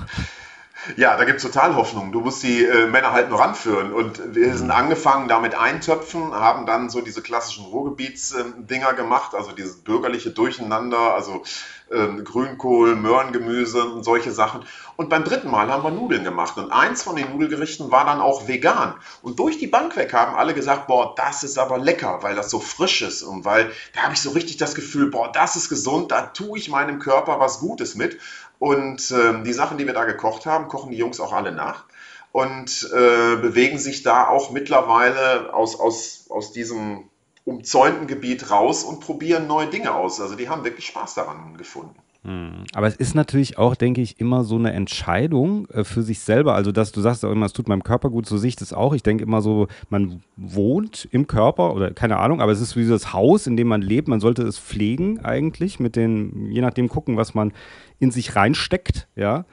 [0.96, 2.10] Ja, da gibt es total Hoffnung.
[2.10, 3.92] Du musst die äh, Männer halt nur ranführen.
[3.92, 9.52] Und wir sind angefangen damit Eintöpfen, haben dann so diese klassischen Ruhrgebietsdinger äh, gemacht, also
[9.52, 11.44] dieses bürgerliche Durcheinander, also
[11.92, 14.64] äh, Grünkohl, Möhrengemüse und solche Sachen.
[14.96, 16.56] Und beim dritten Mal haben wir Nudeln gemacht.
[16.58, 18.94] Und eins von den Nudelgerichten war dann auch vegan.
[19.22, 22.50] Und durch die Bank weg haben alle gesagt, boah, das ist aber lecker, weil das
[22.50, 23.22] so frisch ist.
[23.22, 26.58] Und weil da habe ich so richtig das Gefühl, boah, das ist gesund, da tue
[26.58, 28.18] ich meinem Körper was Gutes mit.
[28.62, 31.82] Und äh, die Sachen, die wir da gekocht haben, kochen die Jungs auch alle nach
[32.30, 37.10] und äh, bewegen sich da auch mittlerweile aus, aus, aus diesem
[37.44, 40.20] umzäunten Gebiet raus und probieren neue Dinge aus.
[40.20, 41.96] Also die haben wirklich Spaß daran gefunden.
[42.24, 42.64] Hm.
[42.72, 46.54] Aber es ist natürlich auch, denke ich, immer so eine Entscheidung äh, für sich selber.
[46.54, 48.72] Also, dass du sagst auch immer, es tut meinem Körper gut, so sehe ich das
[48.72, 48.94] auch.
[48.94, 52.86] Ich denke immer so, man wohnt im Körper oder keine Ahnung, aber es ist wie
[52.86, 54.06] das Haus, in dem man lebt.
[54.06, 57.52] Man sollte es pflegen eigentlich, mit den, je nachdem gucken, was man
[57.98, 59.44] in sich reinsteckt, ja.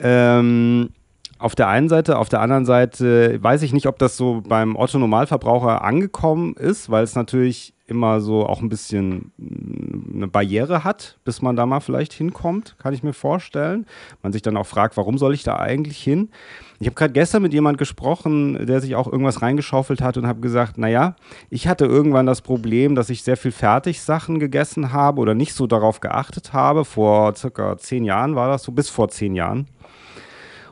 [0.00, 0.90] Ähm,
[1.38, 4.76] auf der einen Seite, auf der anderen Seite weiß ich nicht, ob das so beim
[4.76, 10.84] Otto Normalverbraucher angekommen ist, weil es natürlich immer so auch ein bisschen mm, eine Barriere
[10.84, 13.86] hat, bis man da mal vielleicht hinkommt, kann ich mir vorstellen.
[14.22, 16.30] Man sich dann auch fragt, warum soll ich da eigentlich hin?
[16.78, 20.40] Ich habe gerade gestern mit jemand gesprochen, der sich auch irgendwas reingeschaufelt hat und habe
[20.40, 21.16] gesagt, naja,
[21.50, 25.66] ich hatte irgendwann das Problem, dass ich sehr viel Fertigsachen gegessen habe oder nicht so
[25.66, 26.84] darauf geachtet habe.
[26.84, 29.66] Vor circa zehn Jahren war das so, bis vor zehn Jahren.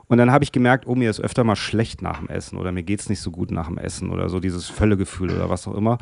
[0.09, 2.73] Und dann habe ich gemerkt, oh, mir ist öfter mal schlecht nach dem Essen oder
[2.73, 5.69] mir geht es nicht so gut nach dem Essen oder so dieses Völlegefühl oder was
[5.69, 5.99] auch immer.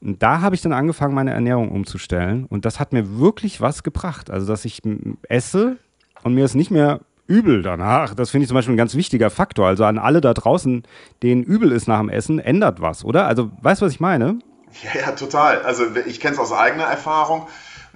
[0.00, 2.46] Und da habe ich dann angefangen, meine Ernährung umzustellen.
[2.46, 4.30] Und das hat mir wirklich was gebracht.
[4.30, 4.80] Also, dass ich
[5.28, 5.76] esse
[6.22, 8.14] und mir ist nicht mehr übel danach.
[8.14, 9.68] Das finde ich zum Beispiel ein ganz wichtiger Faktor.
[9.68, 10.82] Also an alle da draußen,
[11.22, 13.26] denen übel ist nach dem Essen, ändert was, oder?
[13.26, 14.38] Also, weißt du, was ich meine?
[14.82, 15.62] Ja, ja, total.
[15.62, 17.46] Also ich kenne es aus eigener Erfahrung.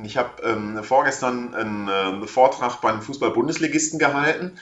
[0.03, 4.53] Ich habe ähm, vorgestern einen, äh, Vortrag bei einem Fußball-Bundesligisten gehalten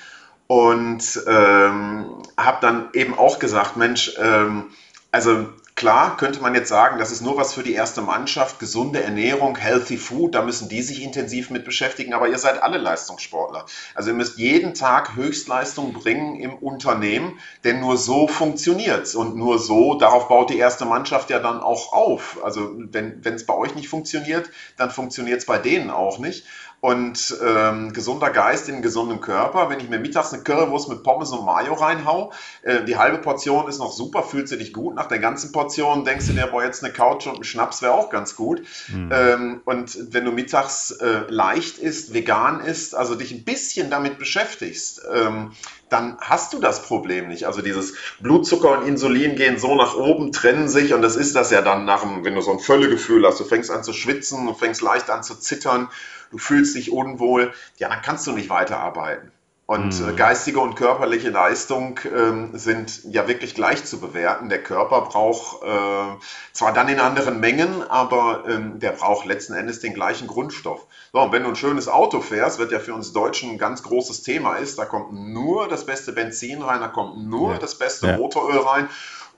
[0.52, 4.64] und ähm, habe dann eben auch gesagt, Mensch, ähm,
[5.10, 5.46] also
[5.76, 9.56] klar könnte man jetzt sagen, das ist nur was für die erste Mannschaft, gesunde Ernährung,
[9.56, 13.64] healthy food, da müssen die sich intensiv mit beschäftigen, aber ihr seid alle Leistungssportler.
[13.94, 19.58] Also ihr müsst jeden Tag Höchstleistung bringen im Unternehmen, denn nur so funktioniert's und nur
[19.58, 22.44] so, darauf baut die erste Mannschaft ja dann auch auf.
[22.44, 26.44] Also wenn es bei euch nicht funktioniert, dann funktioniert es bei denen auch nicht.
[26.82, 29.70] Und ähm, gesunder Geist in gesunden Körper.
[29.70, 32.32] Wenn ich mir mittags eine Currywurst mit Pommes und Mayo reinhau,
[32.62, 34.96] äh, die halbe Portion ist noch super, fühlt sich nicht gut.
[34.96, 37.92] Nach der ganzen Portion denkst du dir, boah, jetzt eine Couch und ein Schnaps wäre
[37.92, 38.62] auch ganz gut.
[38.88, 39.10] Mhm.
[39.12, 44.18] Ähm, und wenn du mittags äh, leicht isst, vegan isst, also dich ein bisschen damit
[44.18, 45.52] beschäftigst, ähm,
[45.88, 47.46] dann hast du das Problem nicht.
[47.46, 51.52] Also dieses Blutzucker und Insulin gehen so nach oben, trennen sich und das ist das
[51.52, 54.46] ja dann nach dem, wenn du so ein Völlegefühl hast, du fängst an zu schwitzen,
[54.46, 55.88] du fängst leicht an zu zittern
[56.32, 59.30] du fühlst dich unwohl, ja, dann kannst du nicht weiterarbeiten.
[59.66, 60.16] Und mhm.
[60.16, 64.48] geistige und körperliche Leistung ähm, sind ja wirklich gleich zu bewerten.
[64.48, 66.18] Der Körper braucht äh,
[66.52, 70.86] zwar dann in anderen Mengen, aber ähm, der braucht letzten Endes den gleichen Grundstoff.
[71.12, 73.82] So, und wenn du ein schönes Auto fährst, wird ja für uns Deutschen ein ganz
[73.84, 77.58] großes Thema ist, da kommt nur das beste Benzin rein, da kommt nur ja.
[77.58, 78.16] das beste ja.
[78.18, 78.88] Motoröl rein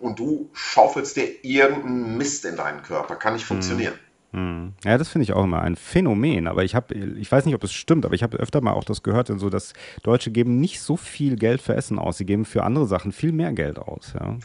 [0.00, 3.16] und du schaufelst dir irgendeinen Mist in deinen Körper.
[3.16, 3.54] Kann nicht mhm.
[3.54, 3.94] funktionieren.
[3.94, 4.03] Mhm.
[4.34, 4.72] Hm.
[4.84, 6.48] Ja, das finde ich auch immer ein Phänomen.
[6.48, 8.82] Aber ich habe, ich weiß nicht, ob es stimmt, aber ich habe öfter mal auch
[8.82, 12.18] das gehört, so, dass Deutsche geben nicht so viel Geld für Essen aus.
[12.18, 14.12] Sie geben für andere Sachen viel mehr Geld aus.
[14.18, 14.36] Ja,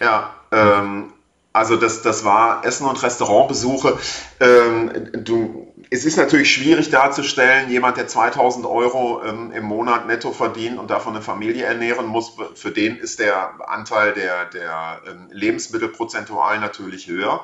[0.00, 1.14] ja ähm,
[1.54, 3.98] also das, das war Essen- und Restaurantbesuche.
[4.40, 10.32] Ähm, du, es ist natürlich schwierig darzustellen, jemand, der 2000 Euro ähm, im Monat netto
[10.32, 15.28] verdient und davon eine Familie ernähren muss, für den ist der Anteil der, der ähm,
[15.30, 17.42] Lebensmittel prozentual natürlich höher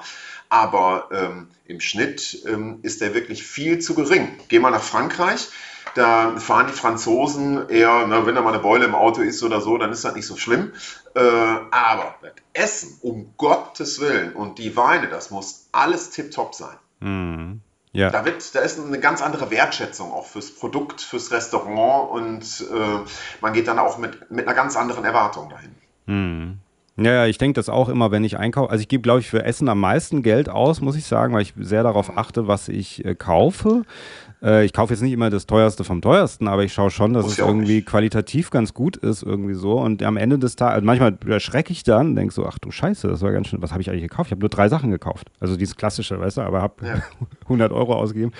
[0.48, 4.38] aber ähm, im Schnitt ähm, ist der wirklich viel zu gering.
[4.48, 5.48] Geh mal nach Frankreich,
[5.94, 9.60] da fahren die Franzosen eher, na, wenn da mal eine Beule im Auto ist oder
[9.60, 10.72] so, dann ist das nicht so schlimm.
[11.14, 16.76] Äh, aber das Essen, um Gottes Willen, und die Weine, das muss alles tiptop sein.
[17.00, 17.62] Mhm.
[17.92, 18.10] Ja.
[18.10, 23.08] Da, wird, da ist eine ganz andere Wertschätzung auch fürs Produkt, fürs Restaurant und äh,
[23.40, 25.74] man geht dann auch mit, mit einer ganz anderen Erwartung dahin.
[26.04, 26.58] Mhm.
[26.98, 28.70] Ja, ja, ich denke das auch immer, wenn ich einkaufe.
[28.70, 31.42] Also ich gebe, glaube ich, für Essen am meisten Geld aus, muss ich sagen, weil
[31.42, 33.82] ich sehr darauf achte, was ich äh, kaufe.
[34.42, 37.24] Äh, ich kaufe jetzt nicht immer das teuerste vom teuersten, aber ich schaue schon, dass
[37.24, 37.86] Muss es irgendwie nicht.
[37.86, 39.78] qualitativ ganz gut ist, irgendwie so.
[39.78, 43.08] Und am Ende des Tages, also manchmal erschrecke ich dann, denke so, ach du Scheiße,
[43.08, 44.28] das war ganz schön, was habe ich eigentlich gekauft?
[44.28, 45.28] Ich habe nur drei Sachen gekauft.
[45.38, 47.02] Also dieses klassische, weißt du, aber habe ja.
[47.44, 48.32] 100 Euro ausgegeben.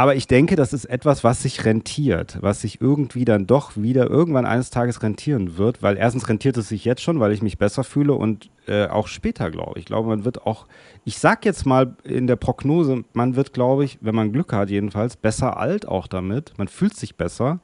[0.00, 4.08] Aber ich denke, das ist etwas, was sich rentiert, was sich irgendwie dann doch wieder
[4.08, 7.58] irgendwann eines Tages rentieren wird, weil erstens rentiert es sich jetzt schon, weil ich mich
[7.58, 9.80] besser fühle und äh, auch später, glaube ich.
[9.80, 10.66] Ich glaube, man wird auch,
[11.04, 14.70] ich sag jetzt mal in der Prognose, man wird, glaube ich, wenn man Glück hat
[14.70, 16.54] jedenfalls, besser alt auch damit.
[16.56, 17.60] Man fühlt sich besser.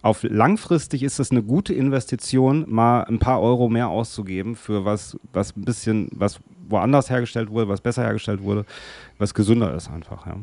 [0.00, 5.18] Auf langfristig ist es eine gute Investition, mal ein paar Euro mehr auszugeben für was,
[5.34, 6.40] was ein bisschen, was
[6.70, 8.64] woanders hergestellt wurde, was besser hergestellt wurde,
[9.18, 10.38] was gesünder ist einfach, ja.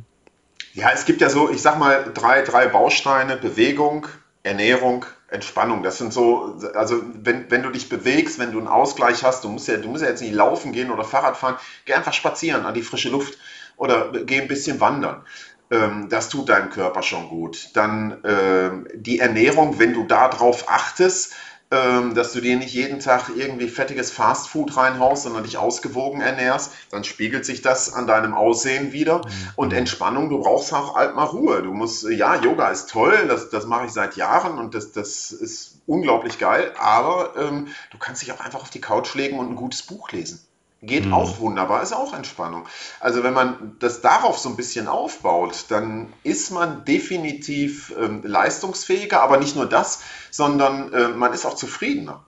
[0.74, 4.08] Ja, es gibt ja so, ich sag mal, drei, drei Bausteine: Bewegung,
[4.42, 5.84] Ernährung, Entspannung.
[5.84, 9.50] Das sind so, also wenn, wenn du dich bewegst, wenn du einen Ausgleich hast, du
[9.50, 12.66] musst ja, du musst ja jetzt nicht laufen gehen oder Fahrrad fahren, geh einfach spazieren
[12.66, 13.38] an die frische Luft
[13.78, 15.24] oder geh ein bisschen wandern.
[15.72, 17.70] Ähm, das tut deinem Körper schon gut.
[17.76, 21.34] Dann ähm, die Ernährung, wenn du darauf achtest,
[21.74, 26.72] ähm, dass du dir nicht jeden Tag irgendwie fettiges Fastfood reinhaust, sondern dich ausgewogen ernährst,
[26.92, 29.18] dann spiegelt sich das an deinem Aussehen wieder.
[29.20, 29.50] Mhm.
[29.56, 31.64] Und Entspannung, du brauchst auch halt mal Ruhe.
[31.64, 35.32] Du musst, ja, Yoga ist toll, das, das mache ich seit Jahren und das, das
[35.32, 39.50] ist unglaublich geil, aber ähm, du kannst dich auch einfach auf die Couch legen und
[39.50, 40.40] ein gutes Buch lesen.
[40.86, 41.14] Geht mhm.
[41.14, 42.68] auch wunderbar, ist auch Entspannung.
[43.00, 49.22] Also wenn man das darauf so ein bisschen aufbaut, dann ist man definitiv ähm, leistungsfähiger,
[49.22, 52.26] aber nicht nur das, sondern äh, man ist auch zufriedener.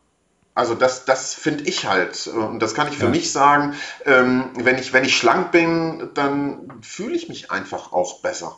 [0.54, 2.28] Also das, das finde ich halt.
[2.28, 3.12] Und das kann ich für ja.
[3.12, 3.76] mich sagen.
[4.06, 8.58] Ähm, wenn, ich, wenn ich schlank bin, dann fühle ich mich einfach auch besser.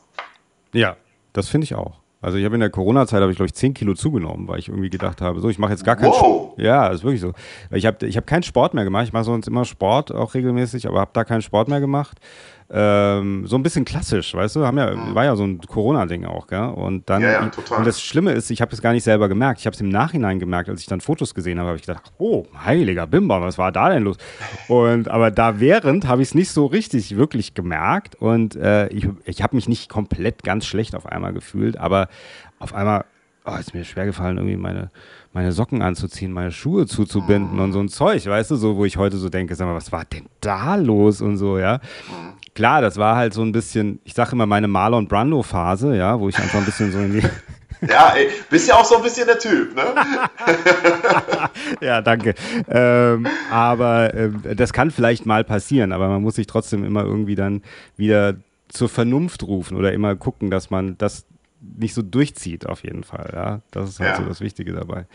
[0.74, 0.95] Ja,
[1.34, 1.99] das finde ich auch.
[2.19, 4.69] Also ich habe in der Corona-Zeit, habe ich glaube ich 10 Kilo zugenommen, weil ich
[4.69, 6.18] irgendwie gedacht habe, so ich mache jetzt gar keinen wow.
[6.18, 6.60] Sport.
[6.60, 7.34] Ja, ist wirklich so.
[7.72, 9.06] Ich habe ich hab keinen Sport mehr gemacht.
[9.06, 12.19] Ich mache sonst immer Sport, auch regelmäßig, aber habe da keinen Sport mehr gemacht
[12.69, 15.15] ähm, so ein bisschen klassisch, weißt du, haben ja, mhm.
[15.15, 16.65] war ja so ein Corona-Ding auch, gell?
[16.65, 17.80] Und dann, ja, ja, total.
[17.80, 19.88] und das Schlimme ist, ich habe es gar nicht selber gemerkt, ich habe es im
[19.88, 23.57] Nachhinein gemerkt, als ich dann Fotos gesehen habe, habe ich gedacht, oh, heiliger Bimber, was
[23.57, 24.18] war da denn los?
[24.68, 29.07] Und aber da während habe ich es nicht so richtig wirklich gemerkt und äh, ich,
[29.23, 32.10] ich habe mich nicht komplett ganz schlecht auf einmal gefühlt, aber
[32.60, 33.06] auf einmal
[33.48, 34.91] oh, ist mir schwer gefallen, irgendwie meine,
[35.33, 38.97] meine Socken anzuziehen, meine Schuhe zuzubinden und so ein Zeug, weißt du, so, wo ich
[38.97, 41.79] heute so denke, sag mal, was war denn da los und so, ja.
[42.55, 46.27] Klar, das war halt so ein bisschen, ich sage immer meine Marlon Brando-Phase, ja, wo
[46.29, 47.23] ich einfach ein bisschen so in die.
[47.87, 49.83] Ja, ey, bist ja auch so ein bisschen der Typ, ne?
[51.81, 52.33] ja, danke.
[52.67, 57.35] Ähm, aber äh, das kann vielleicht mal passieren, aber man muss sich trotzdem immer irgendwie
[57.35, 57.61] dann
[57.95, 58.35] wieder
[58.67, 61.25] zur Vernunft rufen oder immer gucken, dass man das
[61.77, 63.31] nicht so durchzieht, auf jeden Fall.
[63.34, 63.61] Ja?
[63.72, 64.18] Das ist halt ja.
[64.18, 65.06] so das Wichtige dabei.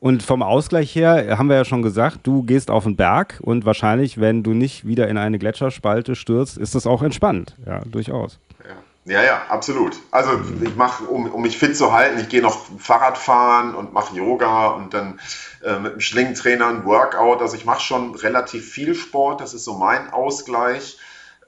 [0.00, 3.64] Und vom Ausgleich her haben wir ja schon gesagt, du gehst auf den Berg und
[3.64, 7.56] wahrscheinlich, wenn du nicht wieder in eine Gletscherspalte stürzt, ist das auch entspannt.
[7.66, 8.38] Ja, durchaus.
[9.04, 9.96] Ja, ja, absolut.
[10.12, 13.92] Also ich mache, um, um mich fit zu halten, ich gehe noch Fahrrad fahren und
[13.92, 15.18] mache Yoga und dann
[15.64, 17.40] äh, mit einem Schlingentrainer ein Workout.
[17.40, 20.98] Also ich mache schon relativ viel Sport, das ist so mein Ausgleich.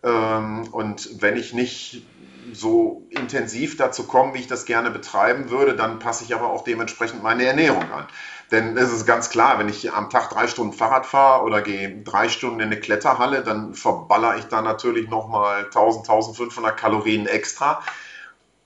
[0.03, 2.05] Ähm, und wenn ich nicht
[2.53, 6.65] so intensiv dazu komme, wie ich das gerne betreiben würde, dann passe ich aber auch
[6.65, 8.07] dementsprechend meine Ernährung an.
[8.51, 12.03] Denn es ist ganz klar, wenn ich am Tag drei Stunden Fahrrad fahre oder gehe
[12.03, 17.83] drei Stunden in eine Kletterhalle, dann verballer ich da natürlich nochmal 1000, 1500 Kalorien extra.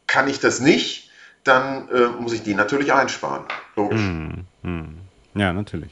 [0.07, 1.11] Kann ich das nicht,
[1.45, 3.45] dann äh, muss ich die natürlich einsparen.
[3.77, 4.01] Logisch.
[4.01, 4.99] Mm, mm.
[5.35, 5.91] Ja, natürlich.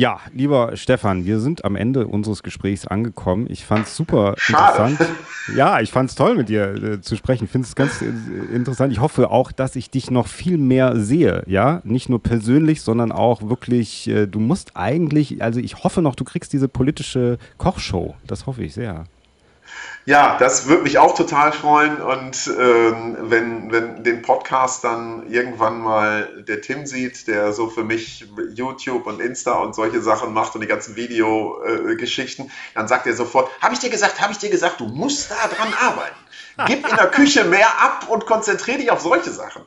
[0.00, 3.46] Ja, lieber Stefan, wir sind am Ende unseres Gesprächs angekommen.
[3.50, 4.94] Ich fand es super Schade.
[4.94, 5.10] interessant.
[5.54, 7.44] Ja, ich fand es toll, mit dir äh, zu sprechen.
[7.44, 8.06] Ich finde es ganz äh,
[8.54, 8.94] interessant.
[8.94, 11.42] Ich hoffe auch, dass ich dich noch viel mehr sehe.
[11.46, 14.08] Ja, nicht nur persönlich, sondern auch wirklich.
[14.08, 18.14] Äh, du musst eigentlich, also ich hoffe noch, du kriegst diese politische Kochshow.
[18.26, 19.04] Das hoffe ich sehr.
[20.06, 22.00] Ja, das würde mich auch total freuen.
[22.00, 27.84] Und ähm, wenn, wenn den Podcast dann irgendwann mal der Tim sieht, der so für
[27.84, 33.06] mich YouTube und Insta und solche Sachen macht und die ganzen Videogeschichten, äh, dann sagt
[33.06, 36.16] er sofort, habe ich dir gesagt, habe ich dir gesagt, du musst da dran arbeiten.
[36.66, 39.62] Gib in der Küche mehr ab und konzentriere dich auf solche Sachen.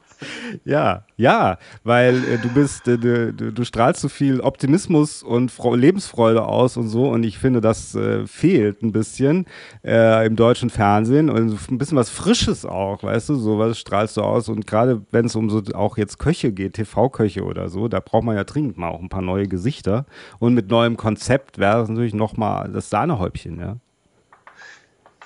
[0.63, 5.75] Ja, ja, weil äh, du bist, äh, du, du, strahlst so viel Optimismus und Fre
[5.75, 7.09] Lebensfreude aus und so.
[7.09, 9.45] Und ich finde, das äh, fehlt ein bisschen
[9.83, 11.29] äh, im deutschen Fernsehen.
[11.29, 14.49] Und ein bisschen was Frisches auch, weißt du, so was strahlst du aus.
[14.49, 18.23] Und gerade wenn es um so auch jetzt Köche geht, TV-Köche oder so, da braucht
[18.23, 20.05] man ja dringend mal auch ein paar neue Gesichter.
[20.39, 23.77] Und mit neuem Konzept wäre es natürlich nochmal das Sahnehäubchen, ja.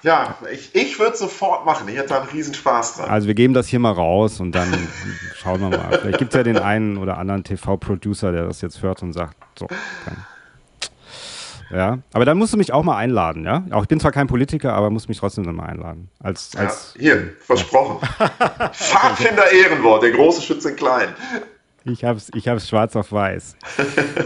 [0.07, 1.85] Ja, ich, ich würde sofort machen.
[1.89, 3.09] Ich hätte da einen Riesenspaß dran.
[3.09, 4.71] Also wir geben das hier mal raus und dann
[5.35, 5.99] schauen wir mal.
[5.99, 9.35] Vielleicht gibt es ja den einen oder anderen TV-Producer, der das jetzt hört und sagt,
[9.59, 10.25] so, dann.
[11.69, 13.65] Ja, aber dann musst du mich auch mal einladen, ja?
[13.71, 16.09] Auch ich bin zwar kein Politiker, aber muss mich trotzdem dann mal einladen.
[16.23, 17.99] Als, als, ja, hier, versprochen.
[18.71, 21.09] Pfadfinder Ehrenwort, der große Schütze in klein.
[21.84, 23.57] Ich hab's, ich hab's schwarz auf weiß.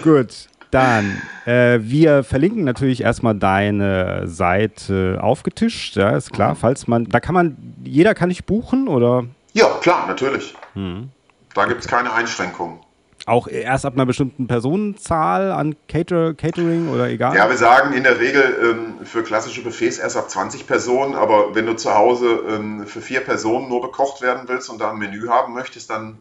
[0.03, 7.05] Gut, dann, äh, wir verlinken natürlich erstmal deine Seite aufgetischt, ja, ist klar, falls man,
[7.05, 9.25] da kann man, jeder kann dich buchen, oder?
[9.53, 10.55] Ja, klar, natürlich.
[10.73, 11.09] Hm.
[11.53, 12.79] Da gibt es keine Einschränkungen.
[13.27, 17.35] Auch erst ab einer bestimmten Personenzahl an Cater Catering oder egal?
[17.35, 21.53] Ja, wir sagen in der Regel ähm, für klassische Buffets erst ab 20 Personen, aber
[21.53, 24.97] wenn du zu Hause ähm, für vier Personen nur bekocht werden willst und da ein
[24.97, 26.17] Menü haben möchtest, dann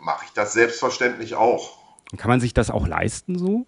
[0.00, 1.76] mache ich das selbstverständlich auch.
[2.16, 3.66] Kann man sich das auch leisten so?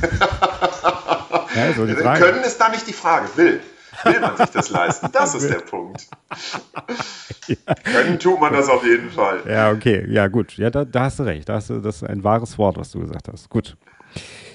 [1.54, 3.28] ja, so Können ist da nicht die Frage.
[3.36, 3.60] Will.
[4.04, 5.08] Will man sich das leisten?
[5.12, 6.06] Das ist der Punkt.
[7.46, 7.74] ja.
[7.84, 9.40] Können tut man das auf jeden Fall.
[9.48, 10.06] Ja, okay.
[10.08, 10.56] Ja, gut.
[10.56, 11.48] Ja, da, da hast du recht.
[11.48, 13.48] Da hast du, das ist ein wahres Wort, was du gesagt hast.
[13.50, 13.76] Gut.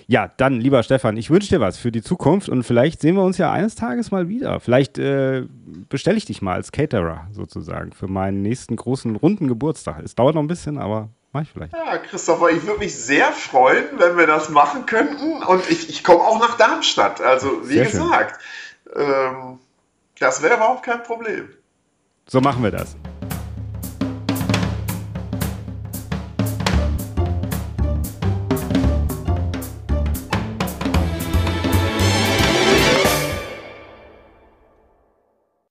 [0.07, 3.23] Ja, dann, lieber Stefan, ich wünsche dir was für die Zukunft und vielleicht sehen wir
[3.23, 4.59] uns ja eines Tages mal wieder.
[4.59, 5.45] Vielleicht äh,
[5.89, 10.03] bestelle ich dich mal als Caterer sozusagen für meinen nächsten großen runden Geburtstag.
[10.03, 11.73] Es dauert noch ein bisschen, aber Mach ich vielleicht.
[11.73, 15.43] Ja, Christopher, ich würde mich sehr freuen, wenn wir das machen könnten.
[15.43, 17.19] Und ich, ich komme auch nach Darmstadt.
[17.19, 18.39] Also, wie sehr gesagt,
[18.95, 19.59] ähm,
[20.17, 21.49] das wäre überhaupt kein Problem.
[22.25, 22.95] So machen wir das.